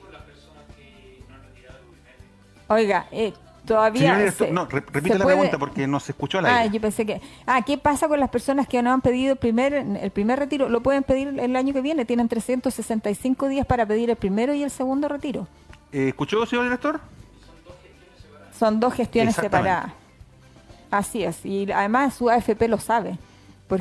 Oiga, 2.67 3.07
eh, 3.11 3.33
todavía... 3.65 4.17
no, 4.51 4.65
repite 4.65 5.17
la 5.17 5.25
pregunta 5.25 5.57
porque 5.57 5.87
no 5.87 6.01
se 6.01 6.11
escuchó 6.11 6.41
la 6.41 6.59
Ah, 6.59 6.65
yo 6.65 6.81
pensé 6.81 7.05
que... 7.05 7.21
Ah, 7.45 7.61
¿qué 7.61 7.77
pasa 7.77 8.09
con 8.09 8.19
las 8.19 8.29
personas 8.29 8.67
que 8.67 8.81
no 8.81 8.91
han 8.91 8.99
pedido 8.99 9.31
el 9.33 9.37
primer, 9.37 9.73
el 9.73 10.11
primer 10.11 10.39
retiro? 10.39 10.67
Lo 10.67 10.81
pueden 10.81 11.03
pedir 11.03 11.39
el 11.39 11.55
año 11.55 11.73
que 11.73 11.81
viene. 11.81 12.03
Tienen 12.03 12.27
365 12.27 13.47
días 13.47 13.65
para 13.65 13.85
pedir 13.85 14.09
el 14.09 14.17
primero 14.17 14.53
y 14.53 14.63
el 14.63 14.71
segundo 14.71 15.07
retiro. 15.07 15.47
Eh, 15.93 16.09
¿Escuchó, 16.09 16.45
señor 16.45 16.65
director? 16.65 16.99
Son 18.57 18.81
dos 18.81 18.93
gestiones 18.93 19.35
separadas. 19.35 19.93
Así 20.91 21.23
es. 21.23 21.45
Y 21.45 21.71
además 21.71 22.15
su 22.15 22.29
AFP 22.29 22.67
lo 22.67 22.79
sabe. 22.79 23.17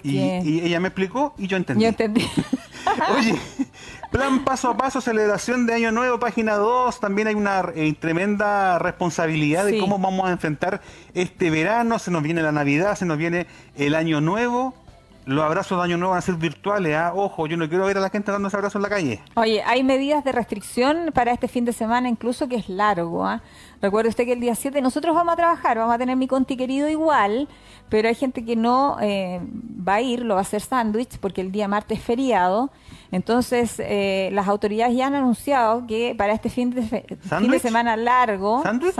Y, 0.03 0.61
ella 0.61 0.81
me 0.81 0.89
explicó 0.89 1.35
y 1.39 1.47
yo 1.47 1.57
entendí. 1.57 1.83
Yo 1.83 1.89
entendí. 1.89 2.27
Oye, 3.17 3.35
plan 4.11 4.45
paso 4.45 4.71
a 4.71 4.77
paso, 4.77 5.01
celebración 5.01 5.67
de 5.67 5.75
Año 5.75 5.93
Nuevo, 5.93 6.19
página 6.19 6.55
2. 6.55 7.01
También 7.01 7.29
hay 7.29 7.35
una 7.35 7.65
eh, 7.75 7.95
tremenda 7.99 8.79
responsabilidad 8.79 9.65
de 9.65 9.79
cómo 9.79 9.99
vamos 9.99 10.29
a 10.29 10.33
enfrentar 10.33 10.81
este 11.15 11.51
verano. 11.51 11.99
Se 11.99 12.11
nos 12.11 12.23
viene 12.23 12.43
la 12.43 12.53
Navidad, 12.53 12.97
se 12.97 13.07
nos 13.07 13.19
viene 13.19 13.47
el 13.77 13.95
Año 13.95 14.21
Nuevo 14.21 14.75
los 15.27 15.45
abrazos 15.45 15.77
de 15.77 15.85
Año 15.85 15.97
Nuevo 15.97 16.13
van 16.13 16.19
a 16.19 16.23
ser 16.23 16.37
virtuales. 16.37 16.95
¿ah? 16.95 17.13
Ojo, 17.15 17.49
yo 17.49 17.57
no 17.57 17.69
quiero 17.69 17.85
ver 17.85 17.99
a 17.99 18.01
la 18.01 18.11
gente 18.11 18.31
dando 18.31 18.47
ese 18.47 18.57
abrazo 18.57 18.79
en 18.79 18.83
la 18.83 18.89
calle. 18.89 19.21
Oye, 19.35 19.61
hay 19.65 19.83
medidas 19.83 20.23
de 20.23 20.31
restricción 20.31 21.11
para 21.13 21.33
este 21.33 21.49
fin 21.49 21.65
de 21.65 21.73
semana, 21.73 22.09
incluso 22.09 22.49
que 22.49 22.55
es 22.55 22.69
largo. 22.69 23.27
¿ah? 23.27 23.43
Recuerde 23.83 24.09
usted 24.09 24.25
que 24.25 24.35
el 24.35 24.41
día 24.41 24.55
7 24.55 24.81
nosotros 24.81 25.17
vamos 25.17 25.33
a 25.33 25.37
trabajar, 25.37 25.79
vamos 25.79 25.97
a 25.97 25.99
tener 25.99 26.17
mi 26.17 26.29
conti 26.29 26.57
querido 26.57 26.89
igual, 26.89 27.49
pero 27.89 28.07
hay 28.07 28.15
gente 28.15 28.45
que 28.45 28.55
no 28.55 28.99
eh, 29.03 29.41
va 29.87 29.95
a 29.95 30.01
ir, 30.01 30.21
lo 30.21 30.35
va 30.35 30.41
a 30.41 30.43
hacer 30.43 30.61
sándwich, 30.61 31.19
porque 31.19 31.41
el 31.41 31.51
día 31.51 31.67
martes 31.67 31.99
es 31.99 32.05
feriado. 32.05 32.71
Entonces, 33.11 33.81
eh, 33.81 34.31
las 34.33 34.47
autoridades 34.47 34.97
ya 34.97 35.09
han 35.09 35.17
anunciado 35.17 35.89
que 35.89 36.15
para 36.17 36.35
este 36.35 36.51
fin 36.51 36.71
de, 36.71 36.83
fin 36.83 37.51
de 37.51 37.59
semana 37.59 37.97
largo, 37.97 38.63
sándwich, 38.63 38.95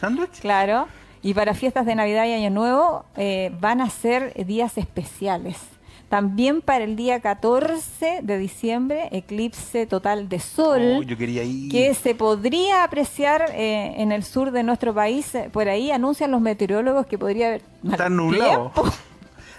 sándwich, 0.00 0.40
claro, 0.40 0.86
y 1.26 1.34
para 1.34 1.54
fiestas 1.54 1.84
de 1.86 1.96
Navidad 1.96 2.24
y 2.26 2.34
Año 2.34 2.50
Nuevo 2.50 3.04
eh, 3.16 3.50
van 3.60 3.80
a 3.80 3.90
ser 3.90 4.46
días 4.46 4.78
especiales. 4.78 5.56
También 6.08 6.62
para 6.62 6.84
el 6.84 6.94
día 6.94 7.18
14 7.18 8.20
de 8.22 8.38
diciembre, 8.38 9.08
eclipse 9.10 9.86
total 9.86 10.28
de 10.28 10.38
sol, 10.38 11.02
oh, 11.02 11.16
que 11.68 11.96
se 12.00 12.14
podría 12.14 12.84
apreciar 12.84 13.50
eh, 13.52 13.94
en 14.00 14.12
el 14.12 14.22
sur 14.22 14.52
de 14.52 14.62
nuestro 14.62 14.94
país. 14.94 15.32
Por 15.50 15.68
ahí 15.68 15.90
anuncian 15.90 16.30
los 16.30 16.40
meteorólogos 16.40 17.06
que 17.06 17.18
podría 17.18 17.48
haber... 17.48 17.62
Está 17.90 18.08
nublado. 18.08 18.70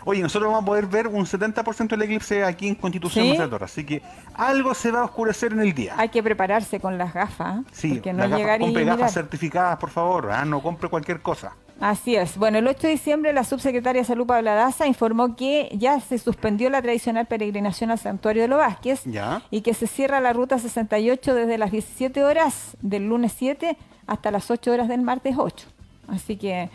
Oye, 0.10 0.22
nosotros 0.22 0.50
vamos 0.50 0.64
a 0.64 0.66
poder 0.66 0.86
ver 0.86 1.08
un 1.10 1.26
70% 1.26 1.90
del 1.90 2.02
eclipse 2.04 2.42
aquí 2.42 2.70
en 2.70 2.76
Constitución 2.76 3.26
¿Sí? 3.26 3.56
así 3.60 3.86
que 3.86 4.02
algo 4.36 4.74
se 4.74 4.90
va 4.90 5.02
a 5.02 5.04
oscurecer 5.04 5.52
en 5.52 5.60
el 5.60 5.74
día. 5.74 5.96
Hay 5.98 6.08
que 6.08 6.24
prepararse 6.24 6.80
con 6.80 6.98
las 6.98 7.14
gafas. 7.14 7.66
Sí, 7.74 8.02
no 8.06 8.26
las 8.26 8.30
gafas, 8.30 8.60
compre 8.60 8.86
gafas 8.86 9.14
certificadas, 9.14 9.78
por 9.78 9.90
favor, 9.90 10.32
¿ah? 10.32 10.46
no 10.46 10.62
compre 10.62 10.88
cualquier 10.88 11.22
cosa. 11.22 11.52
Así 11.82 12.16
es. 12.16 12.38
Bueno, 12.38 12.58
el 12.58 12.68
8 12.68 12.88
de 12.88 12.94
diciembre 12.94 13.34
la 13.34 13.44
subsecretaria 13.44 14.02
de 14.02 14.08
Salud 14.08 14.26
Pablo 14.26 14.50
Daza 14.50 14.88
informó 14.88 15.36
que 15.36 15.70
ya 15.74 16.00
se 16.00 16.18
suspendió 16.20 16.70
la 16.70 16.82
tradicional 16.82 17.26
peregrinación 17.26 17.92
al 17.92 18.00
Santuario 18.00 18.44
de 18.44 18.48
los 18.48 18.60
Vázquez 18.60 19.04
y 19.52 19.60
que 19.60 19.74
se 19.74 19.88
cierra 19.88 20.22
la 20.22 20.32
ruta 20.32 20.58
68 20.58 21.36
desde 21.36 21.58
las 21.58 21.72
17 21.72 22.24
horas 22.24 22.78
del 22.82 23.10
lunes 23.10 23.34
7 23.38 23.76
hasta 24.08 24.32
las 24.32 24.50
8 24.50 24.72
horas 24.72 24.88
del 24.88 25.02
martes 25.02 25.36
8. 25.38 25.68
Así 26.08 26.38
que 26.38 26.70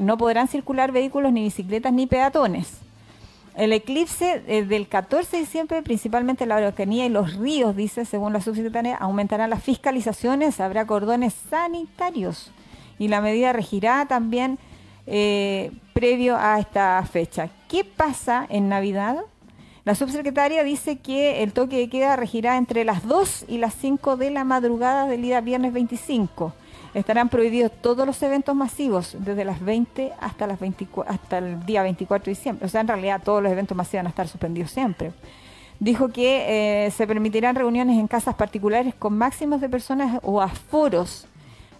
no 0.00 0.18
podrán 0.18 0.48
circular 0.48 0.92
vehículos 0.92 1.32
ni 1.32 1.42
bicicletas 1.42 1.92
ni 1.92 2.06
peatones. 2.06 2.80
El 3.56 3.72
eclipse 3.72 4.42
eh, 4.46 4.64
del 4.64 4.88
14 4.88 5.36
de 5.36 5.42
diciembre, 5.42 5.82
principalmente 5.82 6.46
la 6.46 6.56
Araucanía 6.56 7.04
y 7.06 7.08
los 7.08 7.34
ríos, 7.34 7.76
dice, 7.76 8.04
según 8.04 8.32
la 8.32 8.40
subsecretaria, 8.40 8.96
aumentarán 8.96 9.50
las 9.50 9.62
fiscalizaciones, 9.62 10.60
habrá 10.60 10.86
cordones 10.86 11.34
sanitarios 11.50 12.52
y 12.98 13.08
la 13.08 13.20
medida 13.20 13.52
regirá 13.52 14.06
también 14.06 14.58
eh, 15.06 15.72
previo 15.92 16.36
a 16.38 16.60
esta 16.60 17.04
fecha. 17.10 17.50
¿Qué 17.68 17.84
pasa 17.84 18.46
en 18.48 18.68
Navidad? 18.68 19.16
La 19.84 19.94
subsecretaria 19.94 20.62
dice 20.62 20.98
que 20.98 21.42
el 21.42 21.52
toque 21.52 21.78
de 21.78 21.88
queda 21.88 22.14
regirá 22.14 22.56
entre 22.56 22.84
las 22.84 23.06
2 23.06 23.46
y 23.48 23.58
las 23.58 23.74
5 23.74 24.16
de 24.16 24.30
la 24.30 24.44
madrugada 24.44 25.06
del 25.06 25.22
día 25.22 25.40
viernes 25.40 25.72
25. 25.72 26.52
Estarán 26.92 27.28
prohibidos 27.28 27.70
todos 27.80 28.04
los 28.04 28.20
eventos 28.22 28.54
masivos, 28.56 29.16
desde 29.20 29.44
las 29.44 29.60
20 29.60 30.12
hasta, 30.20 30.46
las 30.46 30.58
24, 30.58 31.12
hasta 31.12 31.38
el 31.38 31.64
día 31.64 31.82
24 31.82 32.24
de 32.24 32.30
diciembre. 32.30 32.66
O 32.66 32.68
sea, 32.68 32.80
en 32.80 32.88
realidad 32.88 33.22
todos 33.24 33.42
los 33.42 33.52
eventos 33.52 33.76
masivos 33.76 34.00
van 34.00 34.06
a 34.06 34.10
estar 34.10 34.26
suspendidos 34.26 34.72
siempre. 34.72 35.12
Dijo 35.78 36.08
que 36.08 36.86
eh, 36.86 36.90
se 36.90 37.06
permitirán 37.06 37.54
reuniones 37.54 37.98
en 37.98 38.08
casas 38.08 38.34
particulares 38.34 38.94
con 38.94 39.16
máximos 39.16 39.60
de 39.60 39.68
personas 39.68 40.18
o 40.22 40.42
aforos. 40.42 41.26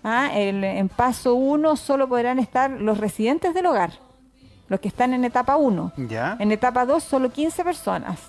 ¿ah? 0.04 0.30
en 0.32 0.88
paso 0.88 1.34
1 1.34 1.76
solo 1.76 2.08
podrán 2.08 2.38
estar 2.38 2.70
los 2.70 2.98
residentes 2.98 3.52
del 3.52 3.66
hogar, 3.66 3.92
los 4.68 4.80
que 4.80 4.88
están 4.88 5.12
en 5.12 5.24
etapa 5.24 5.56
1. 5.56 5.92
En 6.38 6.52
etapa 6.52 6.86
2 6.86 7.02
solo 7.02 7.30
15 7.30 7.64
personas. 7.64 8.20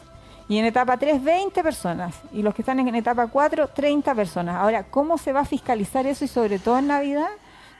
Y 0.48 0.58
en 0.58 0.66
etapa 0.66 0.98
3, 0.98 1.24
20 1.24 1.64
personas. 1.64 2.16
Y 2.34 2.42
los 2.42 2.54
que 2.54 2.62
están 2.62 2.80
en 2.80 2.94
etapa 2.96 3.28
4, 3.28 3.70
30 3.70 4.14
personas. 4.16 4.56
Ahora, 4.56 4.84
¿cómo 4.84 5.18
se 5.18 5.32
va 5.32 5.42
a 5.42 5.46
fiscalizar 5.46 6.06
eso 6.06 6.26
y 6.26 6.28
sobre 6.28 6.60
todo 6.60 6.80
en 6.80 6.88
Navidad? 6.88 7.30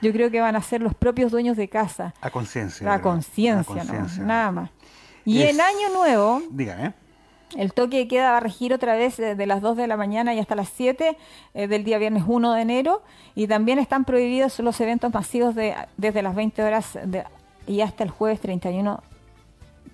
Yo 0.00 0.12
creo 0.12 0.30
que 0.30 0.40
van 0.40 0.56
a 0.56 0.62
ser 0.62 0.80
los 0.80 0.94
propios 0.94 1.30
dueños 1.30 1.56
de 1.56 1.68
casa. 1.68 2.14
A 2.20 2.30
conciencia. 2.30 2.92
A 2.92 3.00
conciencia, 3.00 3.84
no, 3.84 4.24
nada 4.24 4.50
más. 4.50 4.70
Y 5.24 5.42
el 5.42 5.60
año 5.60 5.90
nuevo, 5.94 6.42
Dígame. 6.50 6.94
el 7.56 7.72
toque 7.72 7.98
de 7.98 8.08
queda 8.08 8.32
va 8.32 8.38
a 8.38 8.40
regir 8.40 8.74
otra 8.74 8.96
vez 8.96 9.16
de 9.18 9.46
las 9.46 9.60
2 9.60 9.76
de 9.76 9.86
la 9.86 9.96
mañana 9.96 10.34
y 10.34 10.40
hasta 10.40 10.56
las 10.56 10.68
7 10.70 11.16
eh, 11.54 11.68
del 11.68 11.84
día 11.84 11.98
viernes 11.98 12.24
1 12.26 12.52
de 12.54 12.62
enero. 12.62 13.02
Y 13.36 13.46
también 13.46 13.78
están 13.78 14.04
prohibidos 14.04 14.58
los 14.58 14.80
eventos 14.80 15.12
masivos 15.14 15.54
de, 15.54 15.76
desde 15.96 16.22
las 16.22 16.34
20 16.34 16.62
horas 16.64 16.98
y 17.68 17.80
hasta 17.82 18.02
el 18.02 18.10
jueves 18.10 18.40
31 18.40 19.00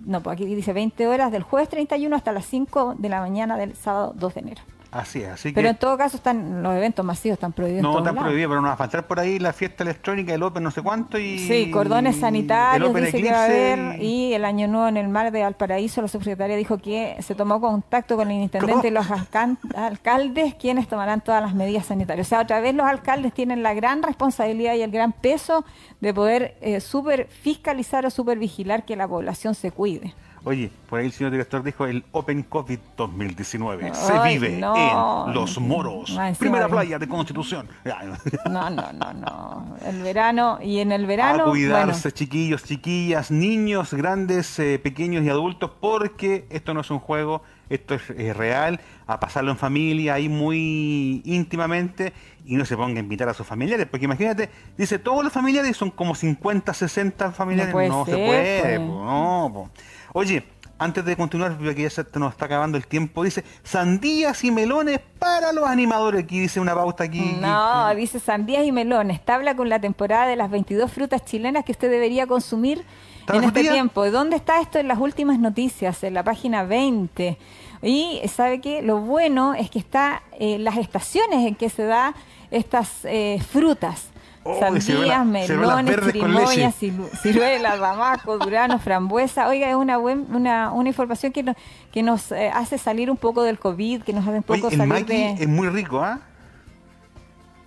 no, 0.05 0.23
pues 0.23 0.35
aquí 0.35 0.47
dice 0.47 0.73
20 0.73 1.07
horas 1.07 1.33
del 1.33 1.43
jueves 1.43 1.69
31 1.69 2.15
hasta 2.15 2.33
las 2.33 2.47
5 2.47 2.97
de 2.99 3.09
la 3.09 3.21
mañana 3.21 3.57
del 3.57 3.75
sábado 3.75 4.13
2 4.17 4.35
de 4.35 4.41
enero. 4.41 4.63
Así 4.91 5.21
es, 5.23 5.29
así 5.29 5.51
que... 5.51 5.55
Pero 5.55 5.69
en 5.69 5.77
todo 5.77 5.99
caso 5.99 6.17
están 6.17 6.63
los 6.63 6.75
eventos 6.75 7.05
masivos 7.05 7.35
están 7.35 7.53
prohibidos. 7.53 7.83
No, 7.83 7.99
están 7.99 8.17
prohibidos, 8.17 8.49
pero 8.49 8.63
nos 8.63 8.71
va 8.71 8.75
a 8.75 8.77
faltar 8.79 9.07
por 9.07 9.21
ahí 9.21 9.39
la 9.39 9.53
fiesta 9.53 9.85
electrónica, 9.85 10.33
el 10.33 10.43
Open 10.43 10.63
no 10.63 10.71
sé 10.71 10.81
cuánto 10.81 11.19
y... 11.19 11.39
Sí, 11.39 11.71
cordones 11.71 12.17
sanitarios, 12.17 12.95
dice 12.95 13.23
que 13.23 13.31
va 13.31 13.43
a 13.43 13.45
haber, 13.45 14.03
y... 14.03 14.33
el 14.33 14.45
Año 14.45 14.67
Nuevo 14.67 14.89
en 14.89 14.97
el 14.97 15.09
mar 15.09 15.31
de 15.31 15.43
Valparaíso, 15.43 16.01
la 16.01 16.09
subsecretaria 16.09 16.57
dijo 16.57 16.79
que 16.79 17.17
se 17.21 17.35
tomó 17.35 17.61
contacto 17.61 18.17
con 18.17 18.31
el 18.31 18.43
intendente 18.43 18.89
y 18.89 18.91
los 18.91 19.07
alcaldes, 19.11 20.55
quienes 20.55 20.89
tomarán 20.89 21.21
todas 21.21 21.43
las 21.43 21.55
medidas 21.55 21.87
sanitarias. 21.87 22.27
O 22.27 22.31
sea, 22.31 22.41
otra 22.41 22.61
vez 22.61 22.75
los 22.75 22.87
alcaldes 22.87 23.35
tienen 23.35 23.63
la 23.63 23.75
gran 23.75 24.03
responsabilidad 24.03 24.75
y 24.75 24.83
el 24.83 24.91
gran 24.91 25.13
peso 25.13 25.65
de 26.01 26.15
poder 26.15 26.57
eh, 26.61 26.81
super 26.81 27.27
fiscalizar 27.27 28.07
o 28.07 28.11
super 28.11 28.39
vigilar 28.39 28.85
que 28.85 28.97
la 28.97 29.07
población 29.07 29.55
se 29.55 29.71
cuide. 29.71 30.15
Oye, 30.45 30.71
por 30.89 31.01
ahí 31.01 31.07
el 31.07 31.13
señor 31.13 31.33
director 31.33 31.63
dijo 31.63 31.87
el 31.87 32.05
Open 32.13 32.43
COVID 32.43 32.79
2019. 32.97 33.95
se 33.95 34.19
vive 34.21 34.55
en 34.55 34.61
Los 34.61 35.59
Moros. 35.61 36.19
Primera 36.39 36.69
playa 36.69 36.99
de 36.99 37.09
Constitución. 37.09 37.69
No, 38.51 38.71
no, 38.71 38.93
no, 38.93 39.13
no. 39.13 39.77
El 39.85 40.03
verano 40.03 40.59
y 40.63 40.79
en 40.79 40.93
el 40.93 41.07
verano. 41.07 41.45
A 41.45 41.47
cuidarse, 41.51 42.13
chiquillos, 42.13 42.65
chiquillas, 42.65 43.31
niños, 43.31 43.93
grandes, 43.93 44.59
eh, 44.59 44.79
pequeños 44.79 45.25
y 45.25 45.29
adultos, 45.29 45.71
porque 45.81 46.47
esto 46.51 46.75
no 46.75 46.81
es 46.81 46.91
un 46.91 46.99
juego, 46.99 47.43
esto 47.69 47.95
es 47.95 48.37
real. 48.37 48.81
A 49.07 49.21
pasarlo 49.21 49.51
en 49.51 49.57
familia, 49.57 50.15
ahí 50.15 50.29
muy 50.29 51.23
íntimamente 51.25 52.13
y 52.49 52.57
no 52.57 52.65
se 52.65 52.77
ponga 52.77 52.99
a 52.99 53.03
invitar 53.03 53.29
a 53.29 53.35
sus 53.35 53.47
familiares, 53.47 53.87
porque 53.91 54.07
imagínate, 54.07 54.49
dice, 54.77 54.99
todos 54.99 55.23
los 55.23 55.31
familiares 55.31 55.77
son 55.77 55.91
como 55.91 56.15
50, 56.15 56.73
60 56.73 57.33
familiares, 57.33 57.75
no, 57.75 58.07
se 58.07 58.13
puede, 58.13 58.63
pues. 58.63 58.81
no. 58.81 59.71
Oye, 60.13 60.45
antes 60.79 61.05
de 61.05 61.17
continuar, 61.17 61.57
porque 61.59 61.83
ya 61.83 61.91
se 61.91 62.05
nos 62.15 62.33
está 62.33 62.45
acabando 62.45 62.79
el 62.79 62.87
tiempo, 62.87 63.25
dice 63.25 63.45
sandías 63.65 64.45
y 64.45 64.51
melones 64.51 65.01
para 65.19 65.53
los 65.53 65.69
animadores. 65.69 66.23
Aquí 66.25 66.39
dice 66.39 66.61
una 66.61 66.75
pauta 66.75 67.05
aquí. 67.05 67.37
No, 67.41 67.95
dice 67.95 68.21
sandías 68.21 68.65
y 68.65 68.71
melones. 68.73 69.25
Tabla 69.25 69.57
con 69.57 69.69
la 69.69 69.81
temporada 69.81 70.27
de 70.27 70.37
las 70.37 70.51
22 70.51 70.91
frutas 70.91 71.25
chilenas 71.25 71.65
que 71.65 71.73
usted 71.73 71.91
debería 71.91 72.27
consumir 72.27 72.85
en 73.27 73.45
este 73.45 73.63
tiempo. 73.63 74.09
¿Dónde 74.11 74.37
está 74.37 74.61
esto 74.61 74.79
en 74.79 74.89
las 74.89 74.99
últimas 74.99 75.39
noticias? 75.41 76.03
En 76.05 76.15
la 76.15 76.23
página 76.23 76.63
20. 76.63 77.37
Y 77.83 78.21
sabe 78.29 78.61
que 78.61 78.81
lo 78.83 78.99
bueno 79.01 79.55
es 79.55 79.71
que 79.71 79.81
está 79.81 80.23
eh, 80.39 80.59
las 80.59 80.77
estaciones 80.77 81.47
en 81.47 81.55
que 81.57 81.71
se 81.71 81.85
da 81.85 82.15
estas 82.51 83.05
eh, 83.05 83.43
frutas. 83.51 84.11
Oh, 84.51 84.59
Sandías, 84.59 85.27
melones, 85.27 86.01
chirimoyas, 86.11 86.75
ciruelas, 87.21 87.79
damasco, 87.79 88.39
durano, 88.43 88.79
frambuesa. 88.79 89.47
Oiga, 89.47 89.69
es 89.69 89.77
una, 89.77 89.99
una, 89.99 90.73
una 90.73 90.89
información 90.89 91.33
que, 91.33 91.55
que 91.93 92.03
nos 92.03 92.33
eh, 92.33 92.51
hace 92.55 92.79
salir 92.79 93.11
un 93.11 93.19
poco 93.19 93.43
del 93.43 93.59
COVID, 93.59 94.05
que 94.05 94.15
nos 94.15 94.27
hace 94.27 94.39
un 94.39 94.43
poco 94.43 94.71
el 94.71 94.79
salir 94.79 95.05
de... 95.05 95.33
es 95.33 95.49
muy 95.49 95.69
rico, 95.69 96.03
¿ah? 96.03 96.21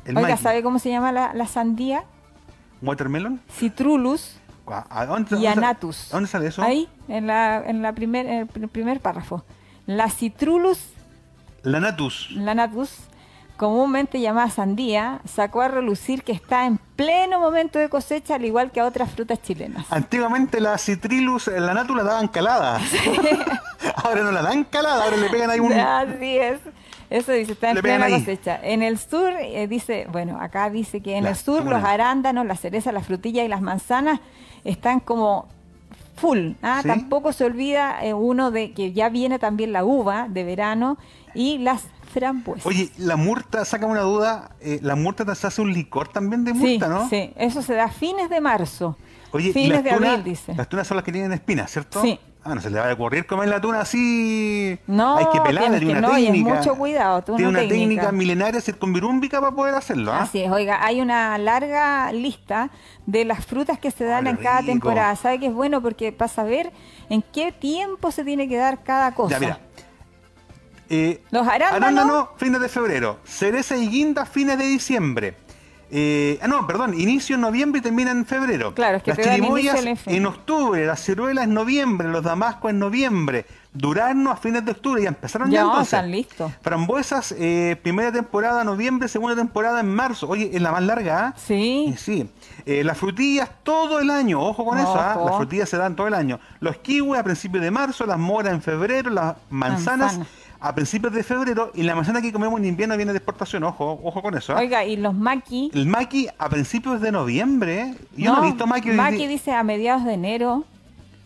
Oiga, 0.07 0.38
¿sabe 0.38 0.63
cómo 0.63 0.79
se 0.79 0.89
llama 0.89 1.11
la, 1.11 1.36
la 1.36 1.45
sandía? 1.45 2.03
¿Watermelon? 2.82 3.39
Citrulus 3.47 4.39
y 5.39 5.45
anatus. 5.45 6.09
¿Dónde 6.11 6.27
sale 6.27 6.47
eso? 6.47 6.63
Ahí, 6.63 6.89
en, 7.07 7.27
la, 7.27 7.61
en, 7.63 7.84
la 7.84 7.93
primer, 7.93 8.25
en 8.25 8.49
el 8.55 8.69
primer 8.69 9.01
párrafo. 9.01 9.45
La 9.86 10.09
citrulus... 10.09 10.79
Lanatus. 11.61 12.32
Lanatus 12.32 13.11
comúnmente 13.62 14.20
llamada 14.20 14.49
sandía, 14.49 15.22
sacó 15.24 15.62
a 15.62 15.68
relucir 15.68 16.24
que 16.24 16.32
está 16.32 16.66
en 16.66 16.80
pleno 16.95 17.39
momento 17.39 17.78
de 17.78 17.89
cosecha, 17.89 18.34
al 18.34 18.43
igual 18.43 18.72
que 18.72 18.80
a 18.80 18.86
otras 18.86 19.12
frutas 19.12 19.39
chilenas. 19.39 19.86
Antiguamente 19.91 20.59
la 20.59 20.80
citrilus, 20.80 21.45
la 21.45 21.72
natu 21.76 21.93
la 21.93 22.01
daban 22.01 22.28
calada. 22.28 22.82
ahora 23.97 24.24
no 24.24 24.32
la 24.32 24.41
dan 24.41 24.64
calada, 24.64 25.03
ahora 25.03 25.16
le 25.18 25.30
pegan 25.30 25.51
ahí 25.51 25.59
un... 25.59 25.74
Así 25.74 26.38
es. 26.39 26.59
Eso 27.12 27.34
dice, 27.34 27.51
está 27.51 27.70
en 27.70 27.78
plena 27.78 28.09
cosecha. 28.09 28.59
En 28.64 28.82
el 28.82 28.97
sur, 28.97 29.32
eh, 29.39 29.68
dice, 29.68 30.07
bueno, 30.12 30.39
acá 30.41 30.72
dice 30.72 31.01
que 31.03 31.18
en 31.18 31.28
el 31.28 31.36
sur 31.36 31.64
los 31.64 31.84
arándanos, 31.84 32.47
la 32.47 32.55
cereza, 32.55 32.91
la 32.91 33.01
frutilla 33.01 33.43
y 33.43 33.47
las 33.47 33.62
manzanas 33.62 34.22
están 34.64 34.99
como 35.01 35.47
full. 36.16 36.53
¿ah? 36.64 36.82
Tampoco 36.84 37.32
se 37.32 37.45
olvida 37.45 38.03
eh, 38.03 38.16
uno 38.16 38.49
de 38.49 38.72
que 38.74 38.91
ya 38.91 39.09
viene 39.09 39.38
también 39.38 39.72
la 39.72 39.86
uva 39.86 40.26
de 40.30 40.45
verano 40.45 40.97
y 41.36 41.59
las 41.59 41.84
Oye, 42.66 42.89
la 42.97 43.16
murta, 43.16 43.66
saca 43.66 43.86
una 43.86 44.01
duda, 44.01 44.51
eh, 44.59 44.80
la 44.82 44.95
murta 44.95 45.34
se 45.36 45.47
hace 45.47 45.62
un 45.62 45.74
licor 45.74 46.07
también 46.07 46.43
de 46.43 46.53
murta, 46.53 46.88
¿no? 46.88 47.09
Sí, 47.09 47.34
eso 47.36 47.62
se 47.62 47.74
da 47.74 47.86
a 47.86 47.91
fines 47.91 48.30
de 48.30 48.41
marzo. 48.41 48.97
Oye, 49.32 49.53
fines 49.53 49.84
de 49.84 49.91
abril, 49.91 50.24
dice. 50.24 50.53
Las 50.55 50.68
tunas 50.68 50.88
son 50.88 50.97
las 50.97 51.03
que 51.03 51.12
tienen 51.12 51.32
espinas, 51.32 51.72
¿cierto? 51.72 52.01
Sí. 52.01 52.20
Ah, 52.43 52.55
no 52.55 52.62
se 52.62 52.72
le 52.72 52.80
va 52.80 52.89
a 52.89 52.93
ocurrir 52.93 53.28
comer 53.28 53.47
la 53.49 53.62
tuna 53.62 53.82
así. 53.82 54.80
No, 54.88 55.18
hay 55.18 55.26
que 55.32 55.39
pelarla, 55.41 55.78
tiene 55.78 55.99
una 55.99 56.16
técnica. 56.16 56.55
mucho 56.55 56.76
cuidado. 56.76 57.22
Tiene 57.22 57.47
una 57.47 57.59
técnica, 57.59 58.12
milenaria 58.12 58.59
circunvirúmbica 58.59 59.39
para 59.39 59.55
poder 59.55 59.76
hacerlo. 59.76 60.12
¿ah? 60.12 60.24
Así 60.24 60.41
es, 60.41 60.51
oiga, 60.51 60.84
hay 60.84 61.01
una 61.01 61.38
larga 61.38 62.12
lista 62.12 62.72
de 63.05 63.26
las 63.26 63.45
frutas 63.45 63.78
que 63.78 63.91
se 63.91 64.05
dan 64.05 64.26
en 64.26 64.38
cada 64.38 64.64
temporada. 64.64 65.16
¿Sabe 65.16 65.39
que 65.39 65.47
es 65.47 65.53
bueno? 65.53 65.84
Porque 65.84 66.12
para 66.12 66.30
saber 66.30 66.72
en 67.09 67.22
qué 67.22 67.51
tiempo 67.51 68.09
se 68.12 68.24
tiene 68.24 68.49
que 68.49 68.57
dar 68.57 68.82
cada 68.82 69.14
cosa. 69.14 69.36
Ya, 69.36 69.39
mira, 69.39 69.59
eh, 70.94 71.22
Los 71.32 71.48
arándanos. 71.48 72.28
fines 72.36 72.60
de 72.60 72.68
febrero. 72.68 73.20
Cereza 73.24 73.78
y 73.78 73.88
guinda, 73.88 74.26
fines 74.26 74.58
de 74.58 74.66
diciembre. 74.66 75.36
Eh, 75.89 76.38
ah, 76.42 76.48
no, 76.48 76.68
perdón, 76.68 77.00
inicio 77.00 77.36
en 77.36 77.42
noviembre 77.42 77.80
y 77.80 77.82
termina 77.82 78.12
en 78.12 78.26
febrero. 78.26 78.74
Claro, 78.74 78.98
es 78.98 79.04
que 79.04 79.14
las 79.14 79.20
chirimoyas 79.20 79.86
en 80.06 80.26
octubre, 80.26 80.86
las 80.86 81.02
ciruelas 81.04 81.46
en 81.46 81.54
noviembre, 81.54 82.10
los 82.10 82.24
damascos 82.24 82.72
en 82.72 82.80
noviembre, 82.80 83.46
durano 83.74 84.32
a 84.32 84.36
fines 84.36 84.66
de 84.66 84.72
octubre, 84.72 85.02
ya 85.04 85.10
empezaron 85.10 85.50
ya, 85.50 85.64
ya 85.64 85.82
están 85.82 86.12
listos. 86.12 86.52
Frambuesas, 86.62 87.36
eh, 87.38 87.78
primera 87.82 88.12
temporada 88.12 88.64
noviembre, 88.66 89.08
segunda 89.08 89.36
temporada 89.36 89.80
en 89.80 89.94
marzo. 89.94 90.28
Oye, 90.28 90.50
es 90.54 90.62
la 90.62 90.74
más 90.74 90.84
larga, 90.84 91.28
¿ah? 91.28 91.34
Sí. 91.38 91.94
sí. 91.98 92.30
las 92.66 92.98
frutillas 92.98 93.50
todo 93.64 94.00
el 94.00 94.10
año, 94.10 94.42
ojo 94.42 94.66
con 94.66 94.78
eso, 94.78 94.96
¿ah? 94.96 95.22
las 95.26 95.36
frutillas 95.38 95.70
se 95.70 95.78
dan 95.78 95.96
todo 95.96 96.08
el 96.08 96.14
año. 96.14 96.39
Los 96.60 96.78
kiwis 96.78 97.20
a 97.20 97.24
principios 97.24 97.64
de 97.64 97.72
marzo, 97.72 98.06
las 98.06 98.18
moras 98.18 98.54
en 98.54 98.62
febrero, 98.62 99.10
las 99.10 99.36
manzanas 99.50 100.20
a 100.62 100.76
principios 100.76 101.12
de 101.12 101.24
febrero 101.24 101.72
y 101.74 101.82
la 101.82 101.95
manzana 101.95 102.22
que 102.22 102.32
comemos 102.32 102.59
en 102.59 102.68
invierno 102.68 102.95
viene 102.95 103.12
de 103.12 103.18
exportación, 103.18 103.64
ojo, 103.64 103.99
ojo 104.03 104.22
con 104.22 104.38
eso. 104.38 104.53
¿eh? 104.53 104.59
Oiga, 104.59 104.86
y 104.86 104.95
los 104.95 105.16
maqui. 105.16 105.72
El 105.74 105.88
maqui 105.88 106.28
a 106.38 106.49
principios 106.49 107.01
de 107.01 107.12
noviembre. 107.12 107.95
Yo 108.16 108.36
no, 108.36 108.43
he 108.43 108.47
visto 108.47 108.68
maqui. 108.68 108.91
Maqui 108.91 109.26
dice 109.26 109.53
a 109.53 109.64
mediados 109.64 110.05
de 110.05 110.14
enero. 110.14 110.64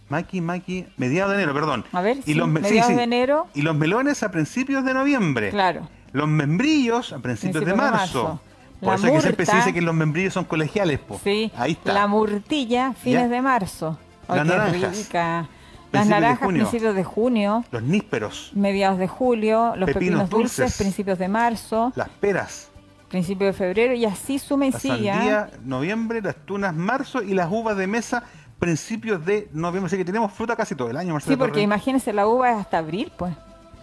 Maqui, 0.08 0.40
maqui, 0.40 0.86
mediados 0.96 1.32
de 1.32 1.44
enero, 1.44 1.54
perdón. 1.54 1.84
A 1.92 2.02
ver, 2.02 2.20
y 2.26 2.34
los, 2.34 2.48
mediados 2.48 2.96
de 2.96 3.04
enero. 3.04 3.48
Y 3.54 3.62
los 3.62 3.76
melones 3.76 4.24
a 4.24 4.32
principios 4.32 4.86
de 4.86 4.94
noviembre. 4.94 5.50
Claro. 5.50 5.90
Los 6.14 6.30
membrillos 6.30 7.12
a 7.12 7.20
principios, 7.20 7.66
de 7.66 7.74
marzo. 7.74 8.40
Por 8.80 8.96
eso 8.96 9.08
es 9.08 9.14
que 9.14 9.22
siempre 9.22 9.46
se 9.46 9.56
dice 9.58 9.74
que 9.74 9.82
los 9.82 9.96
membrillos 9.96 10.34
son 10.34 10.46
colegiales, 10.46 11.00
po. 11.00 11.20
Sí. 11.22 11.52
Ahí 11.58 11.74
está. 11.74 11.92
La 11.92 12.08
murtilla, 12.08 12.94
fines 12.94 13.30
de 13.30 13.42
marzo. 13.42 13.98
Las 15.96 16.08
naranjas. 16.08 16.42
Naranjas, 16.42 16.68
principios 16.70 16.96
de 16.96 17.04
junio. 17.04 17.64
Los 17.72 17.84
nísperos. 17.84 18.52
Mediados 18.54 19.00
de 19.00 19.08
julio. 19.08 19.76
Los 19.76 19.90
pepinos, 19.90 20.30
dulces, 20.30 20.78
principios 20.78 21.18
de 21.20 21.28
marzo. 21.28 21.92
Las 21.96 22.10
peras. 22.10 22.70
Principio 23.10 23.48
de 23.48 23.54
febrero 23.54 23.94
y 23.94 24.06
así 24.06 24.40
suma 24.40 24.66
y 24.66 24.72
la 24.72 24.80
sigue. 24.80 25.12
sandía, 25.12 25.50
noviembre, 25.64 26.22
las 26.22 26.36
tunas, 26.36 26.74
marzo 26.74 27.22
y 27.22 27.34
las 27.34 27.50
uvas 27.52 27.78
de 27.78 27.88
mesa, 27.88 28.24
principios 28.60 29.24
de 29.26 29.48
noviembre. 29.54 29.88
Así 29.88 29.98
que 29.98 30.06
tenemos 30.06 30.34
fruta 30.34 30.56
casi 30.56 30.76
todo 30.76 30.90
el 30.90 30.98
año, 30.98 31.18
Sí, 31.20 31.36
porque 31.36 31.62
imagínense, 31.62 32.12
la 32.14 32.28
uva 32.28 32.52
es 32.52 32.58
hasta 32.58 32.80
abril, 32.80 33.12
pues 33.18 33.34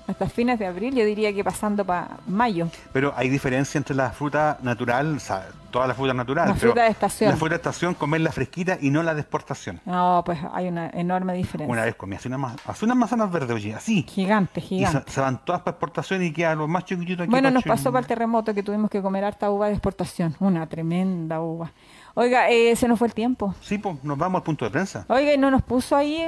hasta 0.06 0.28
fines 0.28 0.58
de 0.58 0.66
abril, 0.66 0.94
yo 0.94 1.04
diría 1.04 1.32
que 1.32 1.44
pasando 1.44 1.84
para 1.84 2.18
mayo. 2.26 2.68
Pero 2.92 3.12
hay 3.16 3.28
diferencia 3.28 3.78
entre 3.78 3.94
la 3.94 4.10
fruta 4.10 4.58
natural, 4.62 5.16
o 5.16 5.20
sea, 5.20 5.48
todas 5.70 5.88
las 5.88 5.96
frutas 5.96 6.14
naturales. 6.14 6.54
La 6.54 6.60
fruta 6.60 6.82
de 6.84 6.90
estación. 6.90 7.30
La 7.30 7.36
fruta 7.36 7.50
de 7.50 7.56
estación, 7.56 7.94
comerla 7.94 8.30
fresquita 8.30 8.78
y 8.80 8.90
no 8.90 9.02
la 9.02 9.14
de 9.14 9.20
exportación. 9.22 9.80
No, 9.84 10.22
pues 10.24 10.38
hay 10.52 10.68
una 10.68 10.90
enorme 10.90 11.34
diferencia. 11.34 11.72
Una 11.72 11.84
vez 11.84 11.94
comí 11.96 12.16
hace 12.16 12.28
unas, 12.28 12.82
unas 12.82 12.96
manzanas 12.96 13.32
verdes, 13.32 13.50
oye, 13.50 13.74
así. 13.74 14.04
Gigante, 14.08 14.60
gigante. 14.60 15.04
Y 15.08 15.12
se, 15.12 15.20
van 15.20 15.44
todas 15.44 15.62
para 15.62 15.72
exportación 15.72 16.22
y 16.22 16.32
quedan 16.32 16.58
los 16.58 16.68
más 16.68 16.84
chiquititos 16.84 17.24
aquí. 17.24 17.30
Bueno, 17.30 17.50
nos 17.50 17.64
pasó 17.64 17.90
para 17.90 18.00
el 18.00 18.06
terremoto 18.06 18.54
que 18.54 18.62
tuvimos 18.62 18.90
que 18.90 19.02
comer 19.02 19.24
harta 19.24 19.50
uva 19.50 19.66
de 19.66 19.72
exportación. 19.72 20.36
Una 20.40 20.66
tremenda 20.66 21.40
uva. 21.40 21.72
Oiga, 22.14 22.50
eh, 22.50 22.76
se 22.76 22.86
nos 22.88 22.98
fue 22.98 23.08
el 23.08 23.14
tiempo. 23.14 23.54
Sí, 23.62 23.78
pues 23.78 24.02
nos 24.04 24.18
vamos 24.18 24.40
al 24.40 24.42
punto 24.42 24.66
de 24.66 24.70
prensa. 24.70 25.06
Oiga, 25.08 25.32
¿y 25.32 25.38
no 25.38 25.50
nos 25.50 25.62
puso 25.62 25.96
ahí 25.96 26.22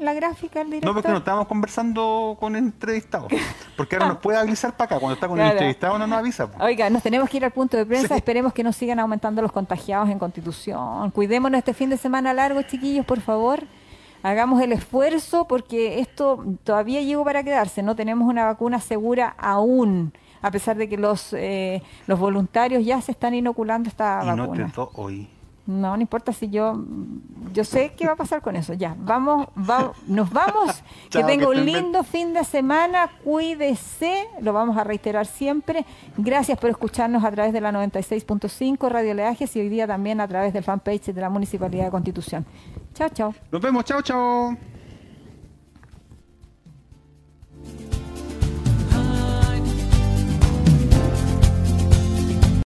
la 0.00 0.14
gráfica 0.14 0.62
el 0.62 0.68
director? 0.68 0.88
No, 0.88 0.94
porque 0.94 1.10
no 1.10 1.18
estábamos 1.18 1.46
conversando 1.46 2.36
con 2.40 2.56
el 2.56 2.64
entrevistado. 2.64 3.28
Porque 3.76 3.96
ahora 3.96 4.08
nos 4.08 4.18
puede 4.18 4.38
avisar 4.38 4.74
para 4.74 4.86
acá. 4.86 4.98
Cuando 4.98 5.14
está 5.14 5.28
con 5.28 5.38
el 5.38 5.50
entrevistado 5.50 5.98
no 5.98 6.06
nos 6.06 6.18
avisa. 6.18 6.48
Oiga, 6.60 6.88
nos 6.88 7.02
tenemos 7.02 7.28
que 7.28 7.36
ir 7.36 7.44
al 7.44 7.50
punto 7.50 7.76
de 7.76 7.84
prensa. 7.84 8.16
Esperemos 8.16 8.54
que 8.54 8.64
no 8.64 8.72
sigan 8.72 8.98
aumentando 8.98 9.42
los 9.42 9.52
contagiados 9.52 10.08
en 10.08 10.18
Constitución. 10.18 11.10
Cuidémonos 11.10 11.58
este 11.58 11.74
fin 11.74 11.90
de 11.90 11.98
semana 11.98 12.32
largo, 12.32 12.62
chiquillos, 12.62 13.04
por 13.04 13.20
favor. 13.20 13.64
Hagamos 14.22 14.62
el 14.62 14.72
esfuerzo 14.72 15.46
porque 15.46 16.00
esto 16.00 16.42
todavía 16.64 17.02
llegó 17.02 17.24
para 17.24 17.44
quedarse. 17.44 17.82
No 17.82 17.94
tenemos 17.94 18.26
una 18.26 18.46
vacuna 18.46 18.80
segura 18.80 19.34
aún 19.38 20.14
a 20.46 20.50
pesar 20.52 20.76
de 20.76 20.88
que 20.88 20.96
los 20.96 21.32
eh, 21.32 21.82
los 22.06 22.20
voluntarios 22.20 22.84
ya 22.84 23.00
se 23.00 23.10
están 23.10 23.34
inoculando 23.34 23.88
esta 23.88 24.20
y 24.22 24.26
vacuna. 24.26 24.72
No 24.76 24.90
hoy. 24.94 25.28
No, 25.66 25.96
no 25.96 26.00
importa 26.00 26.32
si 26.32 26.48
yo 26.48 26.80
yo 27.52 27.64
sé 27.64 27.94
qué 27.96 28.06
va 28.06 28.12
a 28.12 28.16
pasar 28.16 28.40
con 28.40 28.54
eso. 28.54 28.72
Ya, 28.74 28.94
vamos, 28.96 29.48
nos 30.06 30.30
vamos. 30.30 30.84
que 31.10 31.24
tenga 31.24 31.48
un 31.48 31.66
lindo 31.66 32.04
fin 32.04 32.32
de 32.32 32.44
semana. 32.44 33.10
Cuídese, 33.24 34.28
lo 34.40 34.52
vamos 34.52 34.76
a 34.76 34.84
reiterar 34.84 35.26
siempre. 35.26 35.84
Gracias 36.16 36.56
por 36.58 36.70
escucharnos 36.70 37.24
a 37.24 37.30
través 37.32 37.52
de 37.52 37.60
la 37.60 37.72
96.5 37.72 38.88
Radio 38.88 39.14
Leajes 39.14 39.56
y 39.56 39.60
hoy 39.60 39.68
día 39.68 39.88
también 39.88 40.20
a 40.20 40.28
través 40.28 40.52
del 40.52 40.62
fanpage 40.62 41.06
de 41.06 41.20
la 41.20 41.30
Municipalidad 41.30 41.86
de 41.86 41.90
Constitución. 41.90 42.46
Chao, 42.94 43.08
chao. 43.08 43.34
Nos 43.50 43.60
vemos, 43.60 43.84
chao, 43.84 44.00
chao. 44.02 44.56